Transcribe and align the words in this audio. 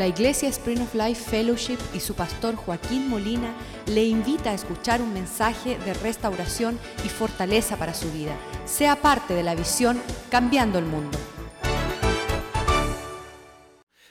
La 0.00 0.06
Iglesia 0.06 0.48
Spring 0.48 0.80
of 0.80 0.94
Life 0.94 1.28
Fellowship 1.30 1.76
y 1.92 2.00
su 2.00 2.14
pastor 2.14 2.56
Joaquín 2.56 3.10
Molina 3.10 3.52
le 3.84 4.02
invita 4.02 4.48
a 4.48 4.54
escuchar 4.54 5.02
un 5.02 5.12
mensaje 5.12 5.76
de 5.76 5.92
restauración 5.92 6.78
y 7.04 7.10
fortaleza 7.10 7.76
para 7.76 7.92
su 7.92 8.10
vida. 8.10 8.34
Sea 8.64 8.96
parte 8.96 9.34
de 9.34 9.42
la 9.42 9.54
visión 9.54 10.00
Cambiando 10.30 10.78
el 10.78 10.86
Mundo. 10.86 11.18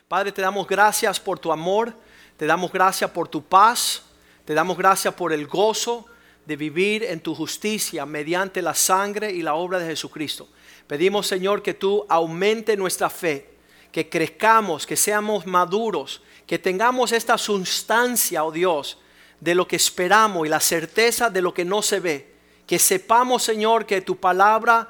Padre, 0.08 0.32
te 0.32 0.44
damos 0.44 0.68
gracias 0.68 1.20
por 1.20 1.40
tu 1.40 1.52
amor, 1.52 1.96
te 2.38 2.46
damos 2.46 2.72
gracias 2.72 3.10
por 3.10 3.28
tu 3.28 3.42
paz, 3.42 4.04
te 4.46 4.54
damos 4.54 4.78
gracias 4.78 5.16
por 5.16 5.34
el 5.34 5.48
gozo 5.48 6.06
de 6.46 6.56
vivir 6.56 7.04
en 7.04 7.20
tu 7.20 7.34
justicia 7.34 8.06
mediante 8.06 8.62
la 8.62 8.76
sangre 8.76 9.32
y 9.32 9.42
la 9.42 9.56
obra 9.56 9.80
de 9.80 9.88
Jesucristo. 9.88 10.50
Pedimos, 10.86 11.26
Señor, 11.26 11.64
que 11.64 11.74
tú 11.74 12.06
aumente 12.10 12.78
nuestra 12.78 13.10
fe 13.10 13.58
que 13.92 14.10
crezcamos, 14.10 14.86
que 14.86 14.96
seamos 14.96 15.46
maduros, 15.46 16.22
que 16.46 16.60
tengamos 16.60 17.12
esta 17.12 17.38
sustancia, 17.38 18.44
oh 18.44 18.52
Dios, 18.52 18.98
de 19.40 19.56
lo 19.56 19.68
que 19.68 19.76
esperamos 19.76 20.46
y 20.46 20.50
la 20.50 20.60
certeza 20.60 21.30
de 21.30 21.42
lo 21.42 21.54
que 21.54 21.66
no 21.66 21.82
se 21.82 22.00
ve. 22.00 22.34
Que 22.68 22.80
sepamos, 22.80 23.44
Señor, 23.44 23.86
que 23.86 24.02
tu 24.02 24.18
palabra 24.18 24.90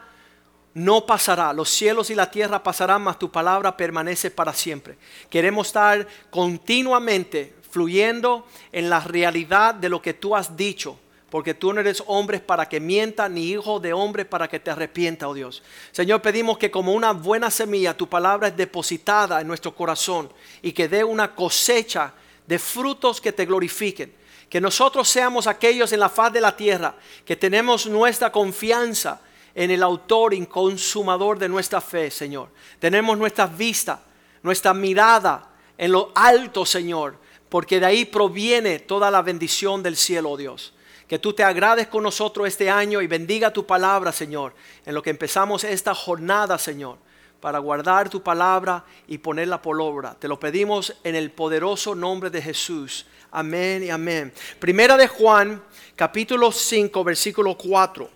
no 0.73 1.05
pasará. 1.05 1.53
Los 1.53 1.69
cielos 1.69 2.09
y 2.09 2.15
la 2.15 2.29
tierra 2.29 2.61
pasarán, 2.61 3.01
mas 3.01 3.19
tu 3.19 3.31
palabra 3.31 3.75
permanece 3.75 4.31
para 4.31 4.53
siempre. 4.53 4.97
Queremos 5.29 5.67
estar 5.67 6.07
continuamente 6.29 7.55
fluyendo 7.69 8.47
en 8.71 8.89
la 8.89 8.99
realidad 8.99 9.75
de 9.75 9.89
lo 9.89 10.01
que 10.01 10.13
tú 10.13 10.35
has 10.35 10.55
dicho 10.57 10.99
porque 11.29 11.53
tú 11.53 11.73
no 11.73 11.81
eres 11.81 12.03
hombre 12.07 12.39
para 12.39 12.67
que 12.67 12.79
mienta, 12.79 13.29
ni 13.29 13.49
hijo 13.51 13.79
de 13.79 13.93
hombre 13.93 14.25
para 14.25 14.47
que 14.47 14.59
te 14.59 14.71
arrepienta, 14.71 15.27
oh 15.27 15.33
Dios. 15.33 15.61
Señor, 15.91 16.21
pedimos 16.21 16.57
que 16.57 16.71
como 16.71 16.93
una 16.93 17.11
buena 17.11 17.51
semilla 17.51 17.95
tu 17.95 18.07
palabra 18.07 18.47
es 18.47 18.57
depositada 18.57 19.39
en 19.39 19.47
nuestro 19.47 19.75
corazón 19.75 20.31
y 20.61 20.71
que 20.71 20.87
dé 20.87 21.03
una 21.03 21.35
cosecha 21.35 22.13
de 22.47 22.57
frutos 22.57 23.21
que 23.21 23.31
te 23.31 23.45
glorifiquen. 23.45 24.13
Que 24.49 24.59
nosotros 24.59 25.07
seamos 25.07 25.45
aquellos 25.45 25.93
en 25.93 25.99
la 25.99 26.09
faz 26.09 26.33
de 26.33 26.41
la 26.41 26.55
tierra 26.55 26.95
que 27.23 27.35
tenemos 27.35 27.85
nuestra 27.85 28.31
confianza 28.31 29.21
en 29.53 29.69
el 29.69 29.83
autor 29.83 30.33
y 30.33 30.43
consumador 30.47 31.37
de 31.37 31.49
nuestra 31.49 31.79
fe, 31.79 32.09
Señor. 32.09 32.49
Tenemos 32.79 33.15
nuestra 33.17 33.45
vista, 33.45 34.01
nuestra 34.41 34.73
mirada 34.73 35.49
en 35.77 35.91
lo 35.91 36.11
alto, 36.15 36.65
Señor, 36.65 37.17
porque 37.49 37.79
de 37.79 37.85
ahí 37.85 38.05
proviene 38.05 38.79
toda 38.79 39.11
la 39.11 39.21
bendición 39.21 39.83
del 39.83 39.95
cielo, 39.95 40.31
oh 40.31 40.37
Dios 40.37 40.73
que 41.09 41.17
tú 41.17 41.33
te 41.33 41.43
agrades 41.43 41.87
con 41.87 42.03
nosotros 42.03 42.47
este 42.47 42.69
año 42.69 43.01
y 43.01 43.07
bendiga 43.07 43.51
tu 43.51 43.65
palabra, 43.65 44.11
Señor, 44.11 44.53
en 44.85 44.93
lo 44.93 45.01
que 45.01 45.09
empezamos 45.09 45.63
esta 45.63 45.95
jornada, 45.95 46.59
Señor, 46.59 46.99
para 47.41 47.57
guardar 47.57 48.09
tu 48.09 48.21
palabra 48.21 48.85
y 49.07 49.17
ponerla 49.17 49.59
por 49.59 49.81
obra. 49.81 50.15
Te 50.19 50.27
lo 50.27 50.39
pedimos 50.39 50.95
en 51.03 51.15
el 51.15 51.31
poderoso 51.31 51.95
nombre 51.95 52.29
de 52.29 52.43
Jesús. 52.43 53.07
Amén 53.31 53.83
y 53.83 53.89
amén. 53.89 54.31
Primera 54.59 54.97
de 54.97 55.07
Juan, 55.07 55.63
capítulo 55.95 56.51
5, 56.51 57.03
versículo 57.03 57.57
4. 57.57 58.07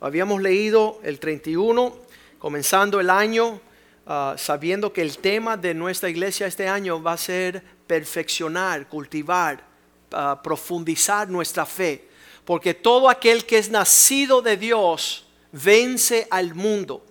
Habíamos 0.00 0.42
leído 0.42 0.98
el 1.04 1.20
31, 1.20 1.96
comenzando 2.40 2.98
el 2.98 3.10
año, 3.10 3.60
ah, 4.04 4.34
sabiendo 4.36 4.92
que 4.92 5.02
el 5.02 5.18
tema 5.18 5.56
de 5.56 5.74
nuestra 5.74 6.10
iglesia 6.10 6.48
este 6.48 6.66
año 6.66 7.00
va 7.00 7.12
a 7.12 7.18
ser 7.18 7.62
perfeccionar, 7.86 8.88
cultivar, 8.88 9.64
ah, 10.10 10.40
profundizar 10.42 11.28
nuestra 11.28 11.64
fe 11.64 12.10
porque 12.44 12.74
todo 12.74 13.08
aquel 13.08 13.44
que 13.46 13.58
es 13.58 13.70
nacido 13.70 14.42
de 14.42 14.56
Dios 14.56 15.24
vence 15.52 16.26
al 16.30 16.54
mundo. 16.54 17.04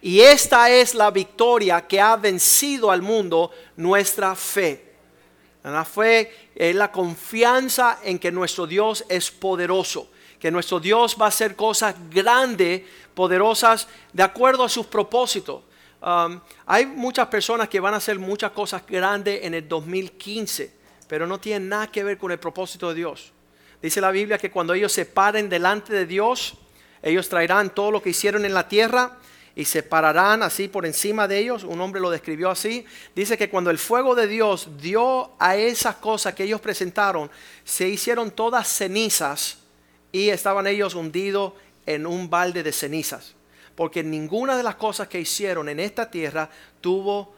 Y 0.00 0.20
esta 0.20 0.70
es 0.70 0.94
la 0.94 1.10
victoria 1.10 1.86
que 1.86 2.00
ha 2.00 2.16
vencido 2.16 2.90
al 2.90 3.02
mundo, 3.02 3.50
nuestra 3.76 4.34
fe. 4.34 4.88
La 5.64 5.84
fe 5.84 6.50
es 6.54 6.74
la 6.74 6.90
confianza 6.90 7.98
en 8.02 8.18
que 8.18 8.30
nuestro 8.30 8.66
Dios 8.66 9.04
es 9.08 9.30
poderoso, 9.30 10.08
que 10.38 10.50
nuestro 10.50 10.78
Dios 10.78 11.16
va 11.20 11.26
a 11.26 11.28
hacer 11.28 11.56
cosas 11.56 11.96
grandes, 12.10 12.82
poderosas, 13.12 13.88
de 14.12 14.22
acuerdo 14.22 14.64
a 14.64 14.68
sus 14.68 14.86
propósitos. 14.86 15.62
Um, 16.00 16.40
hay 16.64 16.86
muchas 16.86 17.26
personas 17.26 17.68
que 17.68 17.80
van 17.80 17.92
a 17.92 17.96
hacer 17.96 18.20
muchas 18.20 18.52
cosas 18.52 18.86
grandes 18.86 19.44
en 19.44 19.52
el 19.54 19.68
2015, 19.68 20.72
pero 21.08 21.26
no 21.26 21.40
tienen 21.40 21.68
nada 21.68 21.88
que 21.88 22.04
ver 22.04 22.16
con 22.18 22.30
el 22.30 22.38
propósito 22.38 22.88
de 22.90 22.94
Dios. 22.94 23.32
Dice 23.80 24.00
la 24.00 24.10
Biblia 24.10 24.38
que 24.38 24.50
cuando 24.50 24.74
ellos 24.74 24.92
se 24.92 25.04
paren 25.04 25.48
delante 25.48 25.92
de 25.92 26.06
Dios, 26.06 26.54
ellos 27.02 27.28
traerán 27.28 27.70
todo 27.70 27.90
lo 27.90 28.02
que 28.02 28.10
hicieron 28.10 28.44
en 28.44 28.54
la 28.54 28.68
tierra 28.68 29.18
y 29.54 29.64
se 29.64 29.82
pararán 29.82 30.42
así 30.42 30.68
por 30.68 30.84
encima 30.84 31.28
de 31.28 31.38
ellos. 31.38 31.62
Un 31.62 31.80
hombre 31.80 32.00
lo 32.00 32.10
describió 32.10 32.50
así. 32.50 32.84
Dice 33.14 33.38
que 33.38 33.48
cuando 33.48 33.70
el 33.70 33.78
fuego 33.78 34.14
de 34.16 34.26
Dios 34.26 34.68
dio 34.80 35.32
a 35.38 35.56
esas 35.56 35.96
cosas 35.96 36.34
que 36.34 36.44
ellos 36.44 36.60
presentaron, 36.60 37.30
se 37.64 37.88
hicieron 37.88 38.32
todas 38.32 38.66
cenizas 38.66 39.58
y 40.10 40.30
estaban 40.30 40.66
ellos 40.66 40.94
hundidos 40.94 41.52
en 41.86 42.06
un 42.06 42.28
balde 42.28 42.64
de 42.64 42.72
cenizas. 42.72 43.34
Porque 43.76 44.02
ninguna 44.02 44.56
de 44.56 44.64
las 44.64 44.74
cosas 44.74 45.06
que 45.06 45.20
hicieron 45.20 45.68
en 45.68 45.78
esta 45.78 46.10
tierra 46.10 46.50
tuvo 46.80 47.32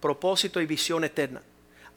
propósito 0.00 0.60
y 0.60 0.66
visión 0.66 1.04
eterna 1.04 1.40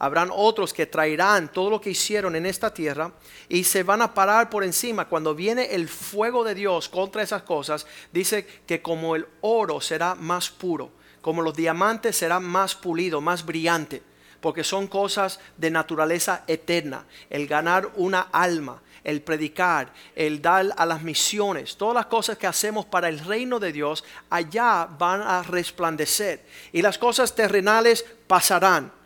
habrán 0.01 0.31
otros 0.33 0.73
que 0.73 0.87
traerán 0.87 1.51
todo 1.51 1.69
lo 1.69 1.79
que 1.79 1.91
hicieron 1.91 2.35
en 2.35 2.47
esta 2.47 2.73
tierra 2.73 3.11
y 3.47 3.63
se 3.63 3.83
van 3.83 4.01
a 4.01 4.15
parar 4.15 4.49
por 4.49 4.63
encima. 4.63 5.07
Cuando 5.07 5.35
viene 5.35 5.75
el 5.75 5.87
fuego 5.87 6.43
de 6.43 6.55
Dios 6.55 6.89
contra 6.89 7.21
esas 7.21 7.43
cosas, 7.43 7.85
dice 8.11 8.47
que 8.65 8.81
como 8.81 9.15
el 9.15 9.27
oro 9.41 9.79
será 9.79 10.15
más 10.15 10.49
puro, 10.49 10.89
como 11.21 11.43
los 11.43 11.55
diamantes 11.55 12.17
será 12.17 12.39
más 12.39 12.73
pulido, 12.73 13.21
más 13.21 13.45
brillante, 13.45 14.01
porque 14.41 14.63
son 14.63 14.87
cosas 14.87 15.39
de 15.55 15.69
naturaleza 15.69 16.45
eterna. 16.47 17.05
El 17.29 17.45
ganar 17.45 17.91
una 17.95 18.21
alma, 18.21 18.81
el 19.03 19.21
predicar, 19.21 19.93
el 20.15 20.41
dar 20.41 20.73
a 20.77 20.85
las 20.87 21.03
misiones, 21.03 21.77
todas 21.77 21.93
las 21.93 22.07
cosas 22.07 22.39
que 22.39 22.47
hacemos 22.47 22.87
para 22.87 23.07
el 23.07 23.19
reino 23.19 23.59
de 23.59 23.71
Dios, 23.71 24.03
allá 24.31 24.87
van 24.97 25.21
a 25.21 25.43
resplandecer. 25.43 26.43
Y 26.71 26.81
las 26.81 26.97
cosas 26.97 27.35
terrenales 27.35 28.03
pasarán 28.25 28.99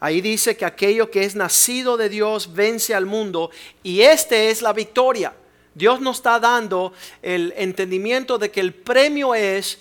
Ahí 0.00 0.20
dice 0.20 0.56
que 0.56 0.64
aquello 0.64 1.10
que 1.10 1.24
es 1.24 1.34
nacido 1.34 1.96
de 1.96 2.08
Dios 2.08 2.54
vence 2.54 2.94
al 2.94 3.06
mundo 3.06 3.50
y 3.82 4.02
esta 4.02 4.36
es 4.36 4.62
la 4.62 4.72
victoria. 4.72 5.34
Dios 5.74 6.00
nos 6.00 6.18
está 6.18 6.38
dando 6.38 6.92
el 7.22 7.52
entendimiento 7.56 8.38
de 8.38 8.50
que 8.50 8.60
el 8.60 8.74
premio 8.74 9.34
es 9.34 9.78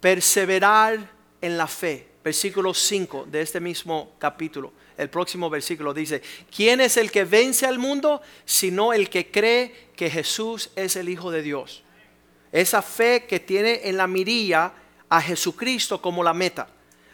perseverar 0.00 1.10
en 1.40 1.58
la 1.58 1.66
fe. 1.66 2.08
Versículo 2.24 2.74
5 2.74 3.26
de 3.30 3.40
este 3.42 3.60
mismo 3.60 4.12
capítulo. 4.18 4.72
El 4.96 5.10
próximo 5.10 5.50
versículo 5.50 5.92
dice, 5.92 6.22
¿quién 6.54 6.80
es 6.80 6.96
el 6.96 7.10
que 7.10 7.24
vence 7.24 7.66
al 7.66 7.78
mundo? 7.78 8.22
Sino 8.44 8.92
el 8.92 9.10
que 9.10 9.30
cree 9.30 9.90
que 9.94 10.10
Jesús 10.10 10.70
es 10.76 10.96
el 10.96 11.08
Hijo 11.08 11.30
de 11.30 11.42
Dios. 11.42 11.82
Esa 12.52 12.80
fe 12.82 13.26
que 13.26 13.38
tiene 13.38 13.82
en 13.84 13.96
la 13.96 14.06
mirilla 14.06 14.72
a 15.08 15.20
Jesucristo 15.20 16.00
como 16.00 16.24
la 16.24 16.32
meta. 16.32 16.68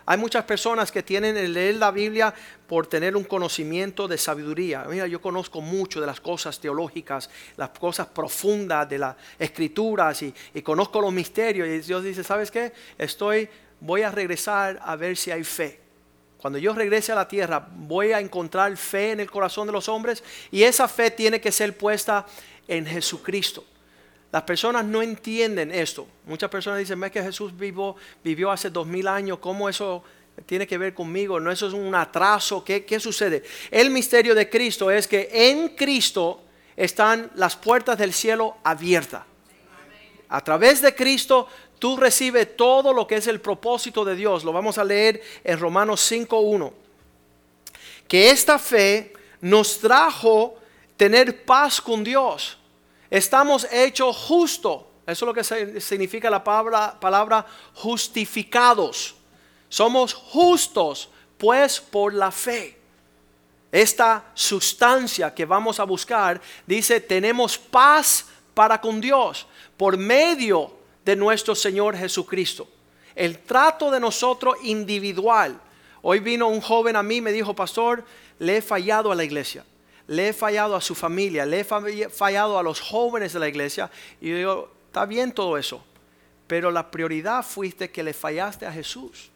Hay 0.04 0.18
muchas 0.18 0.44
personas 0.44 0.90
que 0.90 1.02
tienen 1.02 1.36
el 1.36 1.52
leer 1.52 1.76
la 1.76 1.90
Biblia 1.90 2.34
por 2.66 2.86
tener 2.86 3.16
un 3.16 3.24
conocimiento 3.24 4.08
de 4.08 4.18
sabiduría. 4.18 4.84
Mira, 4.88 5.06
yo 5.06 5.20
conozco 5.20 5.60
mucho 5.60 6.00
de 6.00 6.06
las 6.06 6.20
cosas 6.20 6.58
teológicas, 6.58 7.30
las 7.56 7.70
cosas 7.70 8.08
profundas 8.08 8.88
de 8.88 8.98
las 8.98 9.16
escrituras 9.38 10.22
y, 10.22 10.34
conozco 10.62 11.00
los 11.00 11.12
misterios. 11.12 11.68
Y 11.68 11.78
Dios 11.80 12.02
dice, 12.02 12.24
¿sabes 12.24 12.50
qué? 12.50 12.72
Estoy, 12.98 13.48
voy 13.80 14.02
a 14.02 14.10
regresar 14.10 14.80
a 14.82 14.96
ver 14.96 15.16
si 15.16 15.30
hay 15.30 15.44
fe. 15.44 15.80
Cuando 16.38 16.58
yo 16.58 16.74
regrese 16.74 17.12
a 17.12 17.14
la 17.14 17.28
tierra, 17.28 17.64
voy 17.72 18.10
a 18.10 18.18
encontrar 18.18 18.76
fe 18.76 19.12
en 19.12 19.20
el 19.20 19.30
corazón 19.30 19.68
de 19.68 19.72
los 19.72 19.88
hombres 19.88 20.24
y 20.50 20.64
esa 20.64 20.88
fe 20.88 21.12
tiene 21.12 21.40
que 21.40 21.52
ser 21.52 21.76
puesta 21.76 22.26
en 22.66 22.84
Jesucristo. 22.84 23.64
Las 24.32 24.44
personas 24.44 24.82
no 24.86 25.02
entienden 25.02 25.70
esto. 25.70 26.08
Muchas 26.24 26.48
personas 26.48 26.78
dicen, 26.78 26.98
¿ves 26.98 27.12
que 27.12 27.22
Jesús 27.22 27.54
vivió, 27.54 27.94
vivió 28.24 28.50
hace 28.50 28.70
dos 28.70 28.86
mil 28.86 29.06
años? 29.06 29.38
¿Cómo 29.38 29.68
eso 29.68 30.02
tiene 30.46 30.66
que 30.66 30.78
ver 30.78 30.94
conmigo? 30.94 31.38
¿No 31.38 31.52
eso 31.52 31.66
es 31.66 31.74
un 31.74 31.94
atraso? 31.94 32.64
¿Qué, 32.64 32.86
¿Qué 32.86 32.98
sucede? 32.98 33.42
El 33.70 33.90
misterio 33.90 34.34
de 34.34 34.48
Cristo 34.48 34.90
es 34.90 35.06
que 35.06 35.28
en 35.30 35.68
Cristo 35.76 36.40
están 36.74 37.30
las 37.34 37.56
puertas 37.56 37.98
del 37.98 38.14
cielo 38.14 38.56
abiertas. 38.64 39.22
A 40.30 40.40
través 40.40 40.80
de 40.80 40.94
Cristo 40.94 41.46
tú 41.78 41.98
recibes 41.98 42.56
todo 42.56 42.94
lo 42.94 43.06
que 43.06 43.16
es 43.16 43.26
el 43.26 43.38
propósito 43.38 44.02
de 44.02 44.16
Dios. 44.16 44.44
Lo 44.44 44.52
vamos 44.54 44.78
a 44.78 44.84
leer 44.84 45.20
en 45.44 45.58
Romanos 45.58 46.10
5.1. 46.10 46.72
Que 48.08 48.30
esta 48.30 48.58
fe 48.58 49.12
nos 49.42 49.78
trajo 49.78 50.56
tener 50.96 51.44
paz 51.44 51.82
con 51.82 52.02
Dios 52.02 52.56
Estamos 53.12 53.68
hechos 53.70 54.16
justos. 54.16 54.84
Eso 55.06 55.26
es 55.26 55.26
lo 55.26 55.34
que 55.34 55.80
significa 55.82 56.30
la 56.30 56.42
palabra, 56.42 56.98
palabra 56.98 57.44
justificados. 57.74 59.14
Somos 59.68 60.14
justos, 60.14 61.10
pues 61.36 61.78
por 61.78 62.14
la 62.14 62.30
fe. 62.30 62.78
Esta 63.70 64.24
sustancia 64.32 65.34
que 65.34 65.44
vamos 65.44 65.78
a 65.78 65.84
buscar 65.84 66.40
dice, 66.66 67.00
tenemos 67.00 67.58
paz 67.58 68.24
para 68.54 68.80
con 68.80 68.98
Dios 68.98 69.46
por 69.76 69.98
medio 69.98 70.72
de 71.04 71.14
nuestro 71.14 71.54
Señor 71.54 71.94
Jesucristo. 71.94 72.66
El 73.14 73.40
trato 73.40 73.90
de 73.90 74.00
nosotros 74.00 74.56
individual. 74.62 75.60
Hoy 76.00 76.20
vino 76.20 76.48
un 76.48 76.62
joven 76.62 76.96
a 76.96 77.02
mí 77.02 77.16
y 77.16 77.20
me 77.20 77.32
dijo, 77.32 77.52
pastor, 77.52 78.06
le 78.38 78.56
he 78.56 78.62
fallado 78.62 79.12
a 79.12 79.14
la 79.14 79.22
iglesia, 79.22 79.66
le 80.06 80.28
he 80.28 80.32
fallado 80.32 80.76
a 80.76 80.80
su 80.80 80.94
familia, 80.94 81.46
le 81.46 81.60
he 81.60 81.64
fallado 82.10 82.58
a 82.58 82.62
los 82.62 82.80
jóvenes 82.80 83.32
de 83.32 83.40
la 83.40 83.48
iglesia. 83.48 83.90
Y 84.20 84.30
yo 84.30 84.36
digo, 84.36 84.72
está 84.86 85.06
bien 85.06 85.32
todo 85.32 85.56
eso, 85.56 85.84
pero 86.46 86.70
la 86.70 86.90
prioridad 86.90 87.44
fuiste 87.44 87.90
que 87.90 88.02
le 88.02 88.12
fallaste 88.12 88.66
a 88.66 88.72
Jesús. 88.72 89.30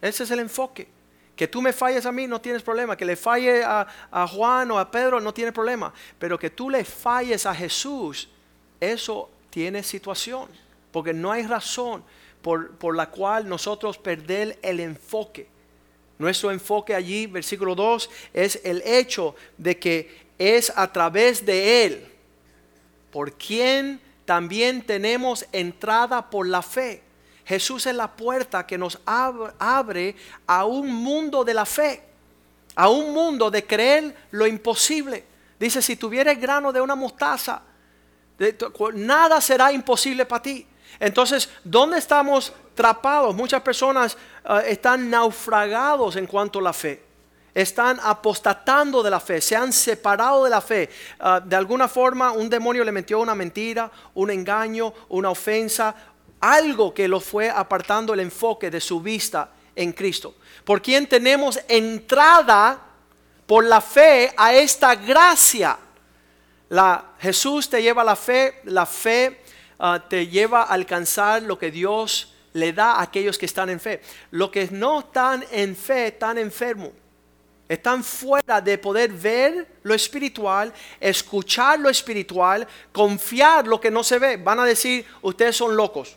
Ese 0.00 0.24
es 0.24 0.30
el 0.30 0.40
enfoque. 0.40 0.88
Que 1.36 1.48
tú 1.48 1.62
me 1.62 1.72
falles 1.72 2.04
a 2.04 2.12
mí 2.12 2.26
no 2.26 2.40
tienes 2.40 2.62
problema. 2.62 2.96
Que 2.96 3.04
le 3.04 3.16
falle 3.16 3.64
a, 3.64 3.86
a, 4.10 4.26
Juan 4.26 4.70
o 4.70 4.78
a 4.78 4.90
Pedro 4.90 5.20
no 5.20 5.32
tiene 5.32 5.52
problema. 5.52 5.94
Pero 6.18 6.38
que 6.38 6.50
tú 6.50 6.68
le 6.68 6.84
falles 6.84 7.46
a 7.46 7.54
Jesús, 7.54 8.28
eso 8.80 9.30
tiene 9.48 9.82
situación. 9.82 10.48
Porque 10.90 11.14
no 11.14 11.32
hay 11.32 11.46
razón 11.46 12.04
por, 12.42 12.72
por 12.72 12.96
la 12.96 13.08
cual 13.10 13.48
nosotros 13.48 13.96
perder 13.96 14.58
el 14.62 14.80
enfoque. 14.80 15.48
Nuestro 16.22 16.52
enfoque 16.52 16.94
allí, 16.94 17.26
versículo 17.26 17.74
2, 17.74 18.08
es 18.32 18.60
el 18.62 18.80
hecho 18.82 19.34
de 19.58 19.76
que 19.76 20.22
es 20.38 20.72
a 20.76 20.92
través 20.92 21.44
de 21.44 21.84
Él, 21.84 22.06
por 23.10 23.32
quien 23.32 24.00
también 24.24 24.82
tenemos 24.86 25.44
entrada 25.50 26.30
por 26.30 26.46
la 26.46 26.62
fe. 26.62 27.02
Jesús 27.44 27.86
es 27.86 27.96
la 27.96 28.12
puerta 28.12 28.64
que 28.68 28.78
nos 28.78 29.00
abre 29.04 30.14
a 30.46 30.64
un 30.64 30.92
mundo 30.92 31.42
de 31.42 31.54
la 31.54 31.66
fe, 31.66 32.04
a 32.76 32.88
un 32.88 33.12
mundo 33.12 33.50
de 33.50 33.66
creer 33.66 34.14
lo 34.30 34.46
imposible. 34.46 35.24
Dice, 35.58 35.82
si 35.82 35.96
tuvieras 35.96 36.40
grano 36.40 36.72
de 36.72 36.80
una 36.80 36.94
mostaza, 36.94 37.62
nada 38.94 39.40
será 39.40 39.72
imposible 39.72 40.24
para 40.24 40.42
ti. 40.42 40.68
Entonces, 40.98 41.48
¿dónde 41.64 41.98
estamos 41.98 42.52
trapados? 42.74 43.34
Muchas 43.34 43.62
personas 43.62 44.16
eh, 44.48 44.62
están 44.68 45.10
naufragados 45.10 46.16
en 46.16 46.26
cuanto 46.26 46.58
a 46.58 46.62
la 46.62 46.72
fe. 46.72 47.02
Están 47.54 48.00
apostatando 48.02 49.02
de 49.02 49.10
la 49.10 49.20
fe, 49.20 49.40
se 49.40 49.54
han 49.54 49.72
separado 49.72 50.44
de 50.44 50.50
la 50.50 50.60
fe. 50.60 50.82
Eh, 50.84 51.40
de 51.44 51.56
alguna 51.56 51.88
forma 51.88 52.32
un 52.32 52.48
demonio 52.48 52.84
le 52.84 52.92
metió 52.92 53.20
una 53.20 53.34
mentira, 53.34 53.90
un 54.14 54.30
engaño, 54.30 54.92
una 55.08 55.30
ofensa, 55.30 55.94
algo 56.40 56.92
que 56.92 57.08
lo 57.08 57.20
fue 57.20 57.48
apartando 57.48 58.14
el 58.14 58.20
enfoque 58.20 58.70
de 58.70 58.80
su 58.80 59.00
vista 59.00 59.50
en 59.76 59.92
Cristo. 59.92 60.34
Por 60.64 60.82
quien 60.82 61.06
tenemos 61.06 61.58
entrada 61.68 62.80
por 63.46 63.64
la 63.64 63.80
fe 63.80 64.32
a 64.36 64.54
esta 64.54 64.94
gracia. 64.94 65.78
La, 66.70 67.04
Jesús 67.18 67.68
te 67.68 67.82
lleva 67.82 68.02
la 68.02 68.16
fe, 68.16 68.60
la 68.64 68.86
fe 68.86 69.41
Ah, 69.84 70.00
te 70.08 70.28
lleva 70.28 70.62
a 70.62 70.74
alcanzar 70.74 71.42
lo 71.42 71.58
que 71.58 71.72
Dios 71.72 72.32
le 72.52 72.72
da 72.72 72.92
a 72.92 73.02
aquellos 73.02 73.36
que 73.36 73.46
están 73.46 73.68
en 73.68 73.80
fe. 73.80 74.00
Los 74.30 74.50
que 74.50 74.68
no 74.70 75.00
están 75.00 75.44
en 75.50 75.74
fe 75.74 76.06
están 76.06 76.38
enfermos. 76.38 76.90
Están 77.68 78.04
fuera 78.04 78.60
de 78.60 78.78
poder 78.78 79.10
ver 79.10 79.66
lo 79.82 79.92
espiritual, 79.92 80.72
escuchar 81.00 81.80
lo 81.80 81.88
espiritual, 81.88 82.64
confiar 82.92 83.66
lo 83.66 83.80
que 83.80 83.90
no 83.90 84.04
se 84.04 84.20
ve. 84.20 84.36
Van 84.36 84.60
a 84.60 84.64
decir, 84.64 85.04
ustedes 85.20 85.56
son 85.56 85.74
locos. 85.74 86.16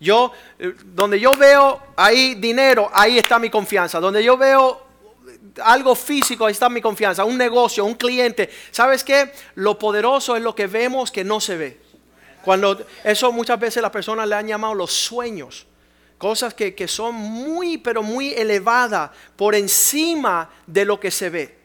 Yo, 0.00 0.32
eh, 0.58 0.74
donde 0.82 1.20
yo 1.20 1.32
veo 1.36 1.78
ahí 1.94 2.36
dinero, 2.36 2.90
ahí 2.94 3.18
está 3.18 3.38
mi 3.38 3.50
confianza. 3.50 4.00
Donde 4.00 4.24
yo 4.24 4.38
veo 4.38 4.80
algo 5.62 5.94
físico, 5.94 6.46
ahí 6.46 6.52
está 6.52 6.70
mi 6.70 6.80
confianza. 6.80 7.22
Un 7.26 7.36
negocio, 7.36 7.84
un 7.84 7.96
cliente. 7.96 8.48
¿Sabes 8.70 9.04
qué? 9.04 9.30
Lo 9.56 9.78
poderoso 9.78 10.36
es 10.36 10.42
lo 10.42 10.54
que 10.54 10.68
vemos 10.68 11.10
que 11.10 11.22
no 11.22 11.38
se 11.38 11.56
ve. 11.58 11.91
Cuando 12.42 12.84
eso 13.04 13.32
muchas 13.32 13.58
veces 13.58 13.82
las 13.82 13.90
personas 13.90 14.28
le 14.28 14.34
han 14.34 14.46
llamado 14.46 14.74
los 14.74 14.92
sueños. 14.92 15.66
Cosas 16.18 16.54
que, 16.54 16.86
son 16.86 17.14
muy, 17.14 17.78
pero 17.78 18.02
muy 18.02 18.32
elevadas 18.34 19.10
por 19.34 19.54
encima 19.54 20.48
de 20.66 20.84
lo 20.84 21.00
que 21.00 21.10
se 21.10 21.30
ve. 21.30 21.58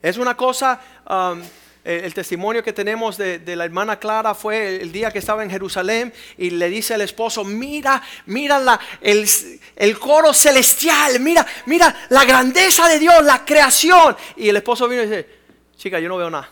Es 0.00 0.16
una 0.16 0.36
cosa, 0.36 0.80
um, 1.10 1.40
el, 1.82 2.14
testimonio 2.14 2.62
que 2.62 2.72
tenemos 2.72 3.16
de, 3.16 3.40
la 3.56 3.64
hermana 3.64 3.98
Clara 3.98 4.32
fue 4.34 4.76
el, 4.76 4.92
día 4.92 5.10
que 5.10 5.18
estaba 5.18 5.42
en 5.42 5.50
Jerusalén 5.50 6.12
y 6.38 6.50
le 6.50 6.68
dice 6.68 6.94
al 6.94 7.00
esposo, 7.00 7.42
mira, 7.42 8.00
mira 8.26 8.60
la, 8.60 8.78
el, 9.00 9.28
el 9.74 9.98
coro 9.98 10.32
celestial, 10.32 11.18
mira, 11.18 11.44
mira 11.66 12.06
la 12.10 12.24
grandeza 12.24 12.88
de 12.88 13.00
Dios, 13.00 13.24
la 13.24 13.44
creación. 13.44 14.16
Y 14.36 14.48
el 14.48 14.56
esposo 14.56 14.86
vino 14.88 15.02
y 15.02 15.06
dice, 15.06 15.28
chica, 15.76 15.98
yo 15.98 16.08
no 16.08 16.16
veo 16.16 16.30
nada. 16.30 16.48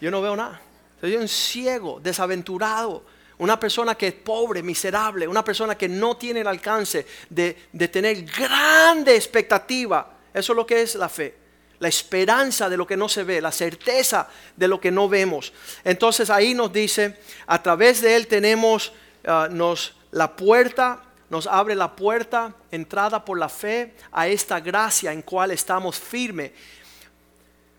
Yo 0.00 0.10
no 0.10 0.22
veo 0.22 0.36
nada. 0.36 0.60
Soy 1.02 1.16
un 1.16 1.26
ciego, 1.26 1.98
desaventurado, 2.00 3.02
una 3.38 3.58
persona 3.58 3.96
que 3.96 4.06
es 4.06 4.14
pobre, 4.14 4.62
miserable, 4.62 5.26
una 5.26 5.42
persona 5.44 5.76
que 5.76 5.88
no 5.88 6.16
tiene 6.16 6.42
el 6.42 6.46
alcance 6.46 7.04
de, 7.28 7.54
tener 7.88 8.22
grande 8.22 9.16
expectativa. 9.16 10.14
Eso 10.32 10.52
es 10.52 10.56
lo 10.56 10.64
que 10.64 10.80
es 10.80 10.94
la 10.94 11.08
fe. 11.08 11.34
La 11.80 11.88
esperanza 11.88 12.70
de 12.70 12.76
lo 12.76 12.86
que 12.86 12.96
no 12.96 13.08
se 13.08 13.24
ve, 13.24 13.40
la 13.40 13.50
certeza 13.50 14.28
de 14.54 14.68
lo 14.68 14.80
que 14.80 14.92
no 14.92 15.08
vemos. 15.08 15.52
Entonces 15.82 16.30
ahí 16.30 16.54
nos 16.54 16.72
dice, 16.72 17.18
a 17.48 17.60
través 17.60 18.00
de 18.00 18.14
Él 18.14 18.28
tenemos 18.28 18.92
ah, 19.26 19.48
nos, 19.50 19.96
la 20.12 20.36
puerta, 20.36 21.02
nos 21.30 21.48
abre 21.48 21.74
la 21.74 21.96
puerta, 21.96 22.54
entrada 22.70 23.24
por 23.24 23.40
la 23.40 23.48
fe 23.48 23.96
a 24.12 24.28
esta 24.28 24.60
gracia 24.60 25.12
en 25.12 25.22
cual 25.22 25.50
estamos 25.50 25.98
firmes. 25.98 26.52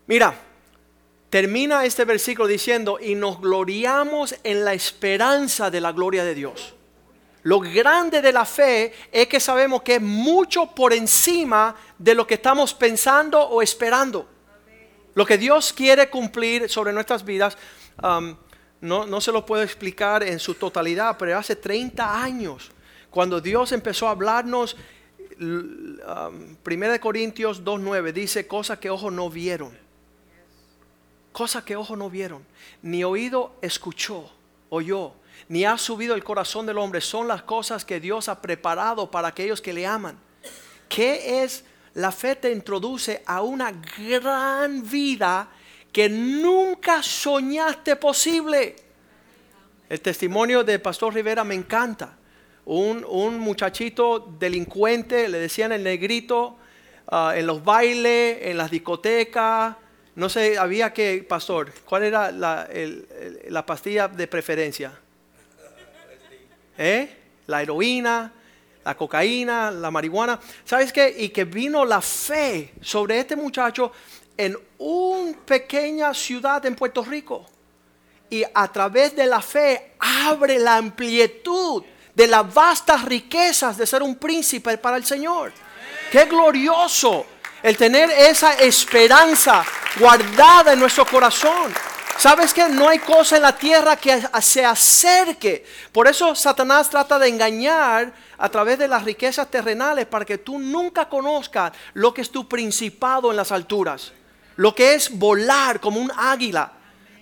Mira, 0.06 0.38
termina 1.34 1.84
este 1.84 2.04
versículo 2.04 2.46
diciendo, 2.46 2.96
y 3.02 3.16
nos 3.16 3.40
gloriamos 3.40 4.36
en 4.44 4.64
la 4.64 4.72
esperanza 4.72 5.68
de 5.68 5.80
la 5.80 5.90
gloria 5.90 6.22
de 6.22 6.32
Dios. 6.32 6.76
Lo 7.42 7.58
grande 7.58 8.22
de 8.22 8.32
la 8.32 8.44
fe 8.44 8.92
es 9.10 9.26
que 9.26 9.40
sabemos 9.40 9.82
que 9.82 9.96
es 9.96 10.00
mucho 10.00 10.66
por 10.66 10.92
encima 10.92 11.74
de 11.98 12.14
lo 12.14 12.24
que 12.24 12.34
estamos 12.34 12.72
pensando 12.72 13.40
o 13.40 13.62
esperando. 13.62 14.28
Lo 15.14 15.26
que 15.26 15.36
Dios 15.36 15.72
quiere 15.72 16.08
cumplir 16.08 16.68
sobre 16.68 16.92
nuestras 16.92 17.24
vidas, 17.24 17.58
um, 18.00 18.36
no, 18.80 19.04
no 19.04 19.20
se 19.20 19.32
lo 19.32 19.44
puedo 19.44 19.64
explicar 19.64 20.22
en 20.22 20.38
su 20.38 20.54
totalidad, 20.54 21.16
pero 21.18 21.36
hace 21.36 21.56
30 21.56 22.22
años, 22.22 22.70
cuando 23.10 23.40
Dios 23.40 23.72
empezó 23.72 24.06
a 24.06 24.12
hablarnos, 24.12 24.76
1 25.40 25.48
um, 26.28 26.98
Corintios 27.00 27.64
2.9 27.64 28.12
dice 28.12 28.46
cosas 28.46 28.78
que 28.78 28.88
ojos 28.88 29.12
no 29.12 29.28
vieron 29.30 29.83
Cosas 31.34 31.64
que 31.64 31.74
ojo 31.74 31.96
no 31.96 32.08
vieron, 32.08 32.46
ni 32.80 33.02
oído 33.02 33.56
escuchó, 33.60 34.30
oyó, 34.70 35.14
ni 35.48 35.64
ha 35.64 35.76
subido 35.76 36.14
el 36.14 36.22
corazón 36.22 36.64
del 36.64 36.78
hombre, 36.78 37.00
son 37.00 37.26
las 37.26 37.42
cosas 37.42 37.84
que 37.84 37.98
Dios 37.98 38.28
ha 38.28 38.40
preparado 38.40 39.10
para 39.10 39.26
aquellos 39.26 39.60
que 39.60 39.72
le 39.72 39.84
aman. 39.84 40.16
¿Qué 40.88 41.42
es? 41.42 41.64
La 41.94 42.12
fe 42.12 42.36
te 42.36 42.52
introduce 42.52 43.24
a 43.26 43.42
una 43.42 43.72
gran 43.72 44.88
vida 44.88 45.48
que 45.92 46.08
nunca 46.08 47.02
soñaste 47.02 47.96
posible. 47.96 48.76
El 49.88 50.00
testimonio 50.00 50.62
de 50.62 50.78
Pastor 50.78 51.14
Rivera 51.14 51.42
me 51.42 51.56
encanta. 51.56 52.16
Un, 52.64 53.40
muchachito 53.40 54.20
delincuente, 54.38 55.28
le 55.28 55.40
decían 55.40 55.72
el 55.72 55.82
negrito, 55.82 56.58
ah, 57.08 57.32
en 57.34 57.48
los 57.48 57.64
bailes, 57.64 58.38
en 58.42 58.56
las 58.56 58.70
discotecas, 58.70 59.78
no 60.16 60.28
sé, 60.28 60.56
había 60.56 60.92
que, 60.92 61.24
pastor, 61.28 61.72
¿cuál 61.84 62.04
era 62.04 62.30
la, 62.30 62.68
la 63.48 63.66
pastilla 63.66 64.06
de 64.06 64.26
preferencia? 64.28 64.92
¿Eh? 66.78 67.16
La 67.46 67.62
heroína, 67.62 68.32
la 68.84 68.96
cocaína, 68.96 69.70
la 69.70 69.90
marihuana. 69.90 70.38
¿Sabes 70.64 70.92
qué? 70.92 71.14
Y 71.18 71.30
que 71.30 71.44
vino 71.44 71.84
la 71.84 72.00
fe 72.00 72.74
sobre 72.80 73.18
este 73.18 73.34
muchacho 73.34 73.90
en 74.36 74.56
una 74.78 75.36
pequeña 75.44 76.14
ciudad 76.14 76.64
en 76.66 76.76
Puerto 76.76 77.04
Rico. 77.04 77.46
Y 78.30 78.44
a 78.54 78.70
través 78.70 79.16
de 79.16 79.26
la 79.26 79.40
fe 79.40 79.94
abre 79.98 80.58
la 80.58 80.76
amplitud 80.76 81.84
de 82.14 82.26
las 82.28 82.52
vastas 82.52 83.04
riquezas 83.04 83.76
de 83.76 83.86
ser 83.86 84.02
un 84.02 84.16
príncipe 84.16 84.78
para 84.78 84.96
el 84.96 85.04
Señor. 85.04 85.52
Qué 86.10 86.24
glorioso 86.26 87.26
el 87.64 87.78
tener 87.78 88.10
esa 88.10 88.52
esperanza 88.52 89.64
guardada 89.98 90.74
en 90.74 90.78
nuestro 90.78 91.06
corazón. 91.06 91.72
¿Sabes 92.18 92.52
que 92.52 92.68
no 92.68 92.90
hay 92.90 92.98
cosa 92.98 93.36
en 93.36 93.42
la 93.42 93.56
tierra 93.56 93.96
que 93.96 94.22
se 94.42 94.62
acerque? 94.62 95.64
Por 95.90 96.06
eso 96.06 96.34
Satanás 96.34 96.90
trata 96.90 97.18
de 97.18 97.28
engañar 97.28 98.12
a 98.36 98.48
través 98.50 98.78
de 98.78 98.86
las 98.86 99.02
riquezas 99.02 99.50
terrenales 99.50 100.04
para 100.04 100.26
que 100.26 100.36
tú 100.36 100.58
nunca 100.58 101.08
conozcas 101.08 101.72
lo 101.94 102.12
que 102.12 102.20
es 102.20 102.30
tu 102.30 102.46
principado 102.46 103.30
en 103.30 103.38
las 103.38 103.50
alturas, 103.50 104.12
lo 104.56 104.74
que 104.74 104.92
es 104.92 105.10
volar 105.18 105.80
como 105.80 105.98
un 105.98 106.12
águila. 106.14 106.70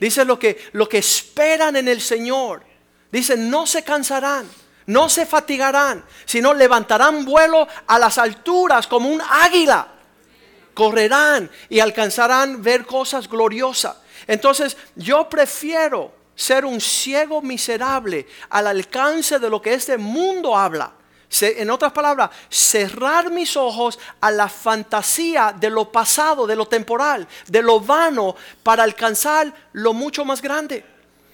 Dice 0.00 0.24
lo 0.24 0.40
que, 0.40 0.70
lo 0.72 0.88
que 0.88 0.98
esperan 0.98 1.76
en 1.76 1.86
el 1.86 2.00
Señor. 2.00 2.64
Dice, 3.12 3.36
no 3.36 3.64
se 3.64 3.84
cansarán, 3.84 4.50
no 4.86 5.08
se 5.08 5.24
fatigarán, 5.24 6.04
sino 6.24 6.52
levantarán 6.52 7.24
vuelo 7.24 7.68
a 7.86 7.96
las 8.00 8.18
alturas 8.18 8.88
como 8.88 9.08
un 9.08 9.20
águila 9.20 9.91
correrán 10.74 11.50
y 11.68 11.80
alcanzarán 11.80 12.62
ver 12.62 12.86
cosas 12.86 13.28
gloriosas. 13.28 13.96
Entonces 14.26 14.76
yo 14.94 15.28
prefiero 15.28 16.12
ser 16.34 16.64
un 16.64 16.80
ciego 16.80 17.42
miserable 17.42 18.26
al 18.50 18.66
alcance 18.66 19.38
de 19.38 19.50
lo 19.50 19.60
que 19.60 19.74
este 19.74 19.98
mundo 19.98 20.56
habla. 20.56 20.92
En 21.40 21.70
otras 21.70 21.92
palabras, 21.92 22.30
cerrar 22.50 23.30
mis 23.30 23.56
ojos 23.56 23.98
a 24.20 24.30
la 24.30 24.50
fantasía 24.50 25.54
de 25.58 25.70
lo 25.70 25.90
pasado, 25.90 26.46
de 26.46 26.56
lo 26.56 26.66
temporal, 26.68 27.26
de 27.46 27.62
lo 27.62 27.80
vano, 27.80 28.36
para 28.62 28.82
alcanzar 28.82 29.52
lo 29.72 29.94
mucho 29.94 30.26
más 30.26 30.42
grande. 30.42 30.84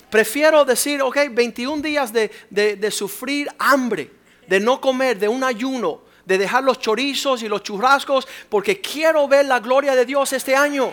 Prefiero 0.08 0.64
decir, 0.64 1.02
ok, 1.02 1.18
21 1.32 1.82
días 1.82 2.12
de, 2.12 2.30
de 2.50 2.90
sufrir 2.92 3.48
hambre, 3.58 4.12
de 4.46 4.60
no 4.60 4.80
comer, 4.80 5.18
de 5.18 5.26
un 5.26 5.42
ayuno, 5.42 6.07
de 6.28 6.36
dejar 6.36 6.62
los 6.62 6.78
chorizos 6.78 7.42
y 7.42 7.48
los 7.48 7.62
churrascos, 7.62 8.28
porque 8.50 8.82
quiero 8.82 9.26
ver 9.26 9.46
la 9.46 9.60
gloria 9.60 9.94
de 9.96 10.04
Dios 10.04 10.34
este 10.34 10.54
año. 10.54 10.92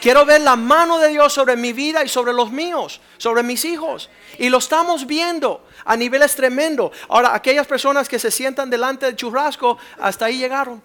Quiero 0.00 0.24
ver 0.24 0.40
la 0.40 0.56
mano 0.56 0.98
de 0.98 1.08
Dios 1.08 1.34
sobre 1.34 1.54
mi 1.54 1.74
vida 1.74 2.02
y 2.02 2.08
sobre 2.08 2.32
los 2.32 2.50
míos, 2.50 3.02
sobre 3.18 3.42
mis 3.42 3.66
hijos. 3.66 4.08
Y 4.38 4.48
lo 4.48 4.56
estamos 4.56 5.06
viendo 5.06 5.66
a 5.84 5.94
niveles 5.98 6.34
tremendos. 6.34 6.92
Ahora, 7.10 7.34
aquellas 7.34 7.66
personas 7.66 8.08
que 8.08 8.18
se 8.18 8.30
sientan 8.30 8.70
delante 8.70 9.04
del 9.04 9.16
churrasco, 9.16 9.76
hasta 10.00 10.24
ahí 10.24 10.38
llegaron. 10.38 10.82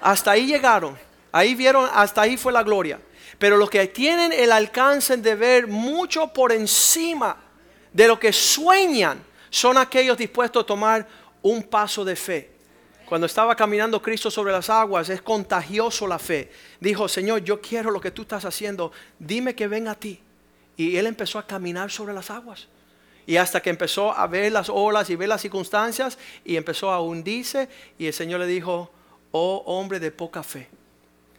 Hasta 0.00 0.30
ahí 0.30 0.46
llegaron. 0.46 0.96
Ahí 1.32 1.54
vieron, 1.54 1.86
hasta 1.92 2.22
ahí 2.22 2.38
fue 2.38 2.50
la 2.50 2.62
gloria. 2.62 2.98
Pero 3.38 3.58
los 3.58 3.68
que 3.68 3.86
tienen 3.88 4.32
el 4.32 4.50
alcance 4.52 5.18
de 5.18 5.34
ver 5.34 5.66
mucho 5.66 6.28
por 6.28 6.50
encima 6.50 7.36
de 7.92 8.08
lo 8.08 8.18
que 8.18 8.32
sueñan, 8.32 9.22
son 9.50 9.76
aquellos 9.76 10.16
dispuestos 10.16 10.62
a 10.62 10.66
tomar 10.66 11.06
un 11.42 11.62
paso 11.62 12.02
de 12.02 12.16
fe. 12.16 12.55
Cuando 13.06 13.26
estaba 13.26 13.54
caminando 13.54 14.02
Cristo 14.02 14.30
sobre 14.30 14.52
las 14.52 14.68
aguas, 14.68 15.08
es 15.08 15.22
contagioso 15.22 16.08
la 16.08 16.18
fe. 16.18 16.50
Dijo, 16.80 17.08
Señor, 17.08 17.44
yo 17.44 17.60
quiero 17.60 17.92
lo 17.92 18.00
que 18.00 18.10
tú 18.10 18.22
estás 18.22 18.44
haciendo, 18.44 18.90
dime 19.18 19.54
que 19.54 19.68
venga 19.68 19.92
a 19.92 19.94
ti. 19.94 20.20
Y 20.76 20.96
él 20.96 21.06
empezó 21.06 21.38
a 21.38 21.46
caminar 21.46 21.90
sobre 21.90 22.12
las 22.12 22.30
aguas. 22.30 22.66
Y 23.26 23.36
hasta 23.36 23.60
que 23.60 23.70
empezó 23.70 24.12
a 24.12 24.26
ver 24.26 24.52
las 24.52 24.68
olas 24.68 25.08
y 25.08 25.16
ver 25.16 25.28
las 25.28 25.40
circunstancias 25.40 26.18
y 26.44 26.56
empezó 26.56 26.90
a 26.90 27.00
hundirse 27.00 27.68
y 27.98 28.06
el 28.06 28.12
Señor 28.12 28.40
le 28.40 28.46
dijo, 28.46 28.90
oh 29.32 29.62
hombre 29.66 29.98
de 29.98 30.12
poca 30.12 30.44
fe, 30.44 30.68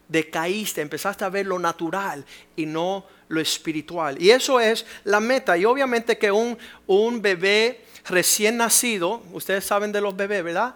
decaíste, 0.07 0.81
empezaste 0.81 1.23
a 1.23 1.29
ver 1.29 1.45
lo 1.45 1.59
natural 1.59 2.25
y 2.55 2.65
no 2.65 3.05
lo 3.29 3.39
espiritual. 3.39 4.21
Y 4.21 4.31
eso 4.31 4.59
es 4.59 4.85
la 5.05 5.19
meta. 5.21 5.57
Y 5.57 5.63
obviamente 5.63 6.17
que 6.17 6.31
un, 6.31 6.57
un 6.87 7.21
bebé 7.21 7.85
recién 8.05 8.57
nacido, 8.57 9.21
ustedes 9.31 9.63
saben 9.63 9.91
de 9.91 10.01
los 10.01 10.15
bebés, 10.15 10.43
¿verdad? 10.43 10.75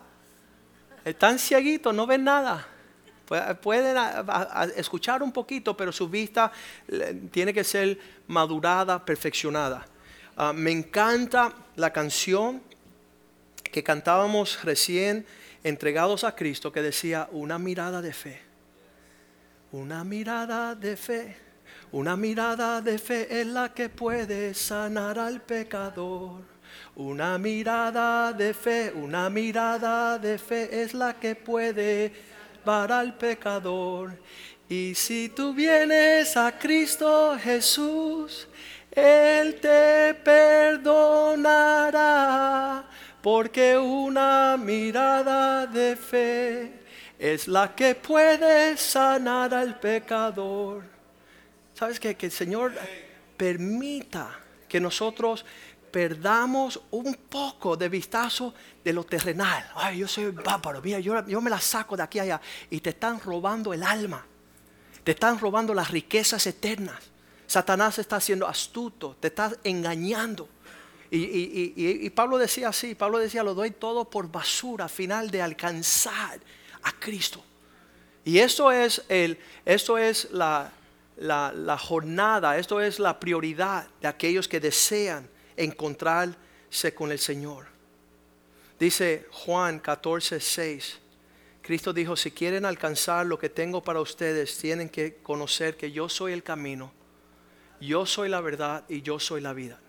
Están 1.03 1.39
cieguitos, 1.39 1.93
no 1.93 2.05
ven 2.05 2.23
nada. 2.23 2.67
Pueden 3.61 3.95
escuchar 4.75 5.23
un 5.23 5.31
poquito, 5.31 5.75
pero 5.75 5.91
su 5.91 6.09
vista 6.09 6.51
tiene 7.31 7.53
que 7.53 7.63
ser 7.63 7.97
madurada, 8.27 9.03
perfeccionada. 9.03 9.85
Ah, 10.35 10.53
me 10.53 10.71
encanta 10.71 11.53
la 11.75 11.91
canción 11.91 12.61
que 13.63 13.83
cantábamos 13.83 14.63
recién 14.63 15.25
entregados 15.63 16.23
a 16.23 16.35
Cristo 16.35 16.71
que 16.71 16.81
decía 16.81 17.29
una 17.31 17.57
mirada 17.57 18.01
de 18.01 18.13
fe. 18.13 18.41
Una 19.71 20.03
mirada 20.03 20.75
de 20.75 20.97
fe. 20.97 21.37
Una 21.93 22.17
mirada 22.17 22.81
de 22.81 22.97
fe 22.97 23.41
es 23.41 23.47
la 23.47 23.73
que 23.73 23.89
puede 23.89 24.53
sanar 24.53 25.17
al 25.19 25.41
pecador. 25.41 26.50
Una 26.95 27.37
mirada 27.37 28.33
de 28.33 28.53
fe, 28.53 28.91
una 28.93 29.29
mirada 29.29 30.17
de 30.19 30.37
fe 30.37 30.81
es 30.81 30.93
la 30.93 31.13
que 31.13 31.35
puede 31.35 32.11
para 32.63 32.99
al 32.99 33.15
pecador. 33.15 34.17
Y 34.67 34.93
si 34.95 35.29
tú 35.29 35.53
vienes 35.53 36.37
a 36.37 36.57
Cristo 36.57 37.37
Jesús, 37.37 38.47
Él 38.91 39.59
te 39.59 40.13
perdonará, 40.13 41.45
porque 43.21 43.77
una 43.77 44.57
mirada 44.57 45.65
de 45.67 45.95
fe 45.95 46.71
es 47.19 47.47
la 47.47 47.75
que 47.75 47.95
puede 47.95 48.77
sanar 48.77 49.53
al 49.53 49.79
pecador. 49.79 50.83
¿Sabes 51.73 51.99
qué? 51.99 52.15
Que 52.15 52.27
el 52.27 52.31
Señor 52.31 52.73
permita 53.35 54.39
que 54.67 54.79
nosotros 54.79 55.45
perdamos 55.91 56.79
un 56.91 57.13
poco 57.13 57.75
de 57.75 57.89
vistazo 57.89 58.53
de 58.83 58.93
lo 58.93 59.03
terrenal. 59.03 59.69
Ay, 59.75 59.99
yo 59.99 60.07
soy 60.07 60.31
bárbaro, 60.31 60.81
mira, 60.81 60.99
yo, 60.99 61.25
yo 61.27 61.41
me 61.41 61.49
la 61.49 61.59
saco 61.59 61.97
de 61.97 62.03
aquí 62.03 62.19
a 62.19 62.23
allá. 62.23 62.41
Y 62.69 62.79
te 62.79 62.91
están 62.91 63.19
robando 63.19 63.73
el 63.73 63.83
alma. 63.83 64.25
Te 65.03 65.11
están 65.11 65.39
robando 65.39 65.73
las 65.73 65.91
riquezas 65.91 66.45
eternas. 66.47 66.99
Satanás 67.47 67.99
está 67.99 68.19
siendo 68.21 68.47
astuto, 68.47 69.17
te 69.19 69.27
está 69.27 69.51
engañando. 69.63 70.47
Y, 71.13 72.09
Pablo 72.11 72.37
decía 72.37 72.69
así, 72.69 72.95
Pablo 72.95 73.17
decía, 73.17 73.43
lo 73.43 73.53
doy 73.53 73.71
todo 73.71 74.09
por 74.09 74.31
basura, 74.31 74.87
final 74.87 75.29
de 75.29 75.41
alcanzar 75.41 76.39
a 76.83 76.91
Cristo. 76.93 77.43
Y 78.23 78.37
esto 78.37 78.71
es, 78.71 79.03
el, 79.09 79.37
esto 79.65 79.97
es 79.97 80.29
la, 80.31 80.71
la 81.17 81.77
jornada, 81.77 82.57
esto 82.57 82.79
es 82.79 82.99
la 82.99 83.19
prioridad 83.19 83.87
de 83.99 84.07
aquellos 84.07 84.47
que 84.47 84.61
desean 84.61 85.27
encontrarse 85.55 86.93
con 86.93 87.11
el 87.11 87.19
Señor. 87.19 87.67
Dice 88.79 89.27
Juan 89.31 89.79
14, 89.79 90.39
6. 90.39 90.99
Cristo 91.61 91.93
dijo, 91.93 92.15
si 92.15 92.31
quieren 92.31 92.65
alcanzar 92.65 93.25
lo 93.25 93.37
que 93.37 93.49
tengo 93.49 93.83
para 93.83 94.01
ustedes, 94.01 94.57
tienen 94.57 94.89
que 94.89 95.17
conocer 95.21 95.77
que 95.77 95.91
yo 95.91 96.09
soy 96.09 96.33
el 96.33 96.41
camino, 96.41 96.91
yo 97.79 98.05
soy 98.05 98.29
la 98.29 98.41
verdad 98.41 98.83
y 98.89 99.01
yo 99.01 99.19
soy 99.19 99.41
la 99.41 99.53
vida. 99.53 99.79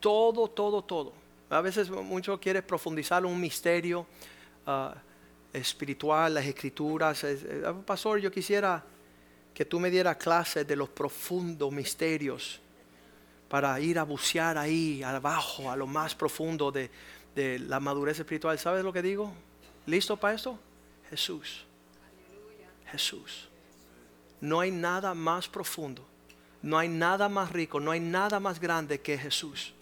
Todo, 0.00 0.48
todo, 0.48 0.82
todo. 0.82 1.12
A 1.48 1.60
veces 1.60 1.88
mucho 1.88 2.40
quiere 2.40 2.62
profundizar 2.62 3.24
un 3.24 3.40
misterio 3.40 4.06
ah, 4.66 4.94
espiritual, 5.52 6.34
las 6.34 6.46
escrituras. 6.46 7.24
Pastor, 7.86 8.18
yo 8.18 8.30
quisiera 8.30 8.84
que 9.54 9.64
tú 9.64 9.78
me 9.78 9.88
dieras 9.88 10.16
clases 10.16 10.66
de 10.66 10.74
los 10.74 10.88
profundos 10.88 11.72
misterios 11.72 12.60
para 13.54 13.78
ir 13.78 14.00
a 14.00 14.02
bucear 14.02 14.58
ahí, 14.58 15.00
abajo, 15.04 15.70
a 15.70 15.76
lo 15.76 15.86
más 15.86 16.12
profundo 16.12 16.72
de, 16.72 16.90
la 17.60 17.78
madurez 17.78 18.18
espiritual. 18.18 18.58
¿Sabes 18.58 18.82
lo 18.82 18.92
que 18.92 19.00
digo? 19.00 19.32
¿Listo 19.86 20.16
para 20.16 20.34
esto? 20.34 20.58
Jesús. 21.08 21.64
Jesús. 22.90 23.48
No 24.40 24.58
hay 24.58 24.72
nada 24.72 25.14
más 25.14 25.46
profundo, 25.46 26.04
no 26.62 26.78
hay 26.78 26.88
nada 26.88 27.28
más 27.28 27.52
rico, 27.52 27.78
no 27.78 27.92
hay 27.92 28.00
nada 28.00 28.40
más 28.40 28.58
grande 28.58 29.00
que 29.00 29.16
Jesús. 29.16 29.72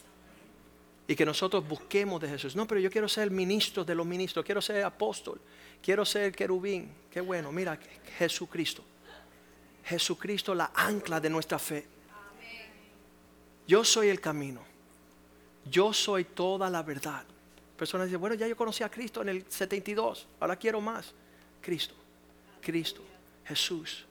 Y 1.09 1.17
que 1.17 1.25
nosotros 1.25 1.67
busquemos 1.67 2.21
de 2.21 2.29
Jesús. 2.29 2.55
No, 2.55 2.67
pero 2.67 2.79
yo 2.79 2.91
quiero 2.91 3.09
ser 3.09 3.31
ministro 3.31 3.87
de 3.87 3.95
los 3.95 4.05
ministros, 4.05 4.45
quiero 4.45 4.61
ser 4.61 4.85
apóstol, 4.85 5.41
quiero 5.83 6.05
ser 6.05 6.35
querubín. 6.35 6.93
Qué 7.11 7.23
bueno, 7.23 7.51
mira, 7.51 7.79
Jesucristo. 8.19 8.85
Jesucristo, 9.83 10.55
la 10.55 10.73
ancla 10.75 11.23
de 11.23 11.31
nuestra 11.31 11.59
fe. 11.59 12.02
Yo 13.73 13.85
soy 13.85 14.11
el 14.11 14.21
camino. 14.21 14.61
Yo 15.65 15.95
soy 15.95 16.25
toda 16.25 16.69
la 16.69 16.83
verdad. 16.83 17.25
Personas 17.75 18.07
dicen, 18.07 18.21
bueno, 18.21 18.37
ya 18.37 18.47
yo 18.47 18.55
conocí 18.55 18.85
a 18.85 18.91
Cristo 18.91 19.23
en 19.23 19.31
el 19.31 19.47
72, 19.49 20.27
ahora 20.41 20.57
quiero 20.57 20.79
más. 20.83 21.15
Cristo, 21.59 21.95
Cristo, 22.61 23.01
Jesús. 23.47 24.05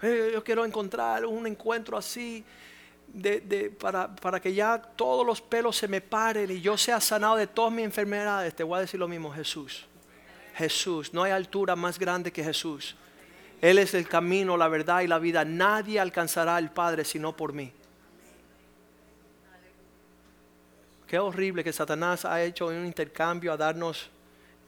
Eh, 0.00 0.30
yo 0.32 0.44
quiero 0.44 0.64
encontrar 0.64 1.26
un 1.26 1.44
encuentro 1.48 1.98
así 1.98 2.44
de, 3.08 3.74
para, 3.80 4.14
para, 4.14 4.38
que 4.38 4.54
ya 4.54 4.80
todos 4.80 5.26
los 5.26 5.40
pelos 5.40 5.76
se 5.76 5.88
me 5.88 6.00
paren 6.00 6.48
y 6.48 6.60
yo 6.60 6.78
sea 6.78 7.00
sanado 7.00 7.34
de 7.34 7.48
todas 7.48 7.72
mis 7.72 7.86
enfermedades. 7.86 8.54
Te 8.54 8.62
voy 8.62 8.78
a 8.78 8.82
decir 8.82 9.00
lo 9.00 9.08
mismo, 9.08 9.32
Jesús. 9.32 9.86
Jesús, 10.54 11.12
no 11.12 11.24
hay 11.24 11.32
altura 11.32 11.74
más 11.74 11.98
grande 11.98 12.32
que 12.32 12.44
Jesús. 12.44 12.94
Él 13.60 13.78
es 13.78 13.92
el 13.92 14.06
camino, 14.06 14.56
la 14.56 14.68
verdad 14.68 15.00
y 15.00 15.08
la 15.08 15.18
vida. 15.18 15.44
Nadie 15.44 15.98
alcanzará 15.98 16.54
al 16.54 16.72
Padre 16.72 17.04
sino 17.04 17.36
por 17.36 17.52
mí. 17.52 17.72
Qué 21.10 21.18
horrible 21.18 21.64
que 21.64 21.72
Satanás 21.72 22.24
ha 22.24 22.40
hecho 22.40 22.68
un 22.68 22.86
intercambio 22.86 23.52
a 23.52 23.56
darnos 23.56 24.08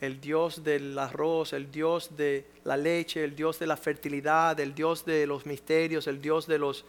el 0.00 0.20
Dios 0.20 0.64
del 0.64 0.98
arroz, 0.98 1.52
el 1.52 1.70
Dios 1.70 2.16
de 2.16 2.44
la 2.64 2.76
leche, 2.76 3.22
el 3.22 3.36
Dios 3.36 3.60
de 3.60 3.68
la 3.68 3.76
fertilidad, 3.76 4.58
el 4.58 4.74
Dios 4.74 5.04
de 5.04 5.24
los 5.24 5.46
misterios, 5.46 6.08
el 6.08 6.20
Dios 6.20 6.48
de 6.48 6.58
los... 6.58 6.84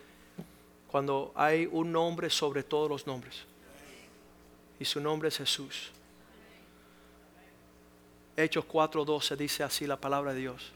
Cuando 0.87 1.31
hay 1.35 1.69
un 1.71 1.91
nombre 1.91 2.31
sobre 2.31 2.63
todos 2.63 2.89
los 2.89 3.05
nombres. 3.05 3.45
Y 4.79 4.85
su 4.85 4.99
nombre 4.99 5.29
es 5.29 5.37
Jesús. 5.37 5.91
Hechos 8.35 8.65
4:12 8.65 9.35
dice 9.35 9.63
así 9.63 9.85
la 9.85 9.97
palabra 9.97 10.33
de 10.33 10.39
Dios. 10.39 10.71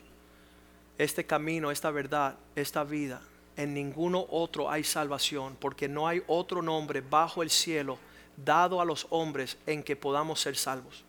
Este 1.00 1.25
camino, 1.25 1.72
esta 1.72 1.89
verdad, 1.89 2.36
esta 2.55 2.84
vida, 2.84 3.24
en 3.55 3.74
ninguno 3.74 4.27
otro 4.29 4.69
hay 4.69 4.84
salvación, 4.84 5.57
porque 5.60 5.89
no 5.89 6.07
hay 6.07 6.22
otro 6.27 6.62
nombre 6.62 7.01
bajo 7.01 7.41
el 7.41 7.50
cielo 7.50 7.98
dado 8.38 8.79
a 8.79 8.86
los 8.86 9.08
hombres 9.10 9.58
en 9.65 9.84
que 9.84 9.96
podamos 9.96 10.39
ser 10.39 10.56
salvos. 10.56 11.03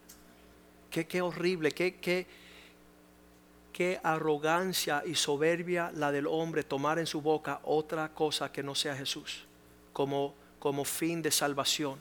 Qué, 0.90 1.06
qué 1.06 1.22
horrible, 1.22 1.70
qué, 1.70 1.96
qué, 1.96 2.26
qué 3.72 4.00
arrogancia 4.02 5.02
y 5.06 5.14
soberbia 5.14 5.92
la 5.94 6.10
del 6.10 6.26
hombre 6.26 6.64
tomar 6.64 6.98
en 6.98 7.06
su 7.06 7.20
boca 7.20 7.60
otra 7.62 8.08
cosa 8.12 8.50
que 8.50 8.62
no 8.62 8.74
sea 8.74 8.96
Jesús 8.96 9.44
como 9.92 10.34
como 10.58 10.84
fin 10.84 11.22
de 11.22 11.30
salvación. 11.30 12.00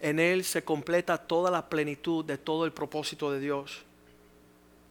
En 0.00 0.20
Él 0.20 0.44
se 0.44 0.62
completa 0.62 1.18
toda 1.18 1.50
la 1.50 1.68
plenitud 1.68 2.24
de 2.24 2.38
todo 2.38 2.64
el 2.64 2.72
propósito 2.72 3.32
de 3.32 3.40
Dios. 3.40 3.82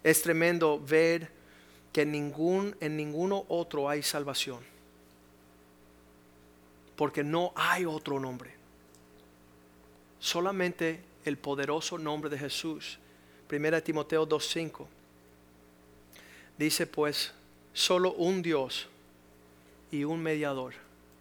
Es 0.04 0.22
tremendo 0.22 0.80
ver 0.80 1.32
que 1.94 2.01
en, 2.01 2.12
ningún, 2.12 2.75
en 2.80 2.98
ninguno 2.98 3.46
otro 3.48 3.89
hay 3.89 4.04
salvación. 4.04 4.60
Porque 6.96 7.24
no 7.24 7.54
hay 7.56 7.86
otro 7.86 8.20
nombre. 8.20 8.57
Solamente 10.20 11.02
el 11.26 11.38
poderoso 11.38 11.98
nombre 11.98 12.30
de 12.30 12.38
Jesús. 12.38 12.98
Primera 13.48 13.82
Timoteo 13.82 14.28
2.5. 14.28 14.86
Dice 16.58 16.88
pues, 16.88 17.34
solo 17.74 18.14
un 18.14 18.42
Dios 18.42 18.88
y 19.92 20.04
un 20.04 20.22
mediador. 20.22 20.74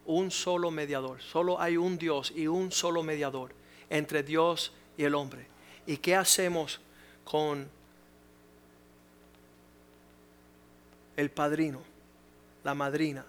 Un 0.07 0.31
solo 0.31 0.71
mediador. 0.71 1.21
Solo 1.21 1.61
hay 1.61 1.77
un 1.77 1.99
Dios 1.99 2.33
y 2.35 2.47
un 2.47 2.73
solo 2.73 3.03
mediador 3.03 3.53
entre 3.91 4.23
Dios 4.23 4.73
y 4.97 5.05
el 5.05 5.15
hombre. 5.15 5.47
¿Y 5.87 5.99
qué 5.99 6.15
hacemos 6.17 6.81
con 7.25 7.69
el 11.17 11.31
padrino, 11.31 11.81
la 12.65 12.75
madrina? 12.75 13.25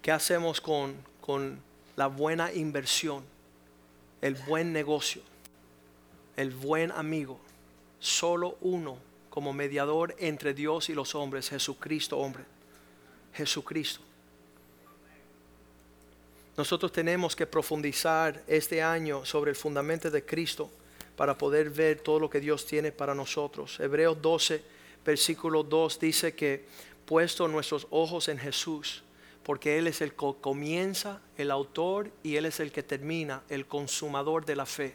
¿Qué 0.00 0.10
hacemos 0.10 0.60
con, 0.60 0.96
con 1.20 1.60
la 1.96 2.08
buena 2.08 2.52
inversión, 2.52 3.24
el 4.22 4.34
buen 4.34 4.72
negocio, 4.72 5.20
el 6.36 6.50
buen 6.50 6.90
amigo? 6.92 7.38
Solo 7.98 8.56
uno 8.62 8.96
como 9.28 9.52
mediador 9.52 10.14
entre 10.18 10.54
Dios 10.54 10.88
y 10.88 10.94
los 10.94 11.14
hombres, 11.14 11.50
Jesucristo 11.50 12.18
hombre. 12.18 12.44
Jesucristo. 13.34 14.00
Nosotros 16.56 16.92
tenemos 16.92 17.34
que 17.34 17.46
profundizar 17.46 18.42
este 18.46 18.82
año 18.82 19.24
sobre 19.24 19.50
el 19.50 19.56
fundamento 19.56 20.10
de 20.10 20.24
Cristo 20.24 20.70
para 21.16 21.36
poder 21.36 21.70
ver 21.70 22.00
todo 22.00 22.20
lo 22.20 22.28
que 22.28 22.40
Dios 22.40 22.66
tiene 22.66 22.92
para 22.92 23.14
nosotros. 23.14 23.80
Hebreos 23.80 24.20
12, 24.20 24.62
versículo 25.04 25.62
2 25.62 25.98
dice 25.98 26.34
que 26.34 26.66
puesto 27.06 27.48
nuestros 27.48 27.86
ojos 27.90 28.28
en 28.28 28.38
Jesús, 28.38 29.02
porque 29.44 29.78
Él 29.78 29.86
es 29.86 30.00
el 30.00 30.12
que 30.12 30.34
comienza, 30.40 31.20
el 31.36 31.50
autor 31.50 32.10
y 32.22 32.36
Él 32.36 32.46
es 32.46 32.60
el 32.60 32.70
que 32.70 32.82
termina, 32.82 33.42
el 33.48 33.66
consumador 33.66 34.44
de 34.44 34.56
la 34.56 34.66
fe. 34.66 34.94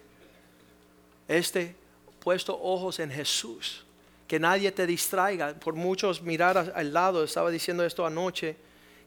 Este 1.27 1.75
puesto 2.19 2.57
ojos 2.61 2.99
en 2.99 3.11
Jesús, 3.11 3.85
que 4.27 4.39
nadie 4.39 4.71
te 4.71 4.85
distraiga, 4.85 5.53
por 5.53 5.73
muchos 5.73 6.21
mirar 6.21 6.73
al 6.75 6.93
lado, 6.93 7.23
estaba 7.23 7.49
diciendo 7.49 7.85
esto 7.85 8.05
anoche, 8.05 8.55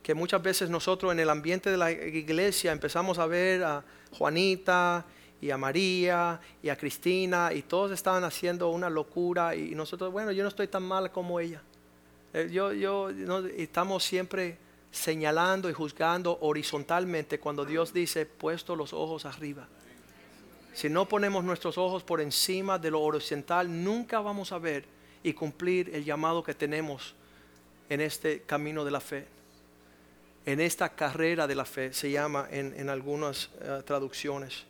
que 0.02 0.14
muchas 0.14 0.42
veces 0.42 0.70
nosotros 0.70 1.12
en 1.12 1.20
el 1.20 1.28
ambiente 1.28 1.70
de 1.70 1.76
la 1.76 1.90
iglesia 1.90 2.73
empezamos 2.73 3.18
a 3.18 3.26
ver 3.26 3.62
a 3.62 3.85
Juanita 4.12 5.04
y 5.40 5.50
a 5.50 5.59
María 5.59 6.40
y 6.62 6.68
a 6.68 6.76
Cristina 6.76 7.52
y 7.52 7.62
todos 7.62 7.92
estaban 7.92 8.25
haciendo 8.25 8.70
una 8.70 8.88
locura 8.88 9.54
y 9.54 9.75
nosotros, 9.75 10.11
bueno, 10.12 10.32
yo 10.32 10.42
no 10.42 10.49
estoy 10.49 10.68
tan 10.68 10.82
mal 10.82 11.11
como 11.11 11.40
ella. 11.40 11.62
Eh, 12.32 12.49
yo, 12.50 12.73
yo, 12.73 13.11
estamos 13.56 14.04
siempre 14.04 14.56
señalando 14.90 15.70
y 15.70 15.73
juzgando 15.73 16.38
horizontalmente 16.40 17.38
cuando 17.38 17.64
Dios 17.64 17.92
dice, 17.92 18.26
puesto 18.26 18.76
los 18.76 18.92
ojos 18.92 19.25
arriba. 19.25 19.68
Si 20.73 20.88
no 20.88 21.06
ponemos 21.06 21.44
nuestros 21.44 21.78
ojos 21.78 22.02
por 22.04 22.20
encima 22.20 22.78
de 22.78 22.90
lo 22.90 23.00
horizontal, 23.00 23.85
nunca 23.85 24.20
vamos 24.20 24.52
a 24.52 24.59
ver 24.59 24.85
y 25.23 25.32
cumplir 25.32 25.94
el 25.94 26.04
llamado 26.04 26.42
que 26.42 26.54
tenemos 26.54 27.14
en 27.88 28.00
este 28.00 28.42
camino 28.42 28.85
de 28.85 28.90
la 28.90 29.00
fe 29.00 29.26
en 30.47 30.61
esta 30.61 30.88
carrera 30.90 31.47
de 31.47 31.54
la 31.54 31.64
fe, 31.64 31.92
se 31.92 32.11
llama 32.11 32.49
en, 32.50 32.88
algunas 32.88 33.50
eh, 33.61 33.82
traducciones. 33.85 34.64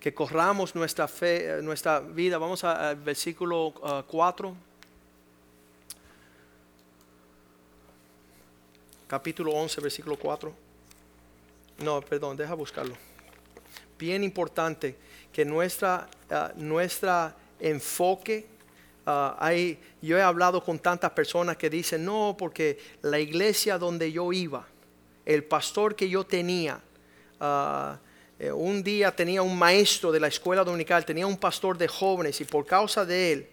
Que 0.00 0.14
corramos 0.14 0.74
nuestra 0.74 1.08
fe, 1.08 1.58
eh, 1.58 1.62
nuestra 1.62 2.00
vida. 2.00 2.38
Vamos 2.38 2.62
al 2.64 2.96
versículo 2.96 3.74
4. 4.06 4.56
Capítulo 9.06 9.52
11, 9.52 9.80
versículo 9.80 10.18
4. 10.18 10.52
No, 11.78 12.00
perdón, 12.00 12.36
deja 12.36 12.54
buscarlo. 12.54 12.96
Bien 13.98 14.24
importante 14.24 14.96
que 15.32 15.44
nuestra, 15.44 16.08
nuestra 16.56 17.34
enfoque 17.60 18.56
Ah, 19.08 19.52
yo 20.02 20.18
he 20.18 20.22
hablado 20.22 20.64
con 20.64 20.80
tantas 20.80 21.12
personas 21.12 21.56
que 21.56 21.70
dicen, 21.70 22.04
no, 22.04 22.34
porque 22.36 22.76
la 23.02 23.20
iglesia 23.20 23.78
donde 23.78 24.10
yo 24.10 24.32
iba, 24.32 24.66
el 25.24 25.44
pastor 25.44 25.94
que 25.94 26.08
yo 26.08 26.24
tenía, 26.24 26.80
ah, 27.38 28.00
eh, 28.36 28.50
un 28.50 28.82
día 28.82 29.14
tenía 29.14 29.42
un 29.42 29.56
maestro 29.56 30.10
de 30.10 30.18
la 30.18 30.26
escuela 30.26 30.64
dominical, 30.64 31.04
tenía 31.04 31.24
un 31.24 31.36
pastor 31.36 31.78
de 31.78 31.86
jóvenes 31.86 32.40
y 32.40 32.44
por 32.44 32.66
causa 32.66 33.04
de 33.06 33.32
él 33.32 33.48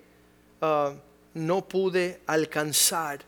ah, 0.62 0.94
no 1.36 1.68
pude 1.68 2.22
alcanzar 2.26 3.20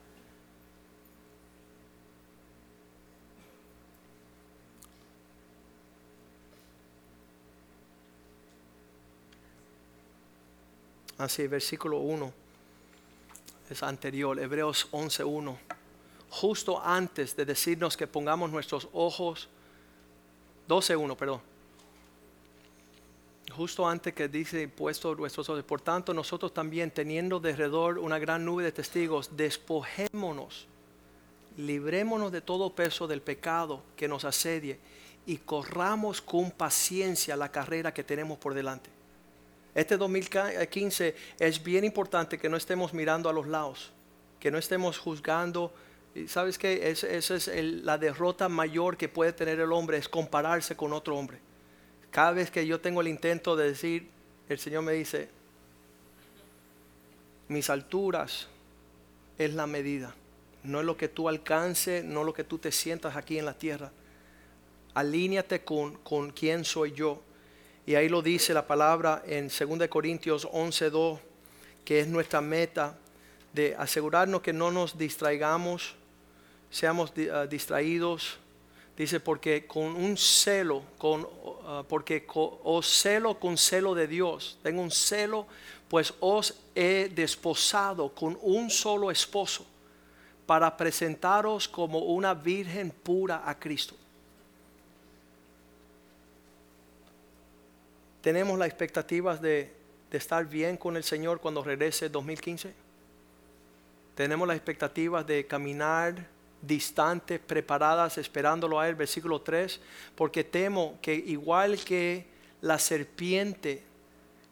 Así, 11.17 11.47
versículo 11.47 11.99
1 11.99 12.45
es 13.69 13.83
anterior, 13.83 14.39
Hebreos 14.39 14.87
11.1. 14.91 15.55
Justo 16.29 16.81
antes 16.83 17.35
de 17.35 17.45
decirnos 17.45 17.97
que 17.97 18.07
pongamos 18.07 18.51
nuestros 18.51 18.87
ojos, 18.93 19.49
12.1, 20.67 21.15
perdón. 21.15 21.41
Justo 23.55 23.87
antes 23.87 24.13
que 24.13 24.27
dice 24.27 24.67
puesto 24.67 25.15
nuestros 25.15 25.49
ojos. 25.49 25.63
Por 25.63 25.81
tanto, 25.81 26.13
nosotros 26.13 26.53
también, 26.53 26.91
teniendo 26.91 27.39
de 27.39 27.53
una 27.99 28.19
gran 28.19 28.43
nube 28.43 28.63
de 28.63 28.71
testigos, 28.71 29.35
despojémonos, 29.37 30.67
librémonos 31.57 32.31
de 32.31 32.41
todo 32.41 32.75
peso 32.75 33.07
del 33.07 33.21
pecado 33.21 33.81
que 33.95 34.07
nos 34.07 34.25
asedie 34.25 34.79
y 35.25 35.37
corramos 35.37 36.21
con 36.21 36.51
paciencia 36.51 37.35
la 37.35 37.51
carrera 37.51 37.93
que 37.93 38.03
tenemos 38.03 38.37
por 38.37 38.53
delante. 38.53 38.94
Este 39.75 39.97
2015 39.97 41.15
es 41.37 41.61
bien 41.61 41.83
importante 41.83 42.37
que 42.37 42.47
no 42.47 42.55
estemos 42.55 42.93
mirando 42.93 43.27
a 43.27 43.33
los 43.33 43.45
lados, 43.45 43.91
que 44.39 44.49
no 44.49 44.57
estemos 44.57 44.97
juzgando. 44.97 45.73
¿Sabes 46.27 46.57
qué? 46.57 46.89
Esa 46.89 47.35
es 47.35 47.47
la 47.83 47.97
derrota 47.97 48.47
mayor 48.47 48.95
que 48.95 49.09
puede 49.09 49.33
tener 49.33 49.59
el 49.59 49.73
hombre, 49.73 49.97
es 49.97 50.07
compararse 50.07 50.77
con 50.77 50.93
otro 50.93 51.17
hombre. 51.17 51.39
Cada 52.09 52.31
vez 52.31 52.49
que 52.49 52.65
yo 52.65 52.79
tengo 52.79 53.01
el 53.01 53.09
intento 53.09 53.57
de 53.57 53.67
decir, 53.67 54.09
el 54.47 54.57
Señor 54.57 54.83
me 54.83 54.93
dice, 54.93 55.27
mis 57.49 57.69
alturas 57.69 58.47
es 59.37 59.53
la 59.53 59.67
medida, 59.67 60.15
no 60.63 60.79
es 60.79 60.85
lo 60.85 60.95
que 60.95 61.09
tú 61.09 61.27
alcances, 61.27 62.05
no 62.05 62.23
lo 62.23 62.33
que 62.33 62.45
tú 62.45 62.59
te 62.59 62.71
sientas 62.71 63.17
aquí 63.17 63.37
en 63.37 63.43
la 63.43 63.57
tierra. 63.57 63.91
Alíñate 64.93 65.65
con, 65.65 65.95
con 65.95 66.31
quién 66.31 66.63
soy 66.63 66.93
yo 66.93 67.21
y 67.85 67.95
ahí 67.95 68.09
lo 68.09 68.21
dice 68.21 68.53
la 68.53 68.65
palabra 68.65 69.21
en 69.27 69.47
2 69.47 69.87
Corintios 69.89 70.47
11.2, 70.47 71.19
que 71.83 71.99
es 71.99 72.07
nuestra 72.07 72.41
meta 72.41 72.97
de 73.53 73.75
asegurarnos 73.77 74.41
que 74.41 74.53
no 74.53 74.71
nos 74.71 74.97
distraigamos, 74.97 75.95
seamos 76.71 77.13
ah, 77.31 77.45
distraídos. 77.45 78.39
Dice, 78.97 79.19
porque 79.19 79.67
con 79.67 79.87
un 79.87 80.17
celo, 80.17 80.81
con, 80.97 81.27
ah, 81.65 81.83
porque 81.87 82.25
os 82.29 82.87
celo 82.87 83.39
con 83.39 83.57
celo 83.57 83.93
de 83.93 84.07
Dios, 84.07 84.57
tengo 84.63 84.81
un 84.81 84.91
celo, 84.91 85.45
pues 85.87 86.13
os 86.21 86.55
he 86.73 87.11
desposado 87.13 88.09
con 88.15 88.37
un 88.41 88.69
solo 88.69 89.11
esposo 89.11 89.65
para 90.45 90.75
presentaros 90.75 91.67
como 91.67 91.99
una 91.99 92.33
virgen 92.33 92.89
pura 92.89 93.43
a 93.45 93.59
Cristo. 93.59 93.95
¿Tenemos 98.25 98.57
las 98.57 98.69
expectativas 98.69 99.39
de, 99.39 99.71
estar 100.09 100.47
bien 100.47 100.77
con 100.77 100.97
el 100.97 101.03
Señor 101.03 101.39
cuando 101.39 101.63
regrese 101.63 102.09
2015? 102.09 102.73
¿Tenemos 104.15 104.47
las 104.47 104.57
expectativas 104.57 105.27
de 105.27 105.45
caminar 105.45 106.25
distantes, 106.59 107.39
preparadas, 107.39 108.17
esperándolo 108.17 108.79
a 108.79 108.89
Él? 108.89 108.95
Versículo 108.95 109.41
3, 109.41 109.79
porque 110.15 110.43
temo 110.43 110.97
que 111.03 111.13
igual 111.13 111.77
que 111.85 112.25
la 112.61 112.79
serpiente 112.79 113.83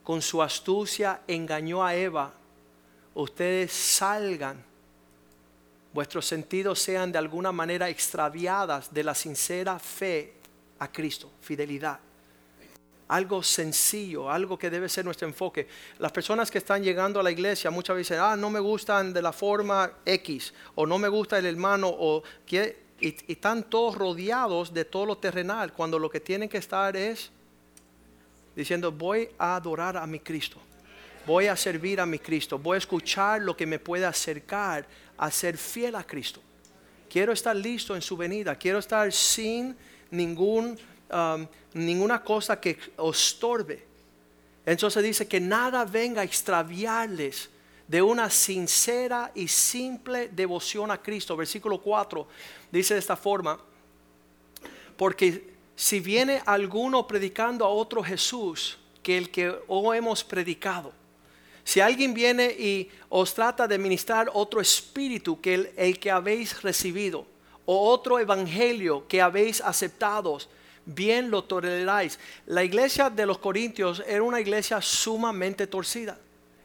con 0.04 0.22
su 0.22 0.44
astucia 0.44 1.22
engañó 1.28 1.84
a 1.84 1.96
Eva, 1.96 2.32
ustedes 3.16 3.72
salgan, 3.72 4.64
vuestros 5.94 6.28
sentidos 6.28 6.78
sean 6.78 7.12
de 7.12 7.18
alguna 7.18 7.52
manera 7.52 7.90
extraviadas 7.90 8.94
de 8.94 9.04
la 9.04 9.16
sincera 9.16 9.80
fe 9.80 10.36
a 10.78 10.92
Cristo, 10.92 11.32
fidelidad 11.42 12.00
algo 13.08 13.44
sencillo, 13.44 14.30
algo 14.30 14.58
que 14.58 14.70
debe 14.70 14.90
ser 14.90 15.06
nuestro 15.06 15.28
enfoque. 15.28 15.68
Las 16.00 16.12
personas 16.12 16.50
que 16.50 16.58
están 16.58 16.84
llegando 16.84 17.20
a 17.20 17.24
la 17.24 17.32
iglesia 17.32 17.70
muchas 17.72 17.96
veces, 17.96 18.18
ah, 18.20 18.36
no 18.36 18.50
me 18.50 18.60
gustan 18.60 19.14
de 19.14 19.22
la 19.22 19.34
forma 19.34 19.92
X, 20.06 20.54
o 20.76 20.86
no 20.86 20.98
me 20.98 21.08
gusta 21.08 21.38
el 21.38 21.46
hermano, 21.46 21.88
o 21.90 22.24
y, 22.48 22.58
y 22.58 23.16
están 23.28 23.64
todos 23.64 23.96
rodeados 23.96 24.74
de 24.74 24.86
todo 24.86 25.06
lo 25.06 25.18
terrenal, 25.18 25.74
cuando 25.74 26.00
lo 26.00 26.10
que 26.10 26.20
tienen 26.20 26.50
que 26.50 26.58
estar 26.58 26.96
es 26.96 27.32
diciendo, 28.56 28.92
voy 28.92 29.30
a 29.38 29.56
adorar 29.56 29.98
a 29.98 30.06
mi 30.06 30.20
Cristo, 30.20 30.58
voy 31.26 31.48
a 31.48 31.56
servir 31.56 32.00
a 32.00 32.06
mi 32.06 32.20
Cristo, 32.20 32.60
voy 32.60 32.76
a 32.76 32.78
escuchar 32.80 33.42
lo 33.42 33.56
que 33.58 33.66
me 33.66 33.80
puede 33.80 34.06
acercar 34.06 34.86
a 35.18 35.32
ser 35.32 35.58
fiel 35.58 35.96
a 35.96 36.04
Cristo. 36.04 36.42
Quiero 37.10 37.32
estar 37.32 37.56
listo 37.56 37.96
en 37.96 38.02
su 38.02 38.18
venida, 38.18 38.56
quiero 38.56 38.80
estar 38.80 39.12
sin 39.12 39.76
ningún, 40.10 40.78
um, 41.10 41.48
ninguna 41.74 42.24
cosa 42.24 42.60
que 42.60 42.78
estorbe. 43.12 43.86
Entonces 44.66 45.04
dice 45.04 45.28
que 45.28 45.40
nada 45.40 45.86
venga 45.86 46.22
a 46.22 46.24
extraviarles 46.24 47.50
de 47.88 48.02
una 48.02 48.30
sincera 48.30 49.32
y 49.36 49.48
simple 49.48 50.30
devoción 50.30 50.92
a 50.92 51.02
Cristo. 51.02 51.36
Versículo 51.36 51.82
4 51.82 52.28
dice 52.72 52.94
de 52.94 53.00
esta 53.00 53.16
forma, 53.16 53.60
porque 54.98 55.54
si 55.76 56.00
viene 56.00 56.42
alguno 56.46 57.06
predicando 57.06 57.66
a 57.66 57.70
otro 57.70 58.04
Jesús 58.04 58.78
que 59.02 59.18
el 59.18 59.30
que 59.30 59.54
hoy 59.68 59.98
hemos 59.98 60.24
predicado, 60.24 60.94
si 61.66 61.80
alguien 61.80 62.14
viene 62.14 62.46
y 62.48 62.90
os 63.10 63.34
trata 63.34 63.68
de 63.68 63.78
ministrar 63.78 64.30
otro 64.34 64.60
espíritu 64.60 65.40
que 65.40 65.54
el, 65.54 65.72
el 65.78 66.00
que 66.00 66.12
habéis 66.12 66.62
recibido, 66.62 67.26
o 67.66 67.90
otro 67.90 68.20
evangelio 68.20 69.08
que 69.08 69.22
habéis 69.22 69.62
aceptado, 69.62 70.38
bien 70.86 71.30
lo 71.30 71.44
toleráis. 71.44 72.20
La 72.46 72.64
iglesia 72.64 73.10
de 73.10 73.26
los 73.26 73.38
Corintios 73.38 74.04
era 74.08 74.24
una 74.24 74.40
iglesia 74.40 74.82
sumamente 74.82 75.68
torcida. 75.68 76.18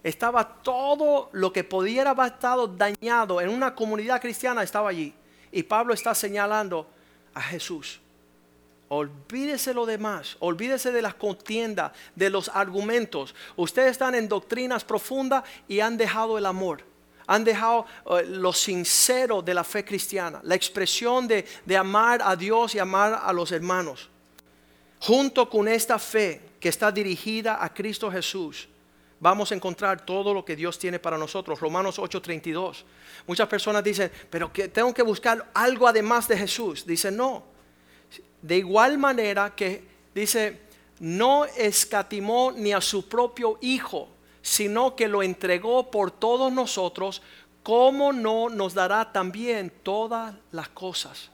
Estaba 0.02 0.62
todo 0.62 1.28
lo 1.32 1.52
que 1.52 1.64
pudiera 1.64 2.10
haber 2.10 2.32
estado 2.32 2.68
dañado 2.68 3.40
en 3.40 3.48
una 3.48 3.74
comunidad 3.74 4.20
cristiana, 4.20 4.62
estaba 4.62 4.90
allí. 4.90 5.12
Y 5.50 5.62
Pablo 5.62 5.94
está 5.94 6.14
señalando 6.14 6.86
a 7.34 7.40
Jesús. 7.40 8.00
Olvídese 8.88 9.74
lo 9.74 9.84
demás, 9.84 10.36
olvídese 10.40 10.92
de 10.92 11.02
las 11.02 11.14
contiendas, 11.14 11.92
de 12.14 12.30
los 12.30 12.48
argumentos. 12.48 13.34
Ustedes 13.54 13.92
están 13.92 14.14
en 14.14 14.28
doctrinas 14.28 14.82
profundas 14.82 15.44
y 15.66 15.80
han 15.80 15.98
dejado 15.98 16.38
el 16.38 16.46
amor. 16.46 16.84
Han 17.28 17.44
dejado 17.44 17.86
eh, 18.10 18.24
lo 18.26 18.52
sincero 18.52 19.40
de 19.40 19.54
la 19.54 19.62
fe 19.62 19.84
cristiana, 19.84 20.40
la 20.42 20.56
expresión 20.56 21.28
de, 21.28 21.46
de 21.64 21.76
amar 21.76 22.20
a 22.22 22.34
Dios 22.34 22.74
y 22.74 22.80
amar 22.80 23.20
a 23.22 23.32
los 23.32 23.52
hermanos. 23.52 24.08
Junto 25.00 25.48
con 25.48 25.68
esta 25.68 25.96
fe 26.00 26.40
que 26.58 26.68
está 26.68 26.90
dirigida 26.90 27.62
a 27.62 27.72
Cristo 27.72 28.10
Jesús, 28.10 28.68
vamos 29.20 29.52
a 29.52 29.54
encontrar 29.54 30.04
todo 30.04 30.34
lo 30.34 30.44
que 30.44 30.56
Dios 30.56 30.76
tiene 30.76 30.98
para 30.98 31.16
nosotros. 31.16 31.60
Romanos 31.60 32.00
8:32. 32.00 32.84
Muchas 33.28 33.46
personas 33.46 33.84
dicen, 33.84 34.10
pero 34.28 34.52
que 34.52 34.66
tengo 34.66 34.92
que 34.92 35.02
buscar 35.02 35.48
algo 35.54 35.86
además 35.86 36.26
de 36.26 36.36
Jesús. 36.36 36.84
Dicen, 36.84 37.16
no 37.16 37.58
de 38.42 38.56
igual 38.56 38.98
manera 38.98 39.54
que 39.54 39.84
dice, 40.14 40.60
no 41.00 41.44
escatimó 41.44 42.52
ni 42.52 42.72
a 42.72 42.80
su 42.80 43.08
propio 43.08 43.58
Hijo, 43.60 44.08
sino 44.42 44.96
que 44.96 45.08
lo 45.08 45.22
entregó 45.22 45.90
por 45.90 46.10
todos 46.10 46.52
nosotros, 46.52 47.22
¿cómo 47.62 48.12
no 48.12 48.48
nos 48.48 48.74
dará 48.74 49.12
también 49.12 49.72
todas 49.82 50.34
las 50.52 50.68
cosas? 50.68 51.30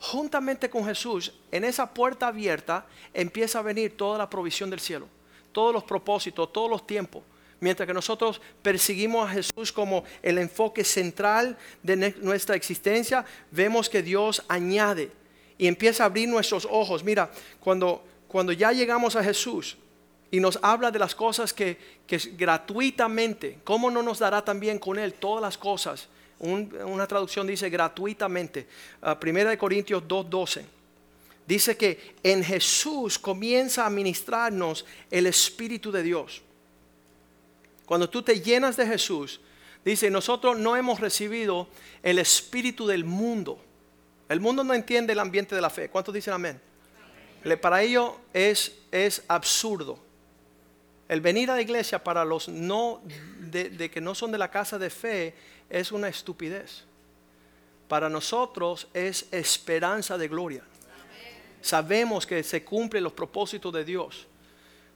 Juntamente 0.00 0.70
con 0.70 0.86
Jesús, 0.86 1.34
en 1.50 1.64
esa 1.64 1.92
puerta 1.92 2.28
abierta 2.28 2.86
empieza 3.12 3.58
a 3.58 3.62
venir 3.62 3.96
toda 3.96 4.16
la 4.16 4.30
provisión 4.30 4.70
del 4.70 4.80
cielo, 4.80 5.06
todos 5.52 5.74
los 5.74 5.84
propósitos, 5.84 6.52
todos 6.52 6.70
los 6.70 6.86
tiempos. 6.86 7.22
Mientras 7.60 7.86
que 7.86 7.92
nosotros 7.92 8.40
perseguimos 8.62 9.28
a 9.28 9.32
Jesús 9.32 9.70
como 9.70 10.04
el 10.22 10.38
enfoque 10.38 10.82
central 10.82 11.58
de 11.82 12.14
nuestra 12.22 12.56
existencia, 12.56 13.26
vemos 13.50 13.90
que 13.90 14.02
Dios 14.02 14.42
añade 14.48 15.12
y 15.58 15.66
empieza 15.66 16.04
a 16.04 16.06
abrir 16.06 16.26
nuestros 16.26 16.66
ojos. 16.70 17.04
Mira, 17.04 17.30
cuando, 17.60 18.02
cuando 18.26 18.52
ya 18.52 18.72
llegamos 18.72 19.14
a 19.14 19.22
Jesús 19.22 19.76
y 20.30 20.40
nos 20.40 20.58
habla 20.62 20.90
de 20.90 20.98
las 20.98 21.14
cosas 21.14 21.52
que, 21.52 21.76
que 22.06 22.18
gratuitamente, 22.36 23.58
¿cómo 23.64 23.90
no 23.90 24.02
nos 24.02 24.18
dará 24.18 24.44
también 24.44 24.78
con 24.78 24.98
Él 24.98 25.14
todas 25.14 25.42
las 25.42 25.58
cosas? 25.58 26.08
una 26.42 27.06
traducción 27.06 27.46
dice 27.46 27.68
gratuitamente. 27.68 28.66
Uh, 29.02 29.14
Primera 29.16 29.50
de 29.50 29.58
Corintios 29.58 30.02
2.12. 30.04 30.64
Dice 31.46 31.76
que 31.76 32.14
en 32.22 32.42
Jesús 32.42 33.18
comienza 33.18 33.84
a 33.84 33.90
ministrarnos 33.90 34.86
el 35.10 35.26
Espíritu 35.26 35.92
de 35.92 36.02
Dios. 36.02 36.40
Cuando 37.84 38.08
tú 38.08 38.22
te 38.22 38.40
llenas 38.40 38.78
de 38.78 38.86
Jesús, 38.86 39.38
dice, 39.84 40.08
nosotros 40.08 40.58
no 40.58 40.76
hemos 40.76 40.98
recibido 41.00 41.68
el 42.02 42.18
Espíritu 42.18 42.86
del 42.86 43.04
mundo 43.04 43.60
el 44.30 44.38
mundo 44.38 44.62
no 44.62 44.74
entiende 44.74 45.12
el 45.12 45.18
ambiente 45.18 45.56
de 45.56 45.60
la 45.60 45.70
fe. 45.70 45.88
¿Cuántos 45.88 46.14
dicen 46.14 46.32
amén? 46.32 46.60
Para 47.60 47.82
ello 47.82 48.16
es, 48.32 48.72
es 48.92 49.24
absurdo. 49.26 49.98
El 51.10 51.20
venir 51.20 51.50
a 51.50 51.56
la 51.56 51.60
iglesia 51.60 52.04
para 52.04 52.24
los 52.24 52.48
no 52.48 53.02
de, 53.40 53.90
que 53.90 54.00
no 54.00 54.14
son 54.14 54.30
de 54.30 54.38
la 54.38 54.48
casa 54.48 54.78
de 54.78 54.90
fe 54.90 55.34
es 55.68 55.90
una 55.90 56.06
estupidez. 56.06 56.84
Para 57.88 58.08
nosotros 58.08 58.86
es 58.94 59.26
esperanza 59.32 60.16
de 60.16 60.28
gloria. 60.28 60.62
Sabemos 61.60 62.24
que 62.24 62.44
se 62.44 62.62
cumplen 62.62 63.02
los 63.02 63.12
propósitos 63.12 63.72
de 63.72 63.84
Dios. 63.84 64.28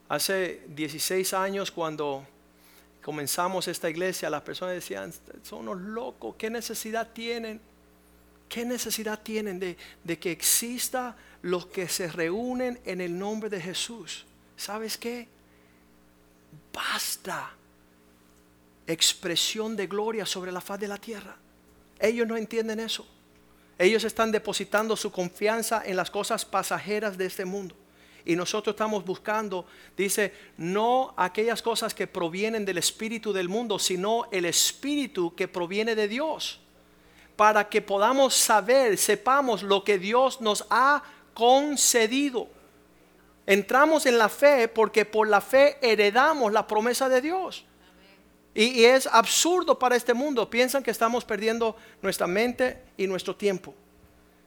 Hace 0.09 0.63
16 0.69 1.35
años 1.35 1.73
cuando 1.73 2.25
comenzamos 3.03 3.67
esta 3.67 3.91
iglesia, 3.91 4.31
las 4.31 4.43
personas 4.43 4.77
decían, 4.77 5.13
son 5.43 5.67
los 5.67 5.81
locos, 5.81 6.37
¿qué 6.39 6.49
necesidad 6.49 7.13
tienen? 7.13 7.61
¿Qué 8.49 8.65
necesidad 8.65 9.21
tienen 9.21 9.59
de, 9.59 10.19
que 10.21 10.31
exista 10.31 11.17
los 11.43 11.67
que 11.67 11.89
se 11.89 12.07
reúnen 12.07 12.79
en 12.85 13.01
el 13.01 13.19
nombre 13.19 13.51
de 13.51 13.61
Jesús? 13.61 14.25
¿Sabes 14.57 14.97
qué? 14.97 15.34
Basta 16.75 17.53
expresión 18.87 19.77
de 19.77 19.87
gloria 19.87 20.27
sobre 20.27 20.53
la 20.53 20.61
faz 20.61 20.79
de 20.79 20.89
la 20.89 20.99
tierra. 20.99 21.37
Ellos 21.99 22.27
no 22.27 22.37
entienden 22.37 22.81
eso. 22.81 23.07
Ellos 23.79 24.05
están 24.05 24.31
depositando 24.31 24.95
su 24.97 25.11
confianza 25.11 25.83
en 25.87 25.97
las 25.97 26.11
cosas 26.11 26.45
pasajeras 26.45 27.17
de 27.17 27.27
este 27.27 27.45
mundo. 27.47 27.75
Y 28.27 28.37
nosotros 28.37 28.75
estamos 28.75 29.05
buscando, 29.05 29.67
dice, 29.97 30.33
no 30.57 31.15
aquellas 31.17 31.63
cosas 31.63 31.95
que 31.95 32.07
provienen 32.07 32.65
del 32.65 32.79
espíritu 32.79 33.33
del 33.33 33.49
mundo, 33.49 33.79
sino 33.79 34.29
el 34.31 34.45
espíritu 34.45 35.35
que 35.35 35.49
proviene 35.49 35.95
de 35.95 36.09
Dios 36.09 36.61
para 37.37 37.69
que 37.69 37.83
podamos 37.83 38.35
saber, 38.35 38.97
sepamos 38.97 39.63
lo 39.63 39.83
que 39.83 39.99
Dios 39.99 40.41
nos 40.41 40.65
ha 40.71 41.03
concedido. 41.35 42.49
Entramos 43.47 44.07
en 44.07 44.19
la 44.19 44.29
fe 44.29 44.69
porque 44.69 45.05
por 45.05 45.29
la 45.29 45.41
fe 45.41 45.79
heredamos 45.83 46.53
la 46.53 46.67
promesa 46.67 47.09
de 47.09 47.21
Dios. 47.21 47.65
Y, 48.55 48.85
es 48.85 49.07
absurdo 49.09 49.79
para 49.79 49.97
este 49.97 50.15
mundo. 50.15 50.49
Piensan 50.49 50.83
que 50.83 50.93
estamos 50.93 51.25
perdiendo 51.25 51.77
nuestra 52.01 52.27
mente 52.27 52.83
y 52.97 53.07
nuestro 53.07 53.35
tiempo. 53.35 53.75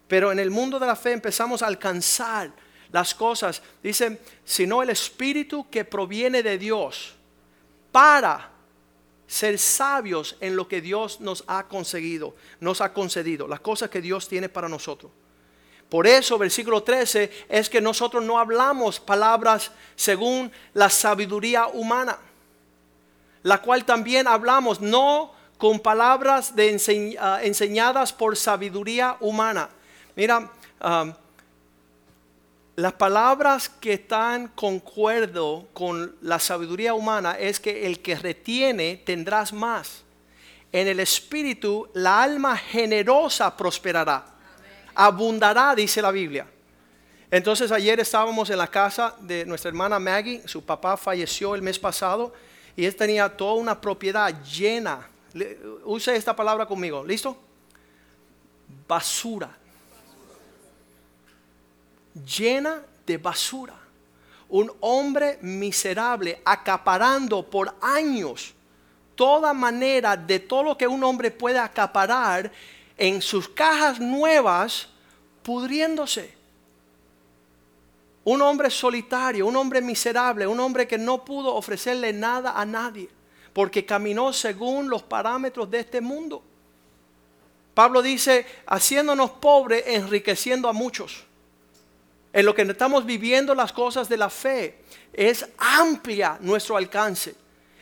Pero 0.07 0.31
en 0.31 0.39
el 0.39 0.49
mundo 0.49 0.79
de 0.79 0.87
la 0.87 0.95
fe 0.95 1.11
empezamos 1.11 1.61
a 1.61 1.67
alcanzar 1.67 2.51
las 2.91 3.13
cosas. 3.13 3.61
Dice, 3.83 4.21
sino 4.45 4.81
el 4.81 4.89
Espíritu 4.89 5.69
que 5.69 5.83
proviene 5.83 6.41
de 6.41 6.57
Dios 6.57 7.15
para 7.91 8.51
ser 9.27 9.59
sabios 9.59 10.37
en 10.39 10.55
lo 10.55 10.69
que 10.69 10.79
Dios 10.79 11.19
nos 11.19 11.43
ha 11.47 11.67
conseguido, 11.67 12.33
nos 12.61 12.79
ha 12.79 12.93
concedido, 12.93 13.45
las 13.45 13.59
cosas 13.59 13.89
que 13.89 14.01
Dios 14.01 14.29
tiene 14.29 14.47
para 14.47 14.69
nosotros. 14.69 15.11
Por 15.89 16.05
eso, 16.05 16.37
versículo 16.37 16.83
13, 16.83 17.31
es 17.47 17.69
que 17.69 17.79
nosotros 17.79 18.23
no 18.23 18.37
hablamos 18.37 18.99
palabras 18.99 19.71
según 19.95 20.51
la 20.73 20.89
sabiduría 20.89 21.67
humana, 21.67 22.17
la 23.43 23.61
cual 23.61 23.85
también 23.85 24.27
hablamos 24.27 24.81
no 24.81 25.31
con 25.57 25.79
palabras 25.79 26.53
ah, 27.19 27.39
enseñadas 27.41 28.11
por 28.11 28.35
sabiduría 28.35 29.15
humana. 29.21 29.69
Mira, 30.15 30.51
ah, 30.81 31.13
las 32.75 32.93
palabras 32.93 33.69
que 33.69 33.93
están 33.93 34.49
concuerdo 34.49 35.67
con 35.73 36.15
la 36.21 36.37
sabiduría 36.37 36.93
humana 36.93 37.37
es 37.39 37.59
que 37.59 37.87
el 37.87 38.01
que 38.01 38.15
retiene 38.15 39.01
tendrás 39.03 39.51
más. 39.51 40.03
En 40.71 40.87
el 40.87 40.99
espíritu 40.99 41.89
la 41.93 42.21
alma 42.21 42.57
generosa 42.57 43.55
prosperará. 43.55 44.36
Abundará, 44.99 45.75
dice 45.75 46.01
la 46.01 46.11
Biblia. 46.11 46.47
Entonces 47.29 47.71
ayer 47.71 47.99
estábamos 47.99 48.49
en 48.49 48.57
la 48.57 48.67
casa 48.67 49.15
de 49.19 49.45
nuestra 49.45 49.69
hermana 49.69 49.99
Maggie, 49.99 50.41
su 50.47 50.63
papá 50.63 50.97
falleció 50.97 51.55
el 51.55 51.61
mes 51.61 51.77
pasado 51.77 52.33
y 52.75 52.85
él 52.85 52.95
tenía 52.95 53.29
toda 53.29 53.53
una 53.53 53.79
propiedad 53.79 54.33
llena. 54.43 55.07
Use 55.85 56.15
esta 56.15 56.35
palabra 56.35 56.65
conmigo, 56.65 57.03
¿listo? 57.05 57.37
Basura 58.87 59.55
llena 62.25 62.81
de 63.05 63.17
basura. 63.17 63.75
Un 64.49 64.71
hombre 64.79 65.39
miserable 65.41 66.41
acaparando 66.45 67.43
por 67.43 67.75
años 67.81 68.53
toda 69.15 69.53
manera 69.53 70.15
de 70.15 70.39
todo 70.39 70.63
lo 70.63 70.77
que 70.77 70.87
un 70.87 71.03
hombre 71.03 71.31
puede 71.31 71.59
acaparar 71.59 72.51
en 72.97 73.21
sus 73.21 73.47
cajas 73.47 73.99
nuevas 73.99 74.87
pudriéndose. 75.43 76.35
Un 78.23 78.41
hombre 78.41 78.69
solitario, 78.69 79.47
un 79.47 79.55
hombre 79.55 79.81
miserable, 79.81 80.45
un 80.45 80.59
hombre 80.59 80.87
que 80.87 80.97
no 80.97 81.23
pudo 81.23 81.55
ofrecerle 81.55 82.11
nada 82.11 82.59
a 82.59 82.65
nadie, 82.65 83.07
porque 83.53 83.85
caminó 83.85 84.33
según 84.33 84.89
los 84.89 85.03
parámetros 85.03 85.71
de 85.71 85.79
este 85.79 86.01
mundo. 86.01 86.43
Pablo 87.73 88.01
dice, 88.01 88.45
haciéndonos 88.65 89.31
pobres, 89.31 89.83
enriqueciendo 89.85 90.67
a 90.67 90.73
muchos. 90.73 91.23
En 92.33 92.45
lo 92.45 92.53
que 92.53 92.63
estamos 92.63 93.05
viviendo 93.05 93.55
las 93.55 93.71
cosas 93.71 94.09
de 94.09 94.17
la 94.17 94.29
fe, 94.29 94.83
es 95.13 95.47
amplia 95.57 96.37
nuestro 96.41 96.75
alcance. 96.75 97.35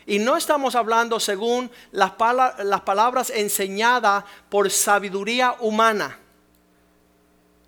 Y 0.05 0.19
no 0.19 0.37
estamos 0.37 0.75
hablando 0.75 1.19
según 1.19 1.71
las, 1.91 2.11
palabras 2.11 3.29
enseñadas 3.29 4.23
por 4.49 4.69
sabiduría 4.69 5.55
humana 5.59 6.19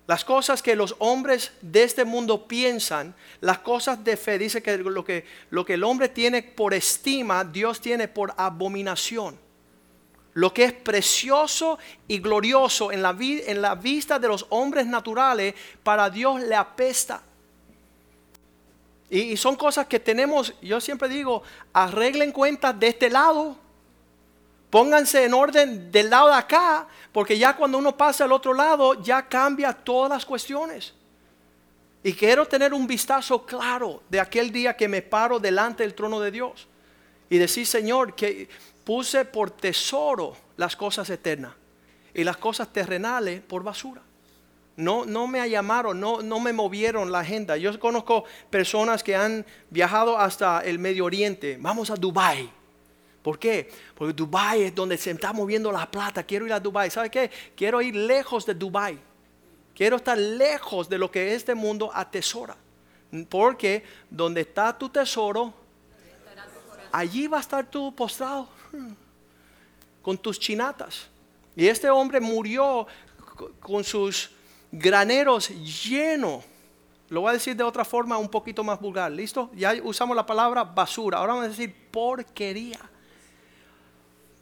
las 0.08 0.24
cosas 0.24 0.62
que 0.62 0.74
los 0.74 0.96
hombres 1.00 1.52
de 1.60 1.82
este 1.82 2.06
mundo 2.06 2.48
piensan, 2.48 3.14
las 3.42 3.58
cosas 3.58 4.02
de 4.02 4.16
fe, 4.16 4.38
dice 4.38 4.62
que 4.62 4.78
lo 4.78 5.04
que, 5.04 5.26
lo 5.50 5.66
que 5.66 5.74
el 5.74 5.84
hombre 5.84 6.08
tiene 6.08 6.42
por 6.42 6.72
estima, 6.72 7.44
Dios 7.44 7.78
tiene 7.82 8.08
por 8.08 8.32
abominación. 8.38 9.38
Lo 10.32 10.54
que 10.54 10.64
es 10.64 10.72
precioso 10.72 11.78
y 12.06 12.20
glorioso 12.20 12.90
en 12.90 13.02
la, 13.02 13.14
en 13.20 13.60
la 13.60 13.74
vista 13.74 14.18
de 14.18 14.28
los 14.28 14.46
hombres 14.48 14.86
naturales, 14.86 15.54
para 15.82 16.08
Dios 16.08 16.40
le 16.40 16.54
apesta. 16.54 17.20
Y, 19.10 19.36
son 19.36 19.56
cosas 19.56 19.86
que 19.86 19.98
tenemos, 19.98 20.54
yo 20.60 20.80
siempre 20.80 21.08
digo, 21.08 21.42
arreglen 21.72 22.30
cuentas 22.32 22.78
de 22.78 22.88
este 22.88 23.08
lado 23.08 23.56
Pónganse 24.70 25.24
en 25.24 25.32
orden 25.32 25.90
del 25.90 26.10
lado 26.10 26.28
de 26.28 26.34
acá, 26.34 26.86
porque 27.12 27.38
ya 27.38 27.56
cuando 27.56 27.78
uno 27.78 27.96
pasa 27.96 28.24
al 28.24 28.32
otro 28.32 28.52
lado, 28.52 29.02
ya 29.02 29.26
cambia 29.26 29.72
todas 29.72 30.10
las 30.10 30.26
cuestiones. 30.26 30.92
Y 32.02 32.12
quiero 32.12 32.46
tener 32.46 32.74
un 32.74 32.86
vistazo 32.86 33.44
claro 33.44 34.02
de 34.08 34.20
aquel 34.20 34.52
día 34.52 34.76
que 34.76 34.86
me 34.86 35.00
paro 35.00 35.38
delante 35.38 35.82
del 35.82 35.94
trono 35.94 36.20
de 36.20 36.30
Dios 36.30 36.68
y 37.30 37.38
decir, 37.38 37.66
Señor, 37.66 38.14
que 38.14 38.48
puse 38.84 39.24
por 39.24 39.50
tesoro 39.50 40.36
las 40.56 40.76
cosas 40.76 41.08
eternas 41.10 41.52
y 42.14 42.22
las 42.22 42.36
cosas 42.36 42.70
terrenales 42.70 43.40
por 43.40 43.62
basura. 43.62 44.02
No, 44.78 45.04
no 45.04 45.26
me 45.26 45.50
llamaron, 45.50 45.98
no, 45.98 46.22
no 46.22 46.38
me 46.40 46.54
movieron 46.54 47.12
la 47.12 47.20
agenda. 47.20 47.56
Yo 47.56 47.78
conozco 47.78 48.24
personas 48.48 49.02
que 49.02 49.14
han 49.14 49.44
viajado 49.70 50.16
hasta 50.16 50.60
el 50.60 50.78
Medio 50.78 51.04
Oriente. 51.04 51.58
Vamos 51.60 51.90
a 51.90 51.96
Dubai 51.96 52.48
¿Por 53.28 53.38
qué? 53.38 53.70
Porque 53.94 54.14
Dubai 54.14 54.62
es 54.62 54.74
donde 54.74 54.96
se 54.96 55.10
está 55.10 55.34
moviendo 55.34 55.70
la 55.70 55.90
plata. 55.90 56.22
Quiero 56.22 56.46
ir 56.46 56.52
a 56.54 56.60
Dubai. 56.60 56.90
¿Sabe 56.90 57.10
qué? 57.10 57.30
Quiero 57.54 57.82
ir 57.82 57.94
lejos 57.94 58.46
de 58.46 58.54
Dubai. 58.54 58.98
Quiero 59.74 59.96
estar 59.96 60.16
lejos 60.16 60.88
de 60.88 60.96
lo 60.96 61.10
que 61.10 61.34
este 61.34 61.54
mundo 61.54 61.90
atesora. 61.92 62.56
Porque 63.28 63.84
donde 64.08 64.40
está 64.40 64.76
tu 64.76 64.88
tesoro, 64.88 65.52
allí 66.90 67.26
va 67.26 67.36
a 67.36 67.40
estar 67.40 67.68
tú 67.68 67.94
postrado 67.94 68.48
con 70.00 70.16
tus 70.16 70.38
chinatas. 70.38 71.08
Y 71.54 71.66
este 71.66 71.90
hombre 71.90 72.20
murió 72.20 72.86
con 73.60 73.84
sus 73.84 74.30
graneros 74.72 75.48
llenos. 75.48 76.44
Lo 77.08 77.22
voy 77.22 77.30
a 77.30 77.32
decir 77.34 77.56
de 77.56 77.64
otra 77.64 77.84
forma 77.84 78.18
un 78.18 78.28
poquito 78.28 78.62
más 78.62 78.80
vulgar. 78.80 79.10
¿Listo? 79.10 79.50
Ya 79.54 79.74
usamos 79.82 80.14
la 80.14 80.26
palabra 80.26 80.64
basura. 80.64 81.18
Ahora 81.18 81.34
vamos 81.34 81.46
a 81.46 81.48
decir 81.48 81.74
porquería 81.90 82.78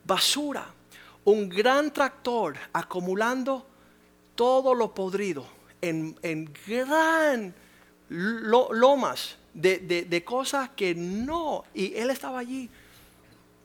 basura, 0.07 0.67
un 1.25 1.49
gran 1.49 1.93
tractor 1.93 2.57
acumulando 2.73 3.67
todo 4.35 4.75
lo 4.75 4.95
podrido 4.95 5.47
en, 5.81 6.15
gran 6.67 7.55
lomas 8.09 9.37
de, 9.53 10.23
cosas 10.25 10.71
que 10.71 10.95
no, 10.95 11.65
y 11.75 11.95
él 11.95 12.11
estaba 12.11 12.39
allí, 12.39 12.71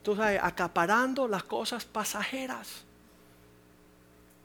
tú 0.02 0.16
sabes, 0.16 0.40
acaparando 0.42 1.28
las 1.28 1.44
cosas 1.44 1.86
pasajeras. 1.86 2.86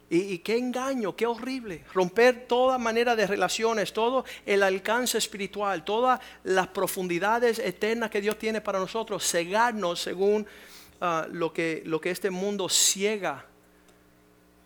Y, 0.08 0.38
qué 0.38 0.56
engaño, 0.56 1.16
qué 1.16 1.26
horrible. 1.26 1.84
Romper 1.92 2.46
toda 2.46 2.78
manera 2.78 3.16
de 3.16 3.26
relaciones, 3.26 3.92
todo 3.92 4.24
el 4.44 4.62
alcance 4.62 5.18
espiritual, 5.18 5.84
todas 5.84 6.20
las 6.44 6.68
profundidades 6.68 7.58
eternas 7.58 8.10
que 8.10 8.20
Dios 8.20 8.38
tiene 8.38 8.60
para 8.60 8.78
nosotros, 8.78 9.28
cegarnos 9.28 10.00
según 10.00 10.46
Ah, 11.00 11.26
lo, 11.30 11.52
que, 11.52 11.82
lo 11.84 12.00
que 12.00 12.10
este 12.10 12.30
mundo 12.30 12.68
ciega. 12.70 13.44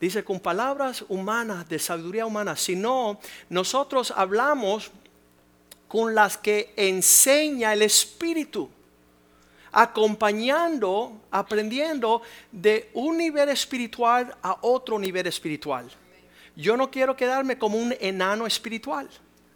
Dice 0.01 0.23
con 0.23 0.39
palabras 0.39 1.05
humanas, 1.09 1.69
de 1.69 1.79
sabiduría 1.79 2.25
humana, 2.25 2.57
sino 2.57 3.19
nosotros 3.49 4.13
hablamos 4.17 4.93
con 5.89 6.15
las 6.15 6.39
que 6.39 6.73
enseña 6.77 7.73
el 7.73 7.83
Espíritu, 7.83 8.71
acompañando, 9.73 11.21
aprendiendo 11.31 12.23
de 12.51 12.91
un 12.95 13.19
nivel 13.19 13.49
espiritual 13.49 14.37
a 14.43 14.59
otro 14.63 14.99
nivel 14.99 15.27
espiritual. 15.27 15.89
Yo 16.57 16.77
no 16.77 16.91
quiero 16.91 17.17
quedarme 17.17 17.59
como 17.59 17.79
un 17.79 17.95
enano 18.01 18.47
espiritual 18.47 19.09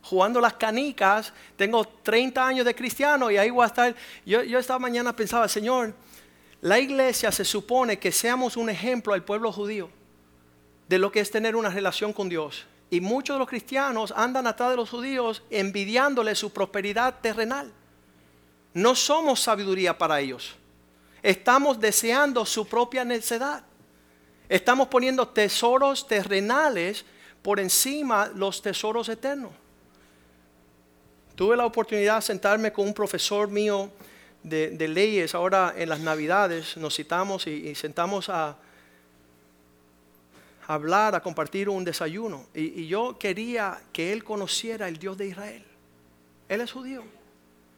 jugando 0.05 0.39
las 0.41 0.55
canicas, 0.55 1.33
tengo 1.57 1.85
30 1.85 2.47
años 2.47 2.67
de 2.67 2.75
cristiano 2.75 3.31
y 3.31 3.39
ahí 3.39 3.51
voy 3.51 3.65
a 3.65 3.69
estar. 3.69 3.95
Yo, 4.27 4.43
yo 4.43 4.59
esta 4.59 4.79
mañana 4.79 5.17
pensaba, 5.17 5.49
Señor, 5.49 5.95
la 6.61 6.79
iglesia 6.79 7.33
se 7.33 7.45
supone 7.45 7.99
que 7.99 8.13
seamos 8.13 8.57
un 8.57 8.69
ejemplo 8.69 9.15
al 9.15 9.25
pueblo 9.25 9.51
judío 9.51 9.91
de 10.89 10.99
lo 10.99 11.11
que 11.11 11.21
es 11.21 11.31
tener 11.31 11.57
una 11.57 11.71
relación 11.71 12.13
con 12.13 12.29
Dios. 12.29 12.67
Y 12.91 13.01
muchos 13.01 13.35
de 13.35 13.39
los 13.39 13.49
cristianos 13.49 14.13
andan 14.17 14.47
atrás 14.47 14.71
de 14.71 14.77
los 14.77 14.91
judíos 14.91 15.43
envidiándole 15.51 16.35
su 16.35 16.53
prosperidad 16.53 17.21
terrenal. 17.21 17.73
No 18.75 18.97
somos 18.97 19.41
sabiduría 19.41 19.97
para 19.97 20.21
ellos. 20.21 20.57
Estamos 21.23 21.81
deseando 21.81 22.45
su 22.45 22.67
propia 22.67 23.05
necedad. 23.05 23.65
Estamos 24.49 24.89
poniendo 24.89 25.27
tesoros 25.29 26.07
terrenales 26.07 27.05
por 27.41 27.61
encima 27.61 28.29
de 28.29 28.35
los 28.35 28.61
tesoros 28.61 29.09
eternos. 29.09 29.53
Tuve 31.35 31.57
la 31.57 31.67
oportunidad 31.67 32.17
de 32.17 32.23
sentarme 32.23 32.73
con 32.73 32.87
un 32.87 32.95
profesor 32.95 33.49
mío 33.49 33.91
de, 34.43 34.89
leyes, 34.89 35.35
ahora 35.35 35.73
en 35.77 35.89
las 35.89 36.01
navidades 36.01 36.77
nos 36.77 36.95
citamos 36.95 37.47
y, 37.47 37.75
sentamos 37.75 38.29
a, 38.29 38.57
hablar, 40.67 41.15
a 41.15 41.23
compartir 41.23 41.69
un 41.69 41.85
desayuno. 41.85 42.47
Y, 42.55 42.83
y, 42.83 42.87
yo 42.87 43.17
quería 43.19 43.81
que 43.93 44.13
él 44.13 44.23
conociera 44.23 44.89
el 44.89 44.99
Dios 44.99 45.17
de 45.17 45.29
Israel. 45.29 45.65
Él 46.49 46.61
es 46.61 46.71
judío. 46.71 47.03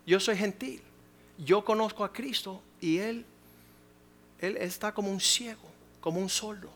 Yo 0.07 0.21
soy 0.21 0.37
gentil. 0.37 0.81
Yo 1.39 1.65
conozco 1.65 2.05
a 2.05 2.13
Cristo 2.13 2.63
y 2.81 2.99
él, 2.99 3.27
él 4.39 4.57
está 4.57 4.93
como 4.93 5.11
un 5.11 5.21
ciego, 5.21 5.69
como 6.01 6.21
un 6.21 6.29
soldo. 6.29 6.71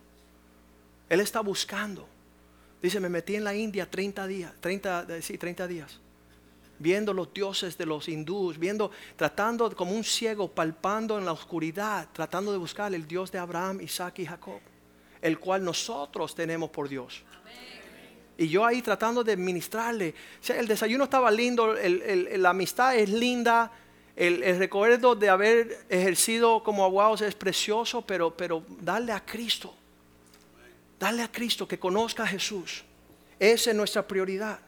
Él 1.09 1.21
está 1.21 1.41
buscando. 1.41 2.07
Dice, 2.83 3.01
me 3.01 3.09
metí 3.09 3.37
en 3.37 3.45
la 3.45 3.55
India 3.55 3.89
30 3.89 4.27
días, 4.27 4.53
30, 4.61 5.23
sí, 5.23 5.39
30 5.39 5.67
días 5.67 6.01
viendo 6.81 7.13
los 7.13 7.33
dioses 7.33 7.77
de 7.77 7.87
los 7.87 8.09
hindúes, 8.09 8.59
viendo, 8.59 8.91
tratando 9.15 9.71
como 9.77 9.93
un 9.93 10.03
ciego, 10.03 10.49
palpando 10.49 11.19
en 11.19 11.27
la 11.27 11.33
oscuridad, 11.33 12.09
tratando 12.13 12.51
de 12.53 12.59
buscar 12.59 12.93
el 12.95 13.07
Dios 13.07 13.31
de 13.31 13.39
Abraham, 13.39 13.83
Isaac 13.83 14.19
y 14.21 14.27
Jacob, 14.27 14.61
el 15.21 15.39
cual 15.39 15.63
nosotros 15.63 16.35
tenemos 16.35 16.71
por 16.71 16.89
Dios. 16.89 17.23
Y 18.41 18.49
yo 18.49 18.65
ahí 18.65 18.81
tratando 18.81 19.23
de 19.23 19.37
ministrarle. 19.37 20.15
el 20.49 20.67
desayuno 20.67 21.05
estaba 21.05 21.31
lindo, 21.31 21.75
la 21.75 22.49
amistad 22.49 22.97
es 22.97 23.11
linda, 23.11 23.71
el, 24.17 24.57
recuerdo 24.57 25.15
de 25.15 25.29
haber 25.29 25.85
ejercido 25.91 26.63
como 26.63 26.87
abogados 26.87 27.21
es 27.21 27.35
precioso, 27.35 28.01
pero, 28.01 28.35
pero 28.35 28.65
darle 28.81 29.13
a 29.13 29.23
Cristo, 29.23 29.75
darle 30.99 31.23
a 31.23 31.31
Cristo 31.31 31.69
que 31.69 31.79
conozca 31.79 32.23
a 32.23 32.27
Jesús. 32.27 32.83
Esa 33.39 33.71
es 33.73 33.77
nuestra 33.77 34.09
prioridad. 34.09 34.59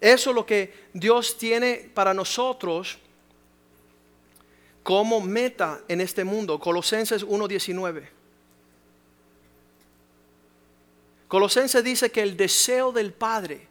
Eso 0.00 0.30
es 0.30 0.34
lo 0.34 0.46
que 0.46 0.72
Dios 0.94 1.36
tiene 1.36 1.90
para 1.92 2.14
nosotros 2.14 2.96
como 4.82 5.20
meta 5.20 5.82
en 5.88 6.00
este 6.00 6.24
mundo. 6.24 6.58
Colosenses 6.58 7.22
1.19. 7.22 8.21
Colosenses 11.32 11.82
dice 11.82 12.12
que 12.12 12.20
el 12.20 12.36
deseo 12.36 12.92
del 12.92 13.10
Padre 13.10 13.66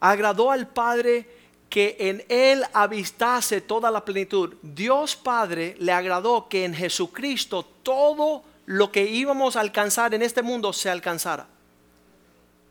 agradó 0.00 0.50
al 0.50 0.66
Padre 0.66 1.24
que 1.68 1.96
en 2.00 2.24
Él 2.28 2.64
habitase 2.72 3.60
toda 3.60 3.92
la 3.92 4.04
plenitud. 4.04 4.56
Dios 4.60 5.14
Padre 5.14 5.76
le 5.78 5.92
agradó 5.92 6.48
que 6.48 6.64
en 6.64 6.74
Jesucristo 6.74 7.64
todo 7.84 8.42
lo 8.66 8.90
que 8.90 9.04
íbamos 9.04 9.54
a 9.54 9.60
alcanzar 9.60 10.14
en 10.14 10.22
este 10.22 10.42
mundo 10.42 10.72
se 10.72 10.90
alcanzara. 10.90 11.46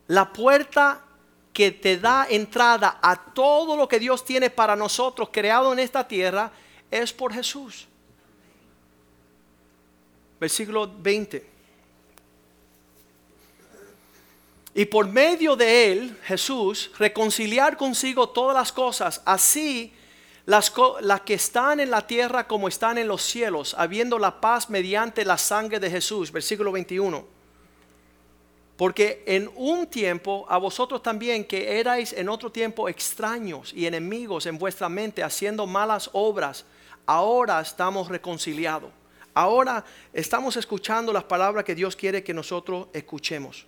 La 0.08 0.30
puerta 0.30 1.00
que 1.54 1.70
te 1.70 1.96
da 1.96 2.26
entrada 2.28 2.98
a 3.00 3.16
todo 3.32 3.74
lo 3.74 3.88
que 3.88 3.98
Dios 3.98 4.22
tiene 4.22 4.50
para 4.50 4.76
nosotros 4.76 5.30
creado 5.32 5.72
en 5.72 5.78
esta 5.78 6.06
tierra 6.06 6.52
es 6.90 7.10
por 7.10 7.32
Jesús. 7.32 7.88
Versículo 10.38 10.92
20. 10.98 11.59
Y 14.74 14.84
por 14.84 15.08
medio 15.08 15.56
de 15.56 15.92
él, 15.92 16.16
Jesús, 16.24 16.90
reconciliar 16.98 17.76
consigo 17.76 18.28
todas 18.28 18.56
las 18.56 18.72
cosas, 18.72 19.20
así 19.24 19.92
las, 20.46 20.70
que 21.24 21.34
están 21.34 21.80
en 21.80 21.90
la 21.90 22.06
tierra 22.06 22.46
como 22.46 22.68
están 22.68 22.98
en 22.98 23.08
los 23.08 23.22
cielos, 23.22 23.74
habiendo 23.76 24.18
la 24.18 24.40
paz 24.40 24.70
mediante 24.70 25.24
la 25.24 25.38
sangre 25.38 25.80
de 25.80 25.90
Jesús. 25.90 26.30
Versículo 26.30 26.72
21. 26.72 27.24
Porque 28.76 29.22
en 29.26 29.50
un 29.56 29.86
tiempo 29.88 30.46
a 30.48 30.56
vosotros 30.56 31.02
también 31.02 31.44
que 31.44 31.78
erais 31.78 32.12
en 32.12 32.28
otro 32.28 32.50
tiempo 32.50 32.88
extraños 32.88 33.72
y 33.74 33.86
enemigos 33.86 34.46
en 34.46 34.56
vuestra 34.56 34.88
mente, 34.88 35.22
haciendo 35.22 35.66
malas 35.66 36.08
obras, 36.12 36.64
ahora 37.06 37.60
estamos 37.60 38.08
reconciliados. 38.08 38.90
Ahora 39.34 39.84
estamos 40.12 40.56
escuchando 40.56 41.12
las 41.12 41.24
palabras 41.24 41.64
que 41.64 41.74
Dios 41.74 41.94
quiere 41.94 42.24
que 42.24 42.34
nosotros 42.34 42.88
escuchemos. 42.92 43.66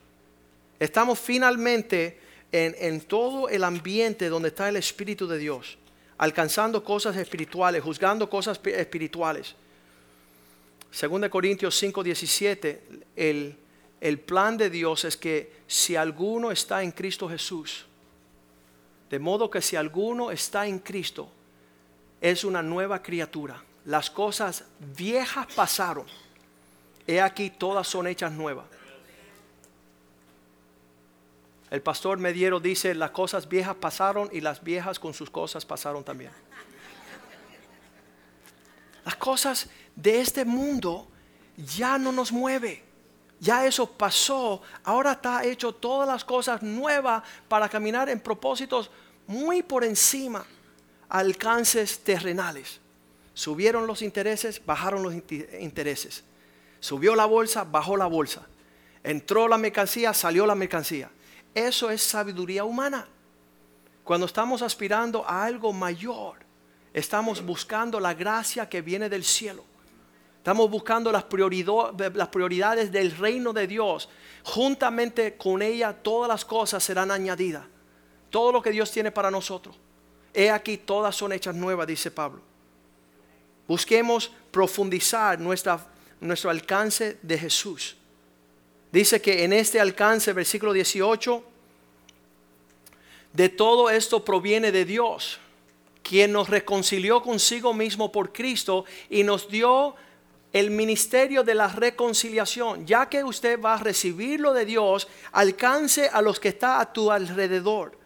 Estamos 0.82 1.20
finalmente 1.20 2.18
en, 2.50 3.00
todo 3.02 3.48
el 3.48 3.62
ambiente 3.62 4.28
donde 4.28 4.48
está 4.48 4.68
el 4.68 4.74
Espíritu 4.74 5.28
de 5.28 5.38
Dios, 5.38 5.78
alcanzando 6.18 6.82
cosas 6.82 7.16
espirituales, 7.16 7.84
juzgando 7.84 8.28
cosas 8.28 8.60
espirituales. 8.64 9.54
Según 10.90 11.28
Corintios 11.28 11.78
5, 11.78 12.02
17, 12.02 12.82
el, 13.14 13.56
el 14.00 14.18
plan 14.18 14.56
de 14.56 14.70
Dios 14.70 15.04
es 15.04 15.16
que 15.16 15.52
si 15.68 15.94
alguno 15.94 16.50
está 16.50 16.82
en 16.82 16.90
Cristo 16.90 17.28
Jesús, 17.28 17.86
de 19.08 19.20
modo 19.20 19.48
que 19.48 19.62
si 19.62 19.76
alguno 19.76 20.32
está 20.32 20.66
en 20.66 20.80
Cristo, 20.80 21.30
es 22.20 22.42
una 22.42 22.60
nueva 22.60 23.00
criatura. 23.00 23.62
Las 23.84 24.10
cosas 24.10 24.64
viejas 24.96 25.46
pasaron. 25.54 26.06
He 27.06 27.20
aquí 27.20 27.50
todas 27.50 27.86
son 27.86 28.08
hechas 28.08 28.32
nuevas. 28.32 28.66
El 31.72 31.80
pastor 31.80 32.18
Mediero 32.18 32.60
dice, 32.60 32.94
las 32.94 33.12
cosas 33.12 33.48
viejas 33.48 33.74
pasaron 33.76 34.28
y 34.30 34.42
las 34.42 34.62
viejas 34.62 34.98
con 34.98 35.14
sus 35.14 35.30
cosas 35.30 35.64
pasaron 35.64 36.04
también. 36.04 36.30
Las 39.06 39.16
cosas 39.16 39.70
de 39.96 40.20
este 40.20 40.44
mundo 40.44 41.08
ya 41.56 41.96
no 41.96 42.12
nos 42.12 42.30
mueve. 42.30 42.84
Ya 43.40 43.64
eso 43.64 43.90
pasó. 43.90 44.60
Ahora 44.84 45.12
está 45.12 45.46
hecho 45.46 45.74
todas 45.74 46.06
las 46.06 46.26
cosas 46.26 46.60
nuevas 46.62 47.22
para 47.48 47.70
caminar 47.70 48.10
en 48.10 48.20
propósitos 48.20 48.90
muy 49.26 49.62
por 49.62 49.82
encima, 49.82 50.44
alcances 51.08 52.00
terrenales. 52.00 52.82
Subieron 53.32 53.86
los 53.86 54.02
intereses, 54.02 54.60
bajaron 54.66 55.02
los 55.02 55.14
intereses. 55.14 56.22
Subió 56.80 57.16
la 57.16 57.24
bolsa, 57.24 57.64
bajó 57.64 57.96
la 57.96 58.04
bolsa. 58.04 58.46
Entró 59.02 59.48
la 59.48 59.56
mercancía, 59.56 60.12
salió 60.12 60.44
la 60.44 60.54
mercancía. 60.54 61.10
Eso 61.54 61.90
es 61.90 62.02
sabiduría 62.02 62.64
humana. 62.64 63.06
Cuando 64.04 64.26
estamos 64.26 64.62
aspirando 64.62 65.24
a 65.26 65.44
algo 65.44 65.72
mayor, 65.72 66.38
estamos 66.92 67.44
buscando 67.44 68.00
la 68.00 68.14
gracia 68.14 68.68
que 68.68 68.82
viene 68.82 69.08
del 69.08 69.24
cielo. 69.24 69.64
Estamos 70.38 70.68
buscando 70.68 71.12
las, 71.12 71.22
prioridades 71.24 72.90
del 72.90 73.16
reino 73.16 73.52
de 73.52 73.68
Dios. 73.68 74.08
Juntamente 74.42 75.36
con 75.36 75.62
ella 75.62 75.92
todas 75.92 76.28
las 76.28 76.44
cosas 76.44 76.82
serán 76.82 77.12
añadidas. 77.12 77.64
Todo 78.28 78.50
lo 78.50 78.60
que 78.60 78.70
Dios 78.72 78.90
tiene 78.90 79.12
para 79.12 79.30
nosotros. 79.30 79.76
He 80.34 80.50
aquí 80.50 80.78
todas 80.78 81.14
son 81.14 81.32
hechas 81.32 81.54
nuevas, 81.54 81.86
dice 81.86 82.10
Pablo. 82.10 82.40
Busquemos 83.68 84.32
profundizar 84.50 85.38
nuestro 85.38 86.50
alcance 86.50 87.18
de 87.22 87.38
Jesús. 87.38 87.96
Dice 88.92 89.22
que 89.22 89.42
en 89.42 89.54
este 89.54 89.80
alcance, 89.80 90.34
versículo 90.34 90.74
18, 90.74 91.42
de 93.32 93.48
todo 93.48 93.88
esto 93.88 94.22
proviene 94.22 94.70
de 94.70 94.84
Dios, 94.84 95.40
quien 96.02 96.32
nos 96.32 96.50
reconcilió 96.50 97.22
consigo 97.22 97.72
mismo 97.72 98.12
por 98.12 98.34
Cristo 98.34 98.84
y 99.08 99.24
nos 99.24 99.48
dio 99.48 99.94
el 100.52 100.70
ministerio 100.70 101.42
de 101.42 101.54
la 101.54 101.68
reconciliación. 101.68 102.86
Ya 102.86 103.08
que 103.08 103.24
usted 103.24 103.58
va 103.58 103.74
a 103.74 103.78
recibirlo 103.78 104.52
de 104.52 104.66
Dios, 104.66 105.08
alcance 105.32 106.08
a 106.08 106.20
los 106.20 106.38
que 106.38 106.48
están 106.48 106.78
a 106.78 106.92
tu 106.92 107.10
alrededor, 107.10 107.98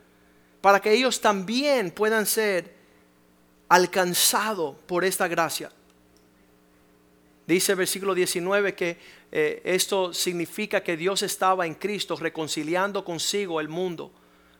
para 0.60 0.80
que 0.80 0.92
ellos 0.92 1.20
también 1.20 1.90
puedan 1.90 2.26
ser 2.26 2.76
alcanzados 3.68 4.76
por 4.86 5.04
esta 5.04 5.26
gracia. 5.26 5.72
Dice 7.46 7.72
el 7.72 7.78
versículo 7.78 8.14
19 8.14 8.74
que 8.74 8.98
eh, 9.30 9.62
esto 9.64 10.12
significa 10.12 10.82
que 10.82 10.96
Dios 10.96 11.22
estaba 11.22 11.66
en 11.66 11.74
Cristo 11.74 12.16
reconciliando 12.16 13.04
consigo 13.04 13.60
el 13.60 13.68
mundo, 13.68 14.10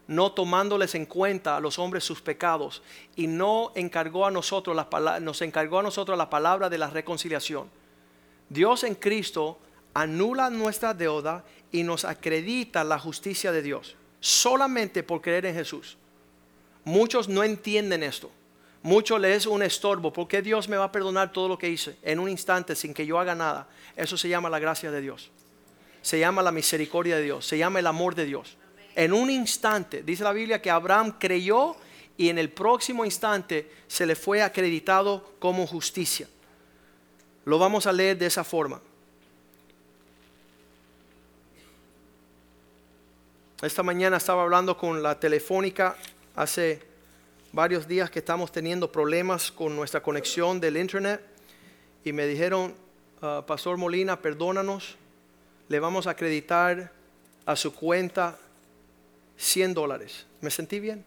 no 0.07 0.31
tomándoles 0.33 0.95
en 0.95 1.07
cuenta 1.07 1.57
a 1.57 1.61
los 1.61 1.81
hombres 1.81 2.05
sus 2.05 2.23
pecados 2.23 2.83
y 3.17 3.27
no 3.27 3.73
encargó 3.75 4.25
a 4.25 4.31
nosotros 4.31 4.77
nos 5.21 5.43
encargó 5.43 5.81
a 5.81 5.83
nosotros 5.83 6.17
la 6.17 6.31
palabra 6.31 6.69
de 6.71 6.79
la 6.79 6.89
reconciliación. 6.89 7.69
Dios 8.49 8.85
en 8.85 8.95
Cristo 8.95 9.59
anula 9.93 10.49
nuestra 10.49 10.95
deuda 10.95 11.45
y 11.73 11.83
nos 11.83 12.05
acredita 12.05 12.85
la 12.85 13.01
justicia 13.01 13.51
de 13.51 13.63
Dios 13.63 13.97
solamente 14.21 15.03
por 15.03 15.21
creer 15.21 15.47
en 15.47 15.55
Jesús. 15.55 15.97
Muchos 16.85 17.29
no 17.29 17.43
entienden 17.43 18.05
esto 18.05 18.31
mucho 18.83 19.19
le 19.19 19.35
es 19.35 19.47
un 19.47 19.63
estorbo. 19.63 20.13
porque 20.13 20.43
Dios 20.43 20.69
me 20.69 20.77
va 20.77 20.85
a 20.85 20.93
perdonar 20.93 21.33
todo 21.33 21.49
lo 21.49 21.59
que 21.59 21.69
hice 21.69 21.97
en 22.03 22.19
un 22.19 22.29
instante 22.29 22.75
sin 22.75 22.95
que 22.95 23.07
yo 23.07 23.19
haga 23.19 23.35
nada? 23.35 23.69
Eso 23.97 24.17
se 24.17 24.29
llama 24.29 24.49
la 24.49 24.59
gracia 24.59 24.91
de 24.91 25.01
Dios. 25.01 25.31
Se 26.03 26.19
llama 26.19 26.43
la 26.43 26.53
misericordia 26.53 27.17
de 27.17 27.23
Dios. 27.23 27.47
Se 27.47 27.59
llama 27.59 27.81
el 27.81 27.87
amor 27.87 28.15
de 28.15 28.27
Dios. 28.27 28.57
En 28.95 29.13
un 29.13 29.31
instante, 29.31 30.03
dice 30.03 30.25
la 30.25 30.33
Biblia 30.33 30.63
que 30.63 30.71
Abraham 30.71 31.17
creyó 31.19 31.77
y 32.17 32.29
en 32.29 32.39
el 32.39 32.51
próximo 32.51 33.05
instante 33.05 33.71
se 33.87 34.07
le 34.07 34.17
fue 34.17 34.43
acreditado 34.43 35.35
como 35.39 35.67
justicia. 35.67 36.29
Lo 37.45 37.59
vamos 37.59 37.87
a 37.87 37.93
leer 37.93 38.17
de 38.19 38.27
esa 38.27 38.45
forma. 38.45 38.81
Esta 43.63 43.83
mañana 43.83 44.19
estaba 44.19 44.43
hablando 44.43 44.77
con 44.77 45.03
la 45.03 45.19
telefónica 45.19 45.97
hace 46.35 46.83
varios 47.57 47.89
días 47.89 48.11
que 48.11 48.19
estamos 48.19 48.53
teniendo 48.53 48.93
problemas 48.93 49.51
con 49.51 49.75
nuestra 49.75 50.03
conexión 50.03 50.61
del 50.61 50.77
internet 50.77 51.23
y 52.05 52.13
me 52.13 52.27
dijeron, 52.27 52.75
ah, 53.23 53.43
Pastor 53.47 53.79
Molina, 53.79 54.21
perdónanos, 54.21 54.95
le 55.67 55.81
vamos 55.81 56.07
a 56.07 56.11
acreditar 56.11 56.93
a 57.47 57.57
su 57.57 57.75
cuenta 57.75 58.39
100 59.39 59.73
dólares. 59.73 60.27
Me 60.43 60.51
sentí 60.51 60.81
bien. 60.81 61.03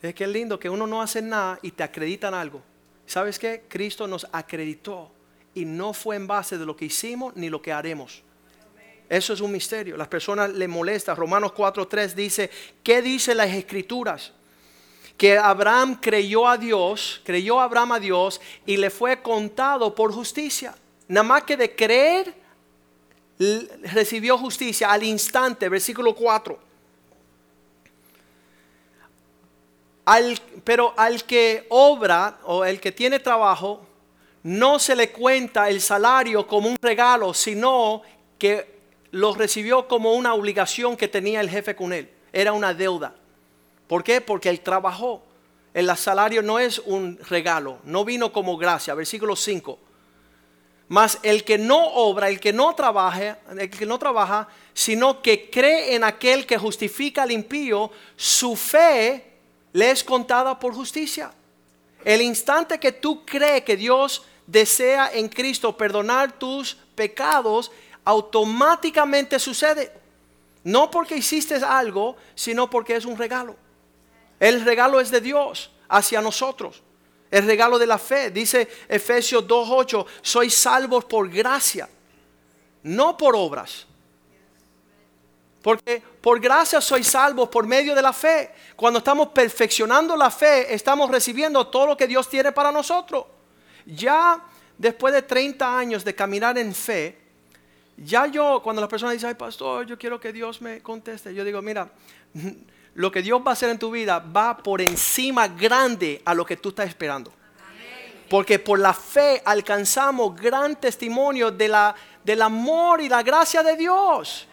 Es 0.00 0.14
que 0.14 0.24
es 0.24 0.30
lindo 0.30 0.58
que 0.58 0.70
uno 0.70 0.86
no 0.86 1.02
hace 1.02 1.20
nada 1.20 1.58
y 1.60 1.70
te 1.70 1.82
acreditan 1.82 2.32
algo. 2.32 2.62
¿Sabes 3.04 3.38
qué? 3.38 3.64
Cristo 3.68 4.08
nos 4.08 4.26
acreditó 4.32 5.10
y 5.54 5.66
no 5.66 5.92
fue 5.92 6.16
en 6.16 6.26
base 6.26 6.56
de 6.56 6.64
lo 6.64 6.74
que 6.74 6.86
hicimos 6.86 7.36
ni 7.36 7.50
lo 7.50 7.60
que 7.60 7.74
haremos. 7.74 8.22
Eso 9.06 9.34
es 9.34 9.42
un 9.42 9.52
misterio. 9.52 9.98
Las 9.98 10.08
personas 10.08 10.50
le 10.54 10.66
molesta. 10.66 11.14
Romanos 11.14 11.52
4.3 11.52 12.14
dice, 12.14 12.50
¿qué 12.82 13.02
dice 13.02 13.34
las 13.34 13.50
escrituras? 13.50 14.32
Que 15.16 15.38
Abraham 15.38 15.98
creyó 16.00 16.46
a 16.46 16.58
Dios, 16.58 17.20
creyó 17.24 17.60
Abraham 17.60 17.92
a 17.92 18.00
Dios 18.00 18.40
y 18.66 18.76
le 18.76 18.90
fue 18.90 19.22
contado 19.22 19.94
por 19.94 20.12
justicia. 20.12 20.74
Nada 21.08 21.24
más 21.24 21.42
que 21.44 21.56
de 21.56 21.74
creer, 21.74 22.34
recibió 23.92 24.36
justicia 24.38 24.90
al 24.90 25.02
instante, 25.02 25.68
versículo 25.68 26.14
4. 26.14 26.66
pero 30.62 30.94
al 30.96 31.24
que 31.24 31.66
obra 31.68 32.38
o 32.44 32.64
el 32.64 32.80
que 32.80 32.92
tiene 32.92 33.18
trabajo, 33.18 33.84
no 34.44 34.78
se 34.78 34.94
le 34.94 35.10
cuenta 35.10 35.68
el 35.68 35.80
salario 35.80 36.46
como 36.46 36.68
un 36.68 36.76
regalo, 36.80 37.34
sino 37.34 38.02
que 38.38 38.76
lo 39.10 39.34
recibió 39.34 39.88
como 39.88 40.12
una 40.12 40.34
obligación 40.34 40.96
que 40.96 41.08
tenía 41.08 41.40
el 41.40 41.50
jefe 41.50 41.74
con 41.74 41.92
él. 41.92 42.08
Era 42.32 42.52
una 42.52 42.72
deuda. 42.72 43.16
¿Por 43.86 44.02
qué? 44.02 44.20
Porque 44.20 44.48
él 44.48 44.60
trabajó. 44.60 45.22
El 45.74 45.94
salario 45.96 46.42
no 46.42 46.58
es 46.58 46.78
un 46.78 47.18
regalo, 47.28 47.78
no 47.84 48.04
vino 48.04 48.32
como 48.32 48.56
gracia. 48.56 48.94
Versículo 48.94 49.36
5. 49.36 49.78
Mas 50.88 51.18
el 51.22 51.44
que 51.44 51.58
no 51.58 51.84
obra, 51.84 52.28
el 52.28 52.40
que 52.40 52.52
no 52.52 52.74
trabaja, 52.74 53.38
el 53.58 53.68
que 53.68 53.86
no 53.86 53.98
trabaja, 53.98 54.48
sino 54.72 55.20
que 55.20 55.50
cree 55.50 55.94
en 55.94 56.04
aquel 56.04 56.46
que 56.46 56.56
justifica 56.56 57.24
al 57.24 57.32
impío, 57.32 57.90
su 58.16 58.56
fe 58.56 59.24
le 59.72 59.90
es 59.90 60.04
contada 60.04 60.58
por 60.58 60.74
justicia. 60.74 61.32
El 62.04 62.22
instante 62.22 62.78
que 62.78 62.92
tú 62.92 63.26
crees 63.26 63.62
que 63.64 63.76
Dios 63.76 64.22
desea 64.46 65.10
en 65.12 65.28
Cristo 65.28 65.76
perdonar 65.76 66.38
tus 66.38 66.76
pecados, 66.94 67.72
automáticamente 68.04 69.38
sucede. 69.40 69.92
No 70.62 70.90
porque 70.90 71.16
hiciste 71.16 71.56
algo, 71.56 72.16
sino 72.34 72.70
porque 72.70 72.96
es 72.96 73.04
un 73.04 73.18
regalo. 73.18 73.56
El 74.38 74.64
regalo 74.64 75.00
es 75.00 75.10
de 75.10 75.20
Dios 75.20 75.70
hacia 75.88 76.20
nosotros. 76.20 76.82
El 77.30 77.46
regalo 77.46 77.78
de 77.78 77.86
la 77.86 77.98
fe. 77.98 78.30
Dice 78.30 78.68
Efesios 78.88 79.46
2.8, 79.46 80.06
sois 80.22 80.54
salvos 80.54 81.04
por 81.04 81.28
gracia, 81.28 81.88
no 82.82 83.16
por 83.16 83.34
obras. 83.34 83.86
Porque 85.62 86.00
por 86.20 86.38
gracia 86.38 86.80
soy 86.80 87.02
salvo 87.02 87.50
por 87.50 87.66
medio 87.66 87.94
de 87.94 88.02
la 88.02 88.12
fe. 88.12 88.52
Cuando 88.76 88.98
estamos 88.98 89.28
perfeccionando 89.28 90.16
la 90.16 90.30
fe, 90.30 90.72
estamos 90.72 91.10
recibiendo 91.10 91.66
todo 91.66 91.88
lo 91.88 91.96
que 91.96 92.06
Dios 92.06 92.28
tiene 92.28 92.52
para 92.52 92.70
nosotros. 92.70 93.24
Ya 93.84 94.44
después 94.78 95.12
de 95.12 95.22
30 95.22 95.78
años 95.78 96.04
de 96.04 96.14
caminar 96.14 96.56
en 96.58 96.72
fe, 96.72 97.18
ya 97.96 98.26
yo, 98.26 98.60
cuando 98.62 98.82
la 98.82 98.88
persona 98.88 99.12
dice, 99.12 99.26
ay 99.26 99.34
pastor, 99.34 99.86
yo 99.86 99.98
quiero 99.98 100.20
que 100.20 100.32
Dios 100.32 100.60
me 100.60 100.82
conteste, 100.82 101.34
yo 101.34 101.42
digo, 101.44 101.62
mira, 101.62 101.90
lo 102.96 103.12
que 103.12 103.22
Dios 103.22 103.42
va 103.42 103.50
a 103.50 103.52
hacer 103.52 103.68
en 103.68 103.78
tu 103.78 103.90
vida 103.90 104.18
va 104.18 104.56
por 104.56 104.80
encima 104.80 105.48
grande 105.48 106.22
a 106.24 106.32
lo 106.32 106.46
que 106.46 106.56
tú 106.56 106.70
estás 106.70 106.88
esperando. 106.88 107.30
Porque 108.28 108.58
por 108.58 108.78
la 108.78 108.94
fe 108.94 109.42
alcanzamos 109.44 110.34
gran 110.34 110.76
testimonio 110.76 111.50
de 111.50 111.68
la, 111.68 111.94
del 112.24 112.40
amor 112.40 113.02
y 113.02 113.08
la 113.08 113.22
gracia 113.22 113.62
de 113.62 113.76
Dios. 113.76 114.48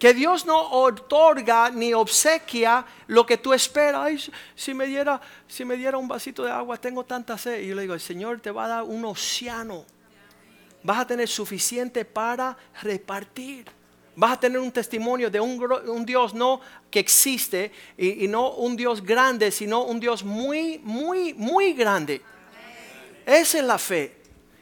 Que 0.00 0.12
Dios 0.12 0.46
no 0.46 0.58
otorga 0.58 1.70
ni 1.70 1.94
obsequia 1.94 2.84
lo 3.06 3.24
que 3.24 3.36
tú 3.36 3.52
esperas. 3.52 4.30
si 4.56 4.74
me 4.74 4.86
diera, 4.86 5.20
si 5.46 5.64
me 5.64 5.76
diera 5.76 5.96
un 5.96 6.08
vasito 6.08 6.42
de 6.42 6.50
agua, 6.50 6.76
tengo 6.76 7.04
tanta 7.04 7.38
sed. 7.38 7.60
Y 7.60 7.68
yo 7.68 7.76
le 7.76 7.82
digo, 7.82 7.94
el 7.94 8.00
Señor 8.00 8.40
te 8.40 8.50
va 8.50 8.64
a 8.64 8.68
dar 8.68 8.82
un 8.82 9.04
océano. 9.04 9.84
Vas 10.82 10.98
a 10.98 11.06
tener 11.06 11.28
suficiente 11.28 12.04
para 12.04 12.56
repartir. 12.82 13.79
Vas 14.20 14.32
a 14.32 14.40
tener 14.40 14.58
un 14.58 14.70
testimonio 14.70 15.30
de 15.30 15.40
un, 15.40 16.04
Dios 16.04 16.34
no 16.34 16.60
que 16.90 16.98
existe 17.00 17.72
y, 17.96 18.28
no 18.28 18.50
un 18.50 18.76
Dios 18.76 19.02
grande, 19.02 19.50
sino 19.50 19.84
un 19.84 19.98
Dios 19.98 20.22
muy, 20.22 20.78
muy, 20.84 21.32
muy 21.32 21.72
grande. 21.72 22.20
Esa 23.24 23.58
es 23.60 23.64
la 23.64 23.78
fe. 23.78 24.14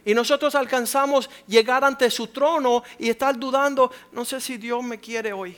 Y 0.05 0.13
nosotros 0.13 0.55
alcanzamos 0.55 1.29
llegar 1.45 1.83
ante 1.83 2.09
su 2.09 2.27
trono 2.27 2.83
y 2.97 3.09
estar 3.09 3.37
dudando, 3.37 3.91
no 4.13 4.23
sé 4.23 4.39
si 4.39 4.55
Dios 4.55 4.81
me 4.81 4.97
quiere 4.97 5.33
hoy. 5.33 5.57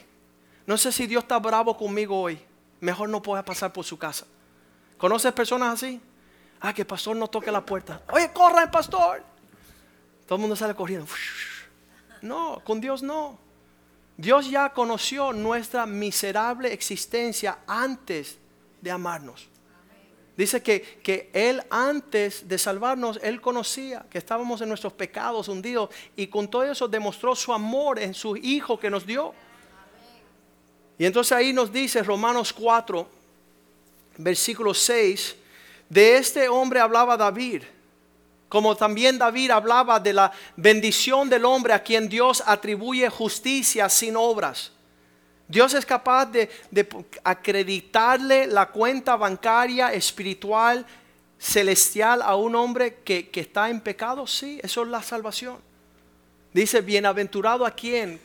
No 0.65 0.79
sé 0.79 0.91
si 0.91 1.05
Dios 1.05 1.23
está 1.23 1.37
bravo 1.37 1.77
conmigo 1.77 2.19
hoy. 2.19 2.41
Mejor 2.79 3.07
no 3.07 3.21
pueda 3.21 3.45
pasar 3.45 3.71
por 3.71 3.85
su 3.85 3.99
casa. 3.99 4.25
¿Conoces 4.97 5.31
personas 5.31 5.75
así? 5.75 6.01
Ah, 6.59 6.73
que 6.73 6.81
el 6.81 6.87
pastor 6.87 7.15
no 7.15 7.27
toque 7.27 7.51
la 7.51 7.63
puerta. 7.63 8.01
Oye, 8.11 8.33
corra 8.33 8.63
el 8.63 8.71
pastor. 8.71 9.23
Todo 10.25 10.37
el 10.37 10.41
mundo 10.41 10.55
sale 10.55 10.73
corriendo. 10.73 11.05
No, 12.23 12.61
con 12.63 12.79
Dios 12.79 13.01
no. 13.01 13.50
Dios 14.21 14.51
ya 14.51 14.69
conoció 14.69 15.33
nuestra 15.33 15.87
miserable 15.87 16.71
existencia 16.71 17.57
antes 17.65 18.37
de 18.79 18.91
amarnos. 18.91 19.47
Dice 20.37 20.61
que, 20.61 21.31
Él 21.33 21.63
antes 21.71 22.47
de 22.47 22.59
salvarnos, 22.59 23.19
Él 23.23 23.41
conocía 23.41 24.05
que 24.11 24.19
estábamos 24.19 24.61
en 24.61 24.69
nuestros 24.69 24.93
pecados 24.93 25.47
hundidos 25.47 25.89
y 26.15 26.27
con 26.27 26.47
todo 26.47 26.63
eso 26.63 26.87
demostró 26.87 27.35
su 27.35 27.51
amor 27.51 27.97
en 27.97 28.13
su 28.13 28.37
Hijo 28.37 28.79
que 28.79 28.91
nos 28.91 29.07
dio. 29.07 29.33
Y 30.99 31.05
entonces 31.05 31.31
ahí 31.31 31.51
nos 31.51 31.73
dice 31.73 32.03
Romanos 32.03 32.53
4, 32.53 33.09
versículo 34.17 34.75
6, 34.75 35.35
de 35.89 36.17
este 36.17 36.47
hombre 36.47 36.79
hablaba 36.79 37.17
David, 37.17 37.63
como 38.51 38.75
también 38.75 39.17
David 39.17 39.51
hablaba 39.51 39.97
de 39.97 40.11
la 40.11 40.29
bendición 40.57 41.29
del 41.29 41.45
hombre 41.45 41.71
a 41.71 41.81
quien 41.81 42.09
Dios 42.09 42.43
atribuye 42.45 43.07
justicia 43.09 43.87
sin 43.87 44.17
obras. 44.17 44.73
Dios 45.47 45.73
es 45.73 45.85
capaz 45.85 46.25
de, 46.25 46.49
acreditarle 47.23 48.47
la 48.47 48.65
cuenta 48.65 49.15
bancaria 49.15 49.93
espiritual 49.93 50.85
celestial 51.39 52.21
a 52.21 52.35
un 52.35 52.53
hombre 52.55 52.95
que, 53.05 53.29
que, 53.29 53.39
está 53.39 53.69
en 53.69 53.79
pecado, 53.79 54.27
sí, 54.27 54.59
eso 54.61 54.83
es 54.83 54.89
la 54.89 55.01
salvación. 55.01 55.55
Dice, 56.51 56.81
bienaventurado 56.81 57.65
a 57.65 57.71
quien 57.71 58.19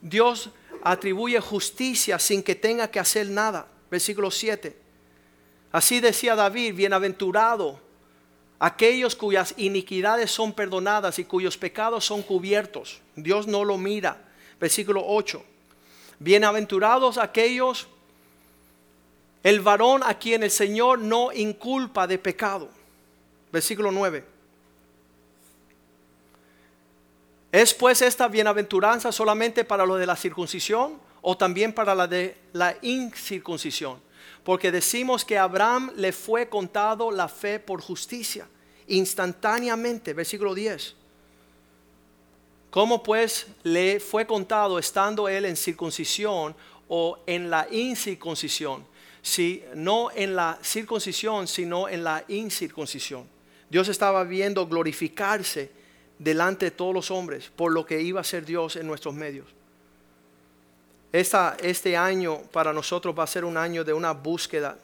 Dios 0.00 0.48
atribuye 0.82 1.38
justicia 1.38 2.18
sin 2.18 2.42
que 2.42 2.54
tenga 2.54 2.90
que 2.90 2.98
hacer 2.98 3.28
nada. 3.28 3.66
Versículo 3.90 4.30
7. 4.30 4.74
Así 5.70 6.00
decía 6.00 6.34
David, 6.34 6.74
bienaventurado 6.74 7.84
aquellos 8.58 9.14
cuyas 9.14 9.54
iniquidades 9.56 10.30
son 10.30 10.52
perdonadas 10.52 11.18
y 11.18 11.24
cuyos 11.24 11.56
pecados 11.56 12.04
son 12.04 12.22
cubiertos. 12.22 13.00
Dios 13.14 13.46
no 13.46 13.64
lo 13.64 13.78
mira. 13.78 14.22
Versículo 14.58 15.02
8. 15.06 15.44
Bienaventurados 16.18 17.18
aquellos, 17.18 17.88
el 19.42 19.60
varón 19.60 20.02
a 20.04 20.18
quien 20.18 20.42
el 20.42 20.50
Señor 20.50 20.98
no 20.98 21.32
inculpa 21.32 22.06
de 22.06 22.18
pecado. 22.18 22.68
Versículo 23.52 23.92
9. 23.92 24.24
¿Es 27.52 27.72
pues 27.72 28.02
esta 28.02 28.28
bienaventuranza 28.28 29.12
solamente 29.12 29.64
para 29.64 29.86
lo 29.86 29.96
de 29.96 30.06
la 30.06 30.16
circuncisión 30.16 30.98
o 31.22 31.36
también 31.36 31.72
para 31.72 31.94
la 31.94 32.06
de 32.06 32.36
la 32.52 32.76
incircuncisión? 32.82 34.05
Porque 34.46 34.70
decimos 34.70 35.24
que 35.24 35.36
a 35.36 35.42
Abraham 35.42 35.90
le 35.96 36.12
fue 36.12 36.48
contado 36.48 37.10
la 37.10 37.26
fe 37.26 37.58
por 37.58 37.80
justicia, 37.80 38.46
instantáneamente, 38.86 40.12
versículo 40.12 40.54
10. 40.54 40.94
¿Cómo 42.70 43.02
pues 43.02 43.48
le 43.64 43.98
fue 43.98 44.24
contado 44.24 44.78
estando 44.78 45.28
él 45.28 45.46
en 45.46 45.56
circuncisión 45.56 46.54
o 46.86 47.18
en 47.26 47.50
la 47.50 47.66
incircuncisión? 47.72 48.86
Si 49.20 49.64
no 49.74 50.12
en 50.12 50.36
la 50.36 50.60
circuncisión, 50.62 51.48
sino 51.48 51.88
en 51.88 52.04
la 52.04 52.24
incircuncisión. 52.28 53.26
Dios 53.68 53.88
estaba 53.88 54.22
viendo 54.22 54.68
glorificarse 54.68 55.72
delante 56.20 56.66
de 56.66 56.70
todos 56.70 56.94
los 56.94 57.10
hombres 57.10 57.50
por 57.56 57.72
lo 57.72 57.84
que 57.84 58.00
iba 58.00 58.20
a 58.20 58.24
ser 58.24 58.46
Dios 58.46 58.76
en 58.76 58.86
nuestros 58.86 59.12
medios. 59.12 59.55
Este 61.18 61.96
año 61.96 62.42
para 62.52 62.72
nosotros 62.72 63.14
va 63.18 63.24
a 63.24 63.26
ser 63.26 63.44
un 63.44 63.56
año 63.56 63.84
de 63.84 63.92
una 63.92 64.12
búsqueda, 64.12 64.76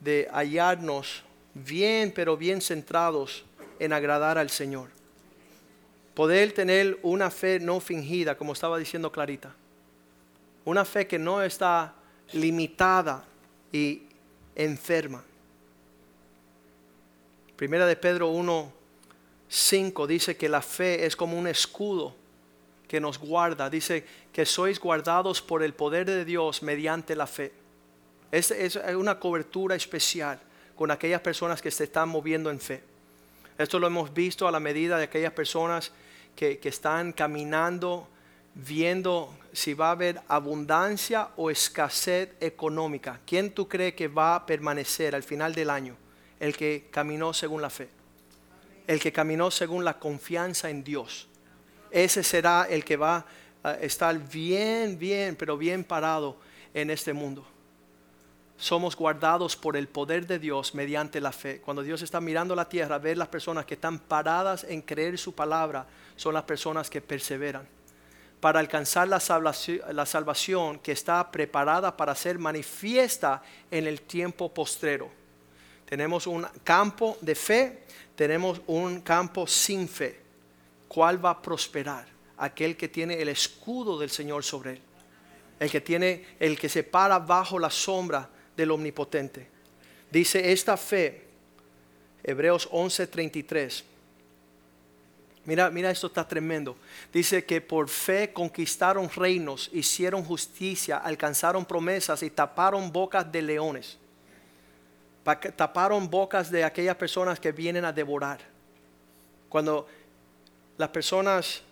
de 0.00 0.28
hallarnos 0.32 1.22
bien, 1.54 2.12
pero 2.14 2.36
bien 2.36 2.60
centrados 2.60 3.44
en 3.78 3.92
agradar 3.92 4.38
al 4.38 4.50
Señor. 4.50 4.88
Poder 6.14 6.52
tener 6.52 6.98
una 7.02 7.30
fe 7.30 7.58
no 7.60 7.80
fingida, 7.80 8.36
como 8.36 8.52
estaba 8.52 8.78
diciendo 8.78 9.10
Clarita. 9.10 9.54
Una 10.64 10.84
fe 10.84 11.06
que 11.06 11.18
no 11.18 11.42
está 11.42 11.94
limitada 12.32 13.24
y 13.72 14.02
enferma. 14.54 15.22
Primera 17.56 17.86
de 17.86 17.96
Pedro 17.96 18.28
1, 18.28 18.72
5 19.48 20.06
dice 20.06 20.36
que 20.36 20.48
la 20.48 20.62
fe 20.62 21.04
es 21.04 21.16
como 21.16 21.38
un 21.38 21.46
escudo 21.46 22.14
que 22.88 23.00
nos 23.00 23.18
guarda. 23.18 23.70
Dice 23.70 24.04
que 24.32 24.44
sois 24.44 24.78
guardados 24.78 25.40
por 25.40 25.62
el 25.62 25.74
poder 25.74 26.06
de 26.06 26.24
Dios 26.24 26.62
mediante 26.62 27.16
la 27.16 27.26
fe. 27.26 27.52
Es, 28.30 28.76
una 28.96 29.18
cobertura 29.20 29.76
especial 29.76 30.40
con 30.74 30.90
aquellas 30.90 31.20
personas 31.20 31.62
que 31.62 31.70
se 31.70 31.84
están 31.84 32.08
moviendo 32.08 32.50
en 32.50 32.58
fe. 32.58 32.82
Esto 33.56 33.78
lo 33.78 33.86
hemos 33.86 34.12
visto 34.12 34.48
a 34.48 34.50
la 34.50 34.58
medida 34.58 34.98
de 34.98 35.04
aquellas 35.04 35.32
personas 35.32 35.92
que, 36.34 36.58
están 36.64 37.12
caminando 37.12 38.08
viendo 38.54 39.36
si 39.52 39.74
va 39.74 39.88
a 39.88 39.92
haber 39.92 40.20
abundancia 40.28 41.28
o 41.36 41.50
escasez 41.50 42.30
económica. 42.40 43.20
¿Quién 43.24 43.52
tú 43.52 43.68
crees 43.68 43.94
que 43.94 44.08
va 44.08 44.34
a 44.34 44.46
permanecer 44.46 45.14
al 45.14 45.22
final 45.22 45.54
del 45.54 45.70
año? 45.70 45.96
El 46.40 46.56
que 46.56 46.88
caminó 46.90 47.32
según 47.32 47.62
la 47.62 47.70
fe. 47.70 47.88
El 48.86 49.00
que 49.00 49.12
caminó 49.12 49.50
según 49.50 49.84
la 49.84 49.98
confianza 49.98 50.70
en 50.70 50.82
Dios. 50.82 51.28
Ese 51.94 52.22
será 52.22 52.66
el 52.68 52.84
que 52.84 52.96
va 52.96 53.24
a 53.62 53.72
estar 53.74 54.18
bien, 54.18 54.98
bien, 54.98 55.36
pero 55.36 55.56
bien 55.56 55.84
parado 55.84 56.36
en 56.74 56.90
este 56.90 57.12
mundo 57.12 57.46
somos 58.56 58.96
guardados 58.96 59.56
por 59.56 59.76
el 59.76 59.88
poder 59.88 60.26
de 60.26 60.38
Dios 60.38 60.74
mediante 60.74 61.20
la 61.20 61.32
fe. 61.32 61.60
Cuando 61.60 61.82
Dios 61.82 62.02
está 62.02 62.20
mirando 62.20 62.54
la 62.54 62.68
tierra, 62.68 62.98
ver 62.98 63.18
las 63.18 63.28
personas 63.28 63.64
que 63.66 63.74
están 63.74 63.98
paradas 63.98 64.64
en 64.64 64.82
creer 64.82 65.18
su 65.18 65.34
palabra, 65.34 65.86
son 66.16 66.34
las 66.34 66.44
personas 66.44 66.88
que 66.88 67.00
perseveran. 67.00 67.66
Para 68.40 68.60
alcanzar 68.60 69.08
la 69.08 69.20
salvación, 69.20 70.78
que 70.78 70.92
está 70.92 71.30
preparada 71.30 71.96
para 71.96 72.14
ser 72.14 72.38
manifiesta 72.38 73.42
en 73.70 73.86
el 73.86 74.02
tiempo 74.02 74.52
postrero. 74.52 75.10
Tenemos 75.86 76.26
un 76.26 76.46
campo 76.62 77.16
de 77.20 77.34
fe, 77.34 77.84
tenemos 78.14 78.60
un 78.66 79.00
campo 79.00 79.46
sin 79.46 79.88
fe. 79.88 80.23
¿Cuál 80.94 81.22
va 81.24 81.30
a 81.30 81.42
prosperar? 81.42 82.06
Aquel 82.36 82.76
que 82.76 82.88
tiene 82.88 83.20
el 83.20 83.28
escudo 83.28 83.98
del 83.98 84.10
Señor 84.10 84.44
sobre 84.44 84.74
él. 84.74 84.80
El 85.58 85.68
que 85.68 85.80
tiene, 85.80 86.24
el 86.38 86.56
que 86.56 86.68
se 86.68 86.84
para 86.84 87.18
bajo 87.18 87.58
la 87.58 87.68
sombra 87.68 88.30
del 88.56 88.70
Omnipotente. 88.70 89.48
Dice 90.08 90.52
esta 90.52 90.76
fe, 90.76 91.24
Hebreos 92.22 92.68
11:33. 92.70 93.82
Mira, 95.46 95.68
mira, 95.68 95.90
esto 95.90 96.06
está 96.06 96.28
tremendo. 96.28 96.76
Dice 97.12 97.44
que 97.44 97.60
por 97.60 97.88
fe 97.88 98.32
conquistaron 98.32 99.10
reinos, 99.10 99.70
hicieron 99.72 100.22
justicia, 100.22 100.98
alcanzaron 100.98 101.64
promesas 101.64 102.22
y 102.22 102.30
taparon 102.30 102.92
bocas 102.92 103.32
de 103.32 103.42
leones. 103.42 103.98
Taparon 105.56 106.08
bocas 106.08 106.52
de 106.52 106.62
aquellas 106.62 106.94
personas 106.94 107.40
que 107.40 107.50
vienen 107.50 107.84
a 107.84 107.92
devorar. 107.92 108.38
Cuando 109.48 109.88
las 110.76 110.88
personas, 110.90 111.62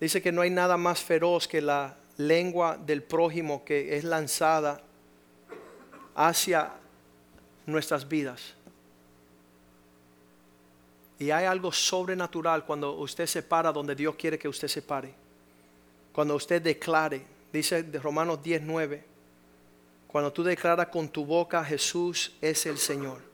dice 0.00 0.22
que 0.22 0.32
no 0.32 0.42
hay 0.42 0.50
nada 0.50 0.76
más 0.76 1.02
feroz 1.02 1.46
que 1.46 1.60
la 1.60 1.96
lengua 2.16 2.76
del 2.76 3.02
prójimo 3.02 3.64
que 3.64 3.96
es 3.96 4.04
lanzada 4.04 4.80
hacia 6.14 6.72
nuestras 7.66 8.08
vidas. 8.08 8.54
Y 11.18 11.30
hay 11.30 11.46
algo 11.46 11.72
sobrenatural 11.72 12.64
cuando 12.64 12.92
usted 12.92 13.26
se 13.26 13.42
para 13.42 13.72
donde 13.72 13.94
Dios 13.94 14.16
quiere 14.16 14.38
que 14.38 14.48
usted 14.48 14.68
se 14.68 14.82
pare. 14.82 15.14
Cuando 16.12 16.34
usted 16.34 16.60
declare, 16.62 17.24
dice 17.52 17.82
de 17.82 17.98
Romanos 17.98 18.42
19, 18.42 19.04
cuando 20.06 20.32
tú 20.32 20.42
declaras 20.42 20.88
con 20.88 21.08
tu 21.08 21.24
boca 21.24 21.64
Jesús 21.64 22.32
es 22.40 22.64
el 22.66 22.78
Señor. 22.78 23.25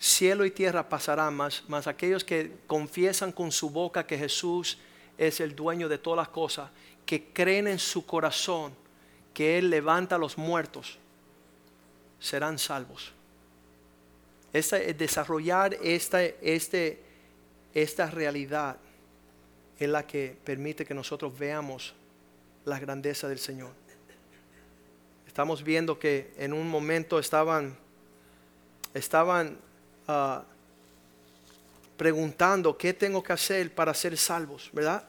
Cielo 0.00 0.46
y 0.46 0.50
tierra 0.50 0.88
pasarán, 0.88 1.34
más, 1.34 1.62
más 1.68 1.86
aquellos 1.86 2.24
que 2.24 2.56
confiesan 2.66 3.32
con 3.32 3.52
su 3.52 3.68
boca 3.68 4.06
que 4.06 4.16
Jesús 4.16 4.78
es 5.18 5.40
el 5.40 5.54
dueño 5.54 5.90
de 5.90 5.98
todas 5.98 6.16
las 6.16 6.28
cosas, 6.28 6.70
que 7.04 7.26
creen 7.34 7.68
en 7.68 7.78
su 7.78 8.06
corazón 8.06 8.72
que 9.34 9.58
Él 9.58 9.68
levanta 9.68 10.14
a 10.14 10.18
los 10.18 10.38
muertos, 10.38 10.98
serán 12.18 12.58
salvos. 12.58 13.12
Esta, 14.54 14.78
desarrollar 14.78 15.74
esta, 15.74 16.24
este, 16.24 17.02
esta 17.74 18.10
realidad 18.10 18.78
es 19.78 19.88
la 19.88 20.06
que 20.06 20.34
permite 20.42 20.86
que 20.86 20.94
nosotros 20.94 21.38
veamos 21.38 21.94
la 22.64 22.78
grandeza 22.78 23.28
del 23.28 23.38
Señor. 23.38 23.72
Estamos 25.26 25.62
viendo 25.62 25.98
que 25.98 26.32
en 26.38 26.54
un 26.54 26.70
momento 26.70 27.18
estaban, 27.18 27.76
estaban 28.94 29.58
ah, 30.10 30.42
preguntando 31.96 32.76
qué 32.76 32.94
tengo 32.94 33.22
que 33.22 33.32
hacer 33.32 33.74
para 33.74 33.94
ser 33.94 34.16
salvos, 34.16 34.70
¿verdad? 34.72 35.04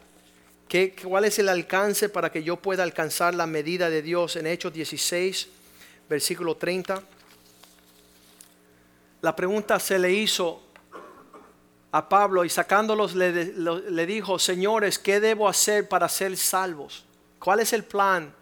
¿Qué, 0.67 0.95
¿Cuál 1.03 1.25
es 1.25 1.39
el 1.39 1.49
alcance 1.49 2.09
para 2.09 2.31
que 2.31 2.43
yo 2.43 2.57
pueda 2.57 2.83
alcanzar 2.83 3.33
la 3.33 3.47
medida 3.47 3.89
de 3.89 4.01
Dios 4.01 4.35
en 4.35 4.45
Hechos 4.45 4.73
16, 4.73 5.47
versículo 6.09 6.55
30? 6.55 7.01
La 9.21 9.35
pregunta 9.35 9.79
se 9.79 9.97
le 9.99 10.11
hizo 10.11 10.61
a 11.91 12.07
Pablo 12.07 12.45
y 12.45 12.49
sacándolos 12.49 13.15
le, 13.15 13.31
le, 13.53 14.05
dijo, 14.05 14.39
señores, 14.39 14.97
¿qué 14.97 15.19
debo 15.19 15.47
hacer 15.47 15.87
para 15.89 16.07
ser 16.07 16.35
salvos? 16.37 17.05
¿Cuál 17.39 17.59
es 17.59 17.73
el 17.73 17.83
plan 17.83 18.33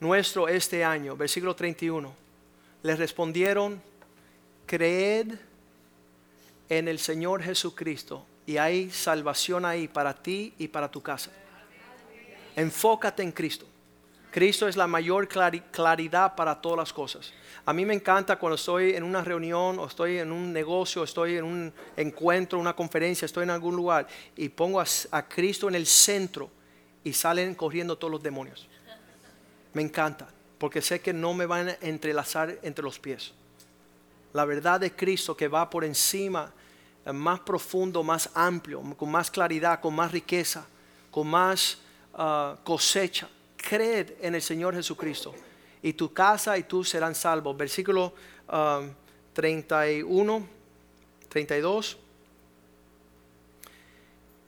nuestro 0.00 0.48
este 0.48 0.84
año? 0.84 1.16
Versículo 1.16 1.54
31. 1.54 2.14
Les 2.82 2.98
respondieron, 2.98 3.80
creed 4.66 5.47
en 6.68 6.88
el 6.88 6.98
Señor 6.98 7.42
Jesucristo 7.42 8.26
y 8.46 8.56
hay 8.56 8.90
salvación 8.90 9.64
ahí 9.64 9.88
para 9.88 10.14
ti 10.14 10.54
y 10.58 10.68
para 10.68 10.90
tu 10.90 11.02
casa. 11.02 11.30
Enfócate 12.56 13.22
en 13.22 13.32
Cristo. 13.32 13.66
Cristo 14.30 14.68
es 14.68 14.76
la 14.76 14.86
mayor 14.86 15.26
claridad 15.26 16.34
para 16.34 16.60
todas 16.60 16.78
las 16.78 16.92
cosas. 16.92 17.32
A 17.64 17.72
mí 17.72 17.84
me 17.84 17.94
encanta 17.94 18.36
cuando 18.36 18.56
estoy 18.56 18.94
en 18.94 19.02
una 19.02 19.22
reunión 19.22 19.78
o 19.78 19.86
estoy 19.86 20.18
en 20.18 20.32
un 20.32 20.52
negocio, 20.52 21.02
estoy 21.02 21.36
en 21.36 21.44
un 21.44 21.72
encuentro, 21.96 22.58
una 22.58 22.74
conferencia, 22.74 23.26
estoy 23.26 23.44
en 23.44 23.50
algún 23.50 23.76
lugar 23.76 24.06
y 24.36 24.48
pongo 24.48 24.80
a, 24.80 25.28
Cristo 25.28 25.68
en 25.68 25.74
el 25.74 25.86
centro 25.86 26.50
y 27.04 27.12
salen 27.12 27.54
corriendo 27.54 27.96
todos 27.96 28.10
los 28.10 28.22
demonios. 28.22 28.68
Me 29.72 29.82
encanta 29.82 30.28
porque 30.58 30.82
sé 30.82 31.00
que 31.00 31.12
no 31.12 31.34
me 31.34 31.46
van 31.46 31.70
a 31.70 31.76
entrelazar 31.80 32.58
entre 32.62 32.84
los 32.84 32.98
pies. 32.98 33.32
La 34.32 34.44
verdad 34.44 34.80
de 34.80 34.94
Cristo 34.94 35.36
que 35.36 35.48
va 35.48 35.68
por 35.68 35.84
encima, 35.84 36.52
eh, 37.04 37.12
más 37.12 37.40
profundo, 37.40 38.02
más 38.02 38.30
amplio, 38.34 38.82
con 38.96 39.10
más 39.10 39.30
claridad, 39.30 39.80
con 39.80 39.94
más 39.94 40.12
riqueza, 40.12 40.66
con 41.10 41.28
más 41.28 41.78
ah, 42.14 42.56
cosecha 42.64 43.28
creed 43.68 44.12
en 44.20 44.34
el 44.34 44.42
Señor 44.42 44.74
Jesucristo 44.74 45.34
y 45.82 45.92
tu 45.92 46.12
casa 46.12 46.56
y 46.56 46.62
tú 46.62 46.84
serán 46.84 47.14
salvos. 47.14 47.56
Versículo 47.56 48.14
31, 49.34 50.46
32. 51.28 51.98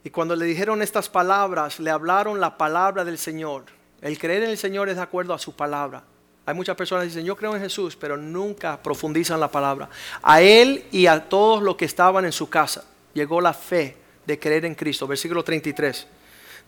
Y 0.03 0.11
cuando 0.11 0.35
le 0.35 0.47
dijeron 0.47 0.81
estas 0.81 1.09
palabras, 1.11 1.79
le 1.79 1.91
hablaron 1.91 2.41
la 2.41 2.57
palabra 2.57 3.05
del 3.05 3.19
Señor. 3.19 3.65
El 4.01 4.19
creer 4.19 4.45
en 4.45 4.51
el 4.51 4.59
Señor 4.59 4.89
es 4.89 4.97
de 4.97 5.03
acuerdo 5.03 5.35
a 5.35 5.39
su 5.39 5.55
palabra. 5.55 6.03
Hay 6.51 6.57
muchas 6.57 6.75
personas 6.75 7.05
que 7.05 7.11
dicen, 7.11 7.25
yo 7.25 7.37
creo 7.37 7.55
en 7.55 7.63
Jesús, 7.63 7.95
pero 7.95 8.17
nunca 8.17 8.83
profundizan 8.83 9.39
la 9.39 9.49
palabra. 9.49 9.89
A 10.21 10.43
él 10.43 10.85
y 10.91 11.07
a 11.07 11.29
todos 11.29 11.63
los 11.63 11.77
que 11.77 11.85
estaban 11.85 12.25
en 12.25 12.33
su 12.33 12.51
casa 12.51 12.85
llegó 13.15 13.41
la 13.41 13.53
fe 13.55 13.97
de 14.27 14.37
creer 14.37 14.65
en 14.65 14.75
Cristo. 14.75 15.07
Versículo 15.07 15.45
33. 15.45 16.09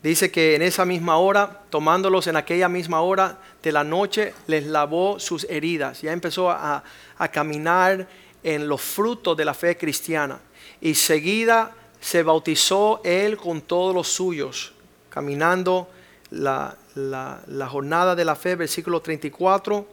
Dice 0.00 0.30
que 0.30 0.54
en 0.54 0.62
esa 0.62 0.84
misma 0.84 1.16
hora, 1.16 1.62
tomándolos 1.68 2.28
en 2.28 2.36
aquella 2.36 2.68
misma 2.68 3.00
hora 3.00 3.40
de 3.60 3.72
la 3.72 3.82
noche, 3.82 4.34
les 4.46 4.66
lavó 4.66 5.18
sus 5.18 5.44
heridas. 5.50 6.00
Ya 6.00 6.12
empezó 6.12 6.48
a, 6.48 6.84
caminar 7.32 8.06
en 8.44 8.68
los 8.68 8.80
frutos 8.80 9.36
de 9.36 9.44
la 9.44 9.52
fe 9.54 9.76
cristiana. 9.76 10.38
Y 10.80 10.94
seguida 10.94 11.74
se 12.00 12.22
bautizó 12.22 13.00
él 13.02 13.36
con 13.36 13.62
todos 13.62 13.92
los 13.92 14.06
suyos, 14.06 14.74
caminando 15.10 15.88
la, 16.30 16.76
la, 16.94 17.68
jornada 17.68 18.14
de 18.14 18.24
la 18.24 18.36
fe, 18.36 18.56
versículo 18.56 19.00
34. 19.00 19.86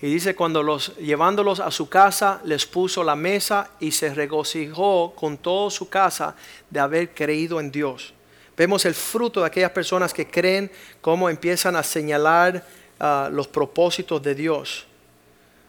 Y 0.00 0.06
dice, 0.06 0.34
cuando 0.34 0.62
los, 0.62 0.96
llevándolos 0.96 1.60
a 1.60 1.70
su 1.70 1.88
casa, 1.88 2.40
les 2.44 2.66
puso 2.66 3.02
la 3.02 3.16
mesa 3.16 3.70
y 3.80 3.90
se 3.90 4.14
regocijó 4.14 5.12
con 5.14 5.38
toda 5.38 5.70
su 5.70 5.88
casa 5.88 6.36
de 6.70 6.80
haber 6.80 7.14
creído 7.14 7.58
en 7.58 7.72
Dios. 7.72 8.14
Vemos 8.56 8.84
el 8.84 8.94
fruto 8.94 9.40
de 9.40 9.46
aquellas 9.46 9.70
personas 9.70 10.12
que 10.12 10.26
creen, 10.26 10.70
cómo 11.00 11.30
empiezan 11.30 11.76
a 11.76 11.82
señalar 11.82 12.64
ah, 12.98 13.28
los 13.32 13.48
propósitos 13.48 14.22
de 14.22 14.34
Dios. 14.34 14.86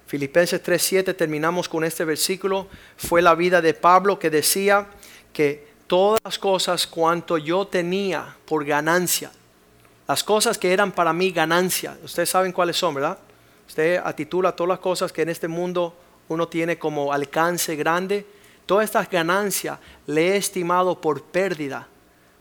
Filipenses 0.07 0.63
3:7 0.63 1.15
terminamos 1.15 1.69
con 1.69 1.83
este 1.83 2.03
versículo. 2.03 2.67
Fue 2.97 3.21
la 3.21 3.35
vida 3.35 3.61
de 3.61 3.75
Pablo 3.75 4.17
que 4.17 4.31
decía 4.31 4.87
que 5.31 5.67
todas 5.85 6.19
las 6.23 6.39
cosas 6.39 6.87
cuanto 6.87 7.37
yo 7.37 7.67
tenía 7.67 8.35
por 8.45 8.65
ganancia, 8.65 9.31
las 10.09 10.23
cosas 10.23 10.57
que 10.57 10.73
eran 10.73 10.91
para 10.91 11.13
mí 11.13 11.29
ganancia, 11.29 11.95
ustedes 12.03 12.31
saben 12.31 12.51
cuáles 12.51 12.75
son, 12.75 12.95
¿verdad? 12.95 13.19
Usted 13.67 14.01
atitula 14.03 14.55
todas 14.55 14.69
las 14.69 14.79
cosas 14.79 15.11
que 15.11 15.21
en 15.21 15.29
este 15.29 15.47
mundo 15.47 15.93
uno 16.29 16.47
tiene 16.47 16.79
como 16.79 17.13
alcance 17.13 17.75
grande. 17.75 18.25
Todas 18.65 18.85
estas 18.85 19.07
ganancias 19.07 19.77
le 20.07 20.29
he 20.29 20.37
estimado 20.37 20.99
por 20.99 21.21
pérdida 21.21 21.87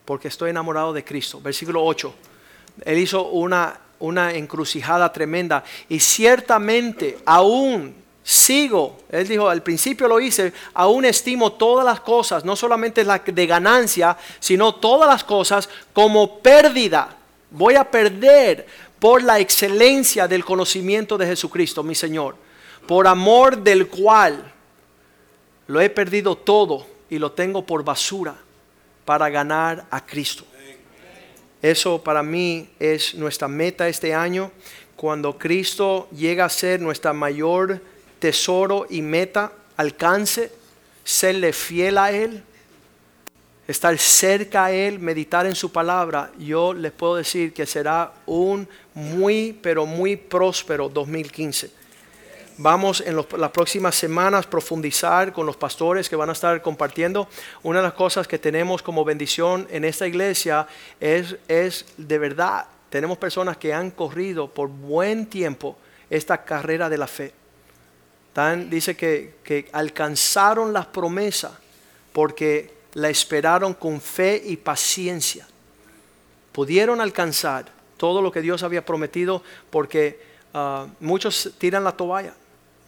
porque 0.07 0.29
estoy 0.29 0.49
enamorado 0.49 0.95
de 0.95 1.05
Cristo. 1.05 1.43
Versículo 1.43 1.85
8. 1.85 2.15
Él 2.87 2.97
hizo 2.97 3.29
una, 3.29 3.79
una 3.99 4.33
encrucijada 4.33 5.13
tremenda 5.13 5.63
y 5.91 6.01
ciertamente 6.01 7.19
aún 7.27 7.95
sigo, 8.23 9.01
él 9.11 9.29
dijo, 9.29 9.47
al 9.47 9.63
principio 9.63 10.09
lo 10.09 10.21
hice, 10.21 10.55
aún 10.73 11.05
estimo 11.05 11.53
todas 11.53 11.85
las 11.85 12.01
cosas, 12.01 12.47
no 12.47 12.57
solamente 12.57 13.05
la 13.05 13.19
de 13.19 13.47
ganancia, 13.47 14.17
sino 14.41 14.77
todas 14.77 15.07
las 15.07 15.23
cosas 15.23 15.69
como 15.93 16.39
pérdida. 16.39 17.18
Voy 17.51 17.75
a 17.75 17.91
perder 17.91 18.67
por 18.99 19.23
la 19.23 19.39
excelencia 19.39 20.29
del 20.29 20.45
conocimiento 20.45 21.17
de 21.17 21.27
Jesucristo, 21.27 21.83
mi 21.83 21.95
Señor, 21.95 22.37
por 22.87 23.07
amor 23.07 23.59
del 23.59 23.89
cual 23.89 24.53
lo 25.67 25.81
he 25.81 25.91
perdido 25.91 26.37
todo 26.37 26.87
y 27.09 27.19
lo 27.19 27.33
tengo 27.33 27.65
por 27.65 27.85
basura 27.85 28.37
para 29.05 29.31
ganar 29.31 29.87
a 29.91 30.05
Cristo. 30.05 30.45
Eso 31.63 32.03
para 32.03 32.23
mí 32.23 32.69
es 32.79 33.15
nuestra 33.15 33.49
meta 33.49 33.89
este 33.89 34.15
año. 34.15 34.51
Cuando 34.97 35.39
Cristo 35.39 36.09
llega 36.11 36.45
a 36.45 36.51
ser 36.51 36.81
nuestra 36.81 37.13
mayor 37.13 37.81
tesoro 38.19 38.87
y 38.89 39.03
meta, 39.03 39.53
alcance, 39.77 40.53
serle 41.05 41.53
fiel 41.53 41.99
a 41.99 42.13
Él, 42.13 42.43
estar 43.69 43.97
cerca 43.99 44.65
a 44.65 44.73
Él, 44.73 44.99
meditar 44.99 45.45
en 45.45 45.55
su 45.55 45.71
palabra, 45.71 46.33
yo 46.39 46.73
les 46.73 46.91
puedo 46.91 47.17
decir 47.17 47.53
que 47.53 47.67
será 47.67 48.13
un 48.25 48.67
muy, 48.95 49.53
pero 49.63 49.85
muy 49.85 50.17
próspero 50.17 50.89
2015. 50.89 51.71
Vamos 52.57 53.03
en 53.07 53.15
las 53.15 53.51
próximas 53.53 53.95
semanas 53.95 54.47
profundizar 54.47 55.35
con 55.35 55.47
los 55.47 55.57
pastores 55.57 56.09
que 56.09 56.17
van 56.17 56.31
a 56.31 56.33
estar 56.33 56.61
compartiendo. 56.63 57.29
Una 57.63 57.81
de 57.81 57.85
las 57.85 57.93
cosas 57.93 58.27
que 58.27 58.39
tenemos 58.39 58.83
como 58.83 59.05
bendición 59.05 59.69
en 59.71 59.85
esta 59.85 60.07
iglesia 60.09 60.67
es, 60.99 61.37
es 61.47 61.85
de 61.99 62.19
verdad, 62.19 62.67
tenemos 62.89 63.19
personas 63.19 63.59
que 63.59 63.75
han 63.75 63.91
corrido 63.91 64.49
por 64.49 64.69
buen 64.69 65.27
tiempo 65.27 65.77
esta 66.09 66.43
carrera 66.43 66.89
de 66.89 66.99
la 66.99 67.07
fe. 67.07 67.33
Tan, 68.33 68.71
dice 68.71 68.97
que, 68.97 69.37
que 69.45 69.69
alcanzaron 69.73 70.73
las 70.73 70.87
promesas 70.87 71.53
porque 72.15 72.78
la 72.95 73.09
esperaron 73.11 73.75
con 73.75 74.01
fe 74.01 74.43
y 74.45 74.57
paciencia. 74.57 75.47
Pudieron 76.53 77.01
alcanzar 77.01 77.67
todo 77.97 78.23
lo 78.23 78.33
que 78.33 78.43
Dios 78.43 78.63
había 78.63 78.85
prometido 78.85 79.43
porque 79.71 80.21
ah, 80.55 80.87
muchos 81.01 81.53
tiran 81.59 81.85
la 81.85 81.93
toalla 81.93 82.35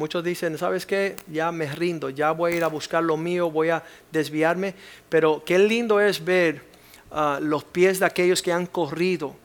Muchos 0.00 0.24
dicen, 0.24 0.56
¿sabes 0.56 0.86
qué? 0.86 1.14
Ya 1.30 1.52
me 1.52 1.70
rindo, 1.70 2.08
ya 2.08 2.30
voy 2.30 2.54
a 2.54 2.56
ir 2.56 2.64
a 2.64 2.68
buscar 2.68 3.04
lo 3.04 3.18
mío, 3.18 3.50
voy 3.50 3.68
a 3.68 3.82
desviarme. 4.10 4.74
Pero 5.10 5.42
qué 5.44 5.58
lindo 5.58 6.00
es 6.00 6.24
ver 6.24 6.62
ah, 7.10 7.38
los 7.38 7.64
pies 7.64 8.00
de 8.00 8.06
aquellos 8.06 8.40
que 8.40 8.50
han 8.50 8.64
corrido 8.64 9.36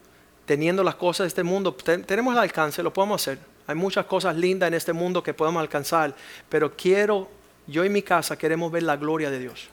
teniendo 0.46 0.82
las 0.82 0.96
cosas 0.96 1.26
de 1.26 1.28
este 1.28 1.44
mundo, 1.44 1.74
tenemos 1.74 2.34
el 2.34 2.40
alcance, 2.40 2.82
lo 2.82 2.94
podemos 2.94 3.22
hacer. 3.22 3.38
Hay 3.68 3.76
muchas 3.76 4.06
cosas 4.06 4.38
lindas 4.38 4.68
en 4.68 4.76
este 4.76 4.94
mundo 4.94 5.22
que 5.22 5.34
podemos 5.34 5.60
alcanzar, 5.60 6.16
pero 6.48 6.74
quiero, 6.78 7.28
yo 7.68 7.84
y 7.84 7.90
mi 7.90 8.02
casa 8.02 8.38
queremos 8.38 8.72
ver 8.72 8.84
la 8.84 8.96
gloria 8.96 9.30
de 9.30 9.40
Dios. 9.40 9.68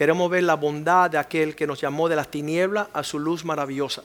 Queremos 0.00 0.30
ver 0.30 0.44
la 0.44 0.54
bondad 0.54 1.10
de 1.10 1.18
aquel 1.18 1.54
que 1.54 1.66
nos 1.66 1.78
llamó 1.78 2.08
de 2.08 2.16
las 2.16 2.30
tinieblas 2.30 2.88
a 2.94 3.02
su 3.02 3.18
luz 3.18 3.44
maravillosa. 3.44 4.02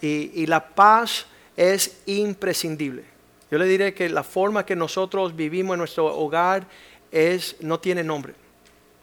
Y, 0.00 0.46
la 0.46 0.66
paz 0.66 1.26
es 1.54 1.98
imprescindible. 2.06 3.04
Yo 3.50 3.58
le 3.58 3.66
diré 3.66 3.92
que 3.92 4.08
la 4.08 4.22
forma 4.22 4.64
que 4.64 4.74
nosotros 4.74 5.36
vivimos 5.36 5.74
en 5.74 5.80
nuestro 5.80 6.06
hogar 6.06 6.66
es, 7.12 7.56
no 7.60 7.78
tiene 7.78 8.02
nombre. 8.02 8.32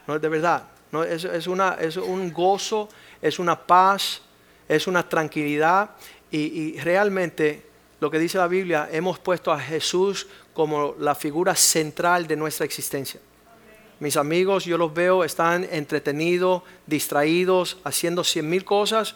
No, 0.08 0.18
de 0.18 0.28
verdad. 0.28 0.64
No, 0.92 1.04
es, 1.04 1.24
un 1.46 2.34
gozo, 2.34 2.90
es 3.22 3.38
una 3.38 3.56
paz, 3.56 4.24
es 4.68 4.88
una 4.88 5.08
tranquilidad. 5.08 5.92
Y 6.32 6.80
realmente 6.80 7.62
lo 8.00 8.10
que 8.10 8.18
dice 8.18 8.40
la 8.40 8.48
Biblia, 8.48 8.90
hemos 8.92 9.20
puesto 9.20 9.52
a 9.52 9.60
Jesús 9.60 10.26
como 10.56 10.96
la 10.98 11.14
figura 11.14 11.54
central 11.54 12.26
de 12.26 12.36
nuestra 12.36 12.66
existencia. 12.66 13.20
Mis 14.04 14.18
amigos, 14.18 14.66
yo 14.66 14.78
los 14.78 14.94
veo, 14.94 15.24
están 15.24 15.66
entretenidos, 15.72 16.64
distraídos, 16.86 17.78
haciendo 17.86 18.26
cien 18.26 18.50
mil 18.50 18.66
cosas. 18.66 19.16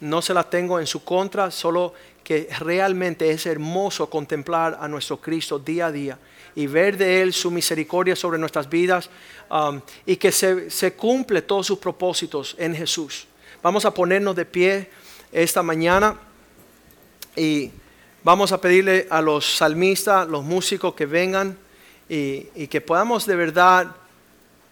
No 0.00 0.22
se 0.22 0.32
las 0.32 0.48
tengo 0.48 0.80
en 0.80 0.86
su 0.86 1.04
contra, 1.04 1.50
solo 1.50 1.92
que 2.24 2.48
realmente 2.60 3.30
es 3.30 3.44
hermoso 3.44 4.08
contemplar 4.08 4.78
a 4.80 4.88
nuestro 4.88 5.20
Cristo 5.20 5.58
día 5.58 5.88
a 5.88 5.92
día 5.92 6.18
y 6.54 6.66
ver 6.66 6.96
de 6.96 7.20
Él 7.20 7.34
su 7.34 7.50
misericordia 7.50 8.16
sobre 8.16 8.38
nuestras 8.38 8.70
vidas 8.70 9.10
um, 9.50 9.82
y 10.06 10.16
que 10.16 10.32
se, 10.32 10.94
cumple 10.94 11.42
todos 11.42 11.66
sus 11.66 11.78
propósitos 11.78 12.56
en 12.58 12.74
Jesús. 12.74 13.26
Vamos 13.62 13.84
a 13.84 13.92
ponernos 13.92 14.34
de 14.34 14.46
pie 14.46 14.88
esta 15.30 15.62
mañana 15.62 16.16
y 17.36 17.70
vamos 18.24 18.50
a 18.50 18.58
pedirle 18.58 19.06
a 19.10 19.20
los 19.20 19.58
salmistas, 19.58 20.26
los 20.26 20.42
músicos 20.42 20.94
que 20.94 21.04
vengan 21.04 21.58
y 22.08 22.66
que 22.68 22.80
podamos 22.80 23.24
de 23.26 23.36
verdad 23.36 23.96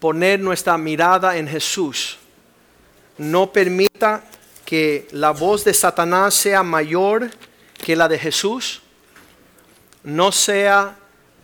poner 0.00 0.40
nuestra 0.40 0.76
mirada 0.78 1.36
en 1.36 1.46
Jesús. 1.46 2.18
No 3.18 3.52
permita 3.52 4.24
que 4.64 5.06
la 5.12 5.30
voz 5.30 5.62
de 5.64 5.74
Satanás 5.74 6.34
sea 6.34 6.62
mayor 6.62 7.30
que 7.84 7.94
la 7.94 8.08
de 8.08 8.18
Jesús. 8.18 8.82
No 10.02 10.32
sea 10.32 10.96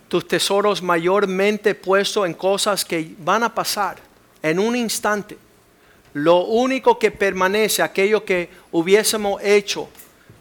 tus 0.07 0.27
tesoros 0.27 0.81
mayormente 0.81 1.75
puestos 1.75 2.25
en 2.25 2.33
cosas 2.33 2.83
que 2.83 3.15
van 3.19 3.43
a 3.43 3.53
pasar 3.53 3.97
en 4.41 4.59
un 4.59 4.75
instante. 4.75 5.37
Lo 6.13 6.45
único 6.45 6.97
que 6.97 7.11
permanece, 7.11 7.83
aquello 7.83 8.25
que 8.25 8.49
hubiésemos 8.71 9.41
hecho 9.43 9.89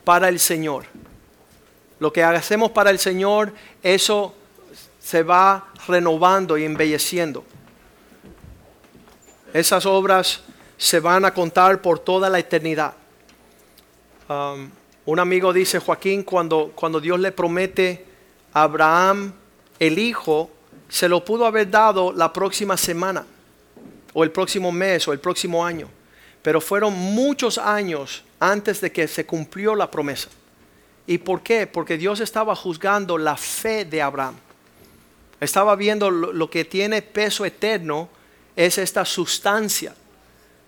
para 0.05 0.29
el 0.29 0.39
Señor. 0.39 0.87
Lo 1.99 2.13
que 2.13 2.23
hacemos 2.23 2.71
para 2.71 2.91
el 2.91 2.99
Señor, 2.99 3.53
eso 3.83 4.35
se 5.01 5.23
va 5.23 5.73
renovando 5.87 6.57
y 6.57 6.65
embelleciendo. 6.65 7.45
Esas 9.53 9.87
obras 9.87 10.41
se 10.77 11.01
van 11.01 11.25
a 11.25 11.33
contar 11.33 11.81
por 11.81 11.99
toda 11.99 12.29
la 12.29 12.39
eternidad. 12.39 12.95
Um, 14.29 14.71
un 15.07 15.21
amigo 15.21 15.53
dice, 15.53 15.79
Joaquín, 15.79 16.25
cuando, 16.25 16.73
cuando 16.75 17.01
Dios 17.01 17.19
le 17.21 17.33
promete 17.33 18.05
a 18.53 18.63
Abraham 18.63 19.33
el 19.79 19.99
hijo, 19.99 20.51
se 20.89 21.09
lo 21.09 21.25
pudo 21.25 21.47
haber 21.47 21.71
dado 21.71 22.13
la 22.13 22.33
próxima 22.33 22.77
semana, 22.77 23.25
o 24.13 24.25
el 24.25 24.31
próximo 24.31 24.73
mes, 24.73 25.07
o 25.07 25.13
el 25.13 25.21
próximo 25.21 25.65
año. 25.65 25.89
Pero 26.43 26.61
fueron 26.61 26.93
muchos 26.93 27.59
años 27.59 28.25
antes 28.41 28.81
de 28.81 28.93
que 28.93 29.09
se 29.09 29.27
cumplió 29.27 29.75
la 29.75 29.91
promesa. 29.91 30.29
¿Y 31.07 31.19
por 31.19 31.43
qué? 31.43 31.67
Porque 31.67 31.97
Dios 31.97 32.21
estaba 32.21 32.57
juzgando 32.57 33.17
la 33.17 33.37
fe 33.37 33.85
de 33.85 34.03
Abraham. 34.03 34.35
Estaba 35.41 35.77
viendo 35.77 36.11
lo 36.11 36.51
que 36.51 36.65
tiene 36.65 37.03
peso 37.03 37.45
eterno 37.45 38.09
es 38.57 38.79
esta 38.79 39.05
sustancia 39.05 39.95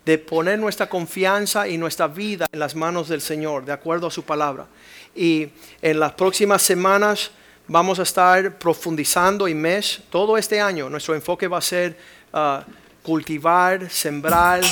de 0.05 0.18
poner 0.18 0.59
nuestra 0.59 0.89
confianza 0.89 1.66
y 1.66 1.76
nuestra 1.76 2.07
vida 2.07 2.47
en 2.53 2.61
las 2.61 2.74
manos 2.74 3.09
del 3.09 3.20
Señor, 3.20 3.64
de 3.64 3.72
acuerdo 3.72 4.07
a 4.07 4.11
su 4.11 4.22
palabra. 4.22 4.66
Y 5.14 5.49
en 5.82 5.99
las 5.99 6.12
próximas 6.12 6.62
semanas 6.62 7.30
vamos 7.66 7.99
a 7.99 8.03
estar 8.03 8.59
profundizando 8.59 9.49
y 9.49 9.55
mes, 9.55 10.01
todo 10.11 10.39
este 10.39 10.61
año, 10.61 10.89
nuestro 10.89 11.14
enfoque 11.14 11.49
va 11.49 11.59
a 11.59 11.62
ser 11.62 11.99
ah, 12.32 12.64
cultivar, 13.03 13.91
sembrar, 13.91 14.62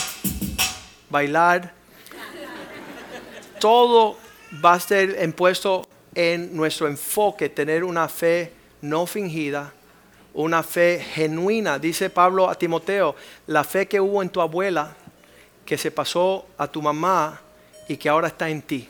bailar. 1.10 1.72
Todo 3.58 4.18
va 4.64 4.74
a 4.74 4.80
ser 4.80 5.18
impuesto 5.22 5.88
en 6.14 6.56
nuestro 6.56 6.86
enfoque, 6.86 7.48
tener 7.48 7.84
una 7.84 8.08
fe 8.08 8.52
no 8.80 9.06
fingida, 9.06 9.72
una 10.36 10.62
fe 10.62 11.04
genuina. 11.14 11.78
Dice 11.78 12.10
Pablo 12.10 12.48
a 12.48 12.54
Timoteo, 12.54 13.16
la 13.46 13.64
fe 13.64 13.88
que 13.88 14.00
hubo 14.00 14.22
en 14.22 14.28
tu 14.28 14.40
abuela, 14.40 14.94
que 15.64 15.78
se 15.78 15.90
pasó 15.90 16.46
a 16.58 16.68
tu 16.68 16.80
mamá 16.80 17.40
y 17.88 17.96
que 17.96 18.08
ahora 18.08 18.28
está 18.28 18.48
en 18.48 18.62
ti. 18.62 18.88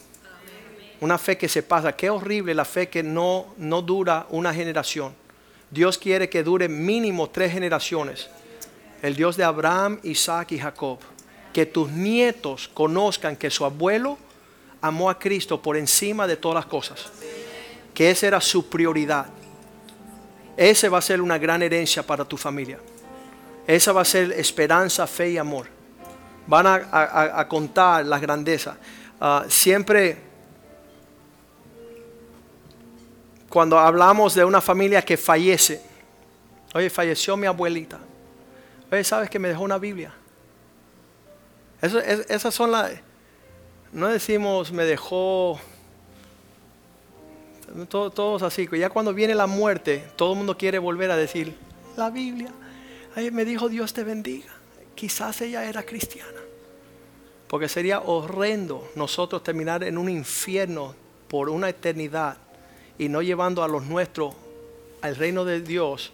Una 1.00 1.18
fe 1.18 1.38
que 1.38 1.48
se 1.48 1.62
pasa. 1.62 1.94
Qué 1.94 2.10
horrible 2.10 2.54
la 2.54 2.64
fe 2.64 2.88
que 2.88 3.02
no, 3.02 3.54
no 3.58 3.80
dura 3.80 4.26
una 4.30 4.52
generación. 4.52 5.14
Dios 5.70 5.98
quiere 5.98 6.28
que 6.28 6.42
dure 6.42 6.68
mínimo 6.68 7.30
tres 7.30 7.52
generaciones. 7.52 8.28
El 9.02 9.14
Dios 9.14 9.36
de 9.36 9.44
Abraham, 9.44 10.00
Isaac 10.02 10.52
y 10.52 10.58
Jacob. 10.58 10.98
Que 11.52 11.64
tus 11.64 11.90
nietos 11.90 12.68
conozcan 12.68 13.36
que 13.36 13.50
su 13.50 13.64
abuelo 13.64 14.18
amó 14.80 15.10
a 15.10 15.18
Cristo 15.18 15.62
por 15.62 15.76
encima 15.76 16.26
de 16.26 16.36
todas 16.36 16.56
las 16.56 16.66
cosas. 16.66 17.12
Que 17.94 18.10
esa 18.10 18.26
era 18.26 18.40
su 18.40 18.68
prioridad 18.68 19.26
ese 20.56 20.88
va 20.88 20.98
a 20.98 21.02
ser 21.02 21.20
una 21.20 21.38
gran 21.38 21.62
herencia 21.62 22.02
para 22.02 22.24
tu 22.24 22.36
familia. 22.36 22.78
Esa 23.66 23.92
va 23.92 24.02
a 24.02 24.04
ser 24.04 24.32
esperanza, 24.32 25.06
fe 25.06 25.30
y 25.30 25.38
amor. 25.38 25.66
Van 26.46 26.66
a, 26.66 27.46
contar 27.48 28.06
las 28.06 28.20
grandezas. 28.20 28.76
Ah, 29.20 29.44
siempre 29.48 30.18
cuando 33.48 33.78
hablamos 33.78 34.34
de 34.34 34.44
una 34.44 34.60
familia 34.60 35.02
que 35.02 35.16
fallece, 35.16 35.80
oye, 36.74 36.90
falleció 36.90 37.36
mi 37.36 37.46
abuelita. 37.46 37.98
Oye, 38.90 39.02
¿sabes 39.02 39.30
que 39.30 39.38
me 39.38 39.48
dejó 39.48 39.62
una 39.62 39.78
Biblia? 39.78 40.12
esas 41.80 42.54
son 42.54 42.72
las... 42.72 42.92
No 43.92 44.08
decimos 44.08 44.72
me 44.72 44.84
dejó 44.84 45.60
todos 47.84 48.42
así. 48.42 48.68
Ya 48.72 48.90
cuando 48.90 49.12
viene 49.12 49.34
la 49.34 49.46
muerte, 49.46 50.04
todo 50.16 50.32
el 50.32 50.38
mundo 50.38 50.56
quiere 50.56 50.78
volver 50.78 51.10
a 51.10 51.16
decir, 51.16 51.54
la 51.96 52.10
Biblia. 52.10 52.50
Ahí 53.14 53.30
me 53.30 53.44
dijo 53.44 53.68
Dios 53.68 53.92
te 53.92 54.04
bendiga. 54.04 54.52
Quizás 54.94 55.40
ella 55.42 55.64
era 55.64 55.82
cristiana. 55.84 56.40
Porque 57.48 57.68
sería 57.68 58.00
horrendo 58.00 58.90
nosotros 58.96 59.42
terminar 59.42 59.84
en 59.84 59.98
un 59.98 60.08
infierno 60.08 60.94
por 61.28 61.48
una 61.48 61.68
eternidad 61.68 62.38
y 62.98 63.08
no 63.08 63.22
llevando 63.22 63.62
a 63.62 63.68
los 63.68 63.84
nuestros 63.84 64.34
al 65.02 65.16
reino 65.16 65.44
de 65.44 65.60
Dios 65.60 66.12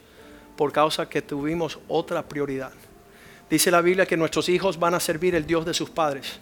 por 0.56 0.72
causa 0.72 1.08
que 1.08 1.22
tuvimos 1.22 1.78
otra 1.88 2.22
prioridad. 2.22 2.72
Dice 3.48 3.70
la 3.70 3.80
Biblia 3.80 4.06
que 4.06 4.16
nuestros 4.16 4.48
hijos 4.48 4.78
van 4.78 4.94
a 4.94 5.00
servir 5.00 5.34
el 5.34 5.46
Dios 5.46 5.64
de 5.64 5.74
sus 5.74 5.90
padres. 5.90 6.38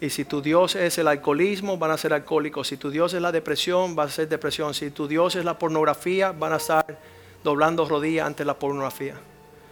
Y 0.00 0.10
si 0.10 0.24
tu 0.24 0.42
Dios 0.42 0.74
es 0.74 0.98
el 0.98 1.08
alcoholismo, 1.08 1.78
van 1.78 1.92
a 1.92 1.96
ser 1.96 2.12
alcohólicos. 2.12 2.68
Si 2.68 2.76
tu 2.76 2.90
Dios 2.90 3.14
es 3.14 3.22
la 3.22 3.32
depresión, 3.32 3.96
va 3.98 4.04
a 4.04 4.08
ser 4.08 4.28
depresión. 4.28 4.74
Si 4.74 4.90
tu 4.90 5.06
Dios 5.06 5.36
es 5.36 5.44
la 5.44 5.58
pornografía, 5.58 6.32
van 6.32 6.52
a 6.52 6.56
estar 6.56 6.98
doblando 7.42 7.86
rodillas 7.86 8.26
ante 8.26 8.44
la 8.44 8.58
pornografía. 8.58 9.14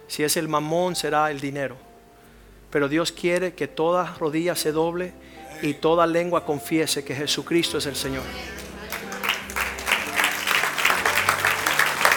Si 0.07 0.23
es 0.23 0.37
el 0.37 0.47
mamón, 0.47 0.95
será 0.95 1.29
el 1.29 1.39
dinero. 1.39 1.75
Pero 2.71 2.87
Dios 2.87 3.11
quiere 3.11 3.53
que 3.53 3.67
toda 3.67 4.15
rodilla 4.19 4.55
se 4.55 4.71
doble 4.71 5.13
y 5.61 5.75
toda 5.75 6.07
lengua 6.07 6.45
confiese 6.45 7.03
que 7.03 7.15
Jesucristo 7.15 7.77
es 7.77 7.85
el 7.85 7.95
Señor. 7.95 8.23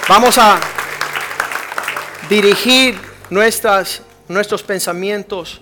Vamos 0.08 0.38
a 0.38 0.60
dirigir 2.28 2.96
nuestras, 3.28 4.02
nuestros 4.28 4.62
pensamientos 4.62 5.60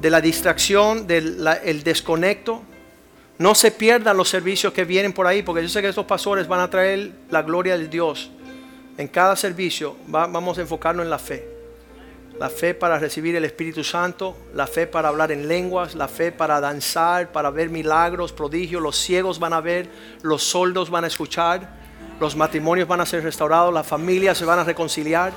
de 0.00 0.10
la 0.10 0.20
distracción, 0.20 1.06
del 1.06 1.82
desconecto. 1.84 2.62
No 3.38 3.54
se 3.54 3.70
pierdan 3.70 4.16
los 4.16 4.28
servicios 4.28 4.72
que 4.72 4.84
vienen 4.84 5.12
por 5.12 5.26
ahí, 5.26 5.42
porque 5.42 5.62
yo 5.62 5.68
sé 5.68 5.80
que 5.80 5.88
estos 5.88 6.06
pastores 6.06 6.46
van 6.46 6.60
a 6.60 6.70
traer 6.70 7.12
la 7.30 7.42
gloria 7.42 7.76
de 7.76 7.88
Dios. 7.88 8.30
En 8.96 9.08
cada 9.08 9.36
servicio 9.36 9.96
vamos 10.06 10.58
a 10.58 10.60
enfocarnos 10.60 11.04
en 11.04 11.10
la 11.10 11.18
fe. 11.18 11.48
La 12.38 12.48
fe 12.48 12.72
para 12.72 12.98
recibir 12.98 13.36
el 13.36 13.44
Espíritu 13.44 13.84
Santo, 13.84 14.36
la 14.54 14.66
fe 14.66 14.86
para 14.86 15.08
hablar 15.08 15.30
en 15.32 15.46
lenguas, 15.46 15.94
la 15.94 16.08
fe 16.08 16.32
para 16.32 16.60
danzar, 16.60 17.32
para 17.32 17.50
ver 17.50 17.68
milagros, 17.68 18.32
prodigios. 18.32 18.82
Los 18.82 18.96
ciegos 18.96 19.38
van 19.38 19.52
a 19.52 19.60
ver, 19.60 19.88
los 20.22 20.42
soldos 20.42 20.88
van 20.88 21.04
a 21.04 21.06
escuchar, 21.06 21.68
los 22.18 22.36
matrimonios 22.36 22.88
van 22.88 23.02
a 23.02 23.06
ser 23.06 23.22
restaurados, 23.22 23.72
las 23.72 23.86
familias 23.86 24.38
se 24.38 24.46
van 24.46 24.58
a 24.58 24.64
reconciliar. 24.64 25.32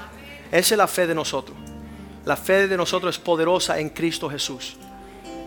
Esa 0.49 0.73
es 0.75 0.77
la 0.77 0.87
fe 0.87 1.07
de 1.07 1.15
nosotros. 1.15 1.57
La 2.25 2.35
fe 2.37 2.67
de 2.67 2.77
nosotros 2.77 3.15
es 3.15 3.21
poderosa 3.21 3.79
en 3.79 3.89
Cristo 3.89 4.29
Jesús. 4.29 4.77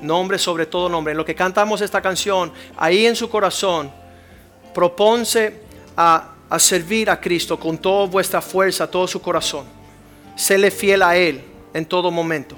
Nombre 0.02 0.38
sobre 0.38 0.66
todo 0.66 0.88
nombre. 0.88 1.12
En 1.12 1.16
lo 1.16 1.24
que 1.24 1.34
cantamos 1.34 1.80
esta 1.80 2.02
canción, 2.02 2.52
ahí 2.76 3.06
en 3.06 3.16
su 3.16 3.30
corazón, 3.30 3.90
proponse 4.74 5.62
a, 5.96 6.34
a 6.50 6.58
servir 6.58 7.08
a 7.08 7.20
Cristo 7.20 7.58
con 7.58 7.78
toda 7.78 8.06
vuestra 8.06 8.42
fuerza, 8.42 8.90
todo 8.90 9.06
su 9.08 9.22
corazón. 9.22 9.64
Séle 10.36 10.70
fiel 10.70 11.02
a 11.02 11.16
Él 11.16 11.42
en 11.72 11.86
todo 11.86 12.10
momento. 12.10 12.56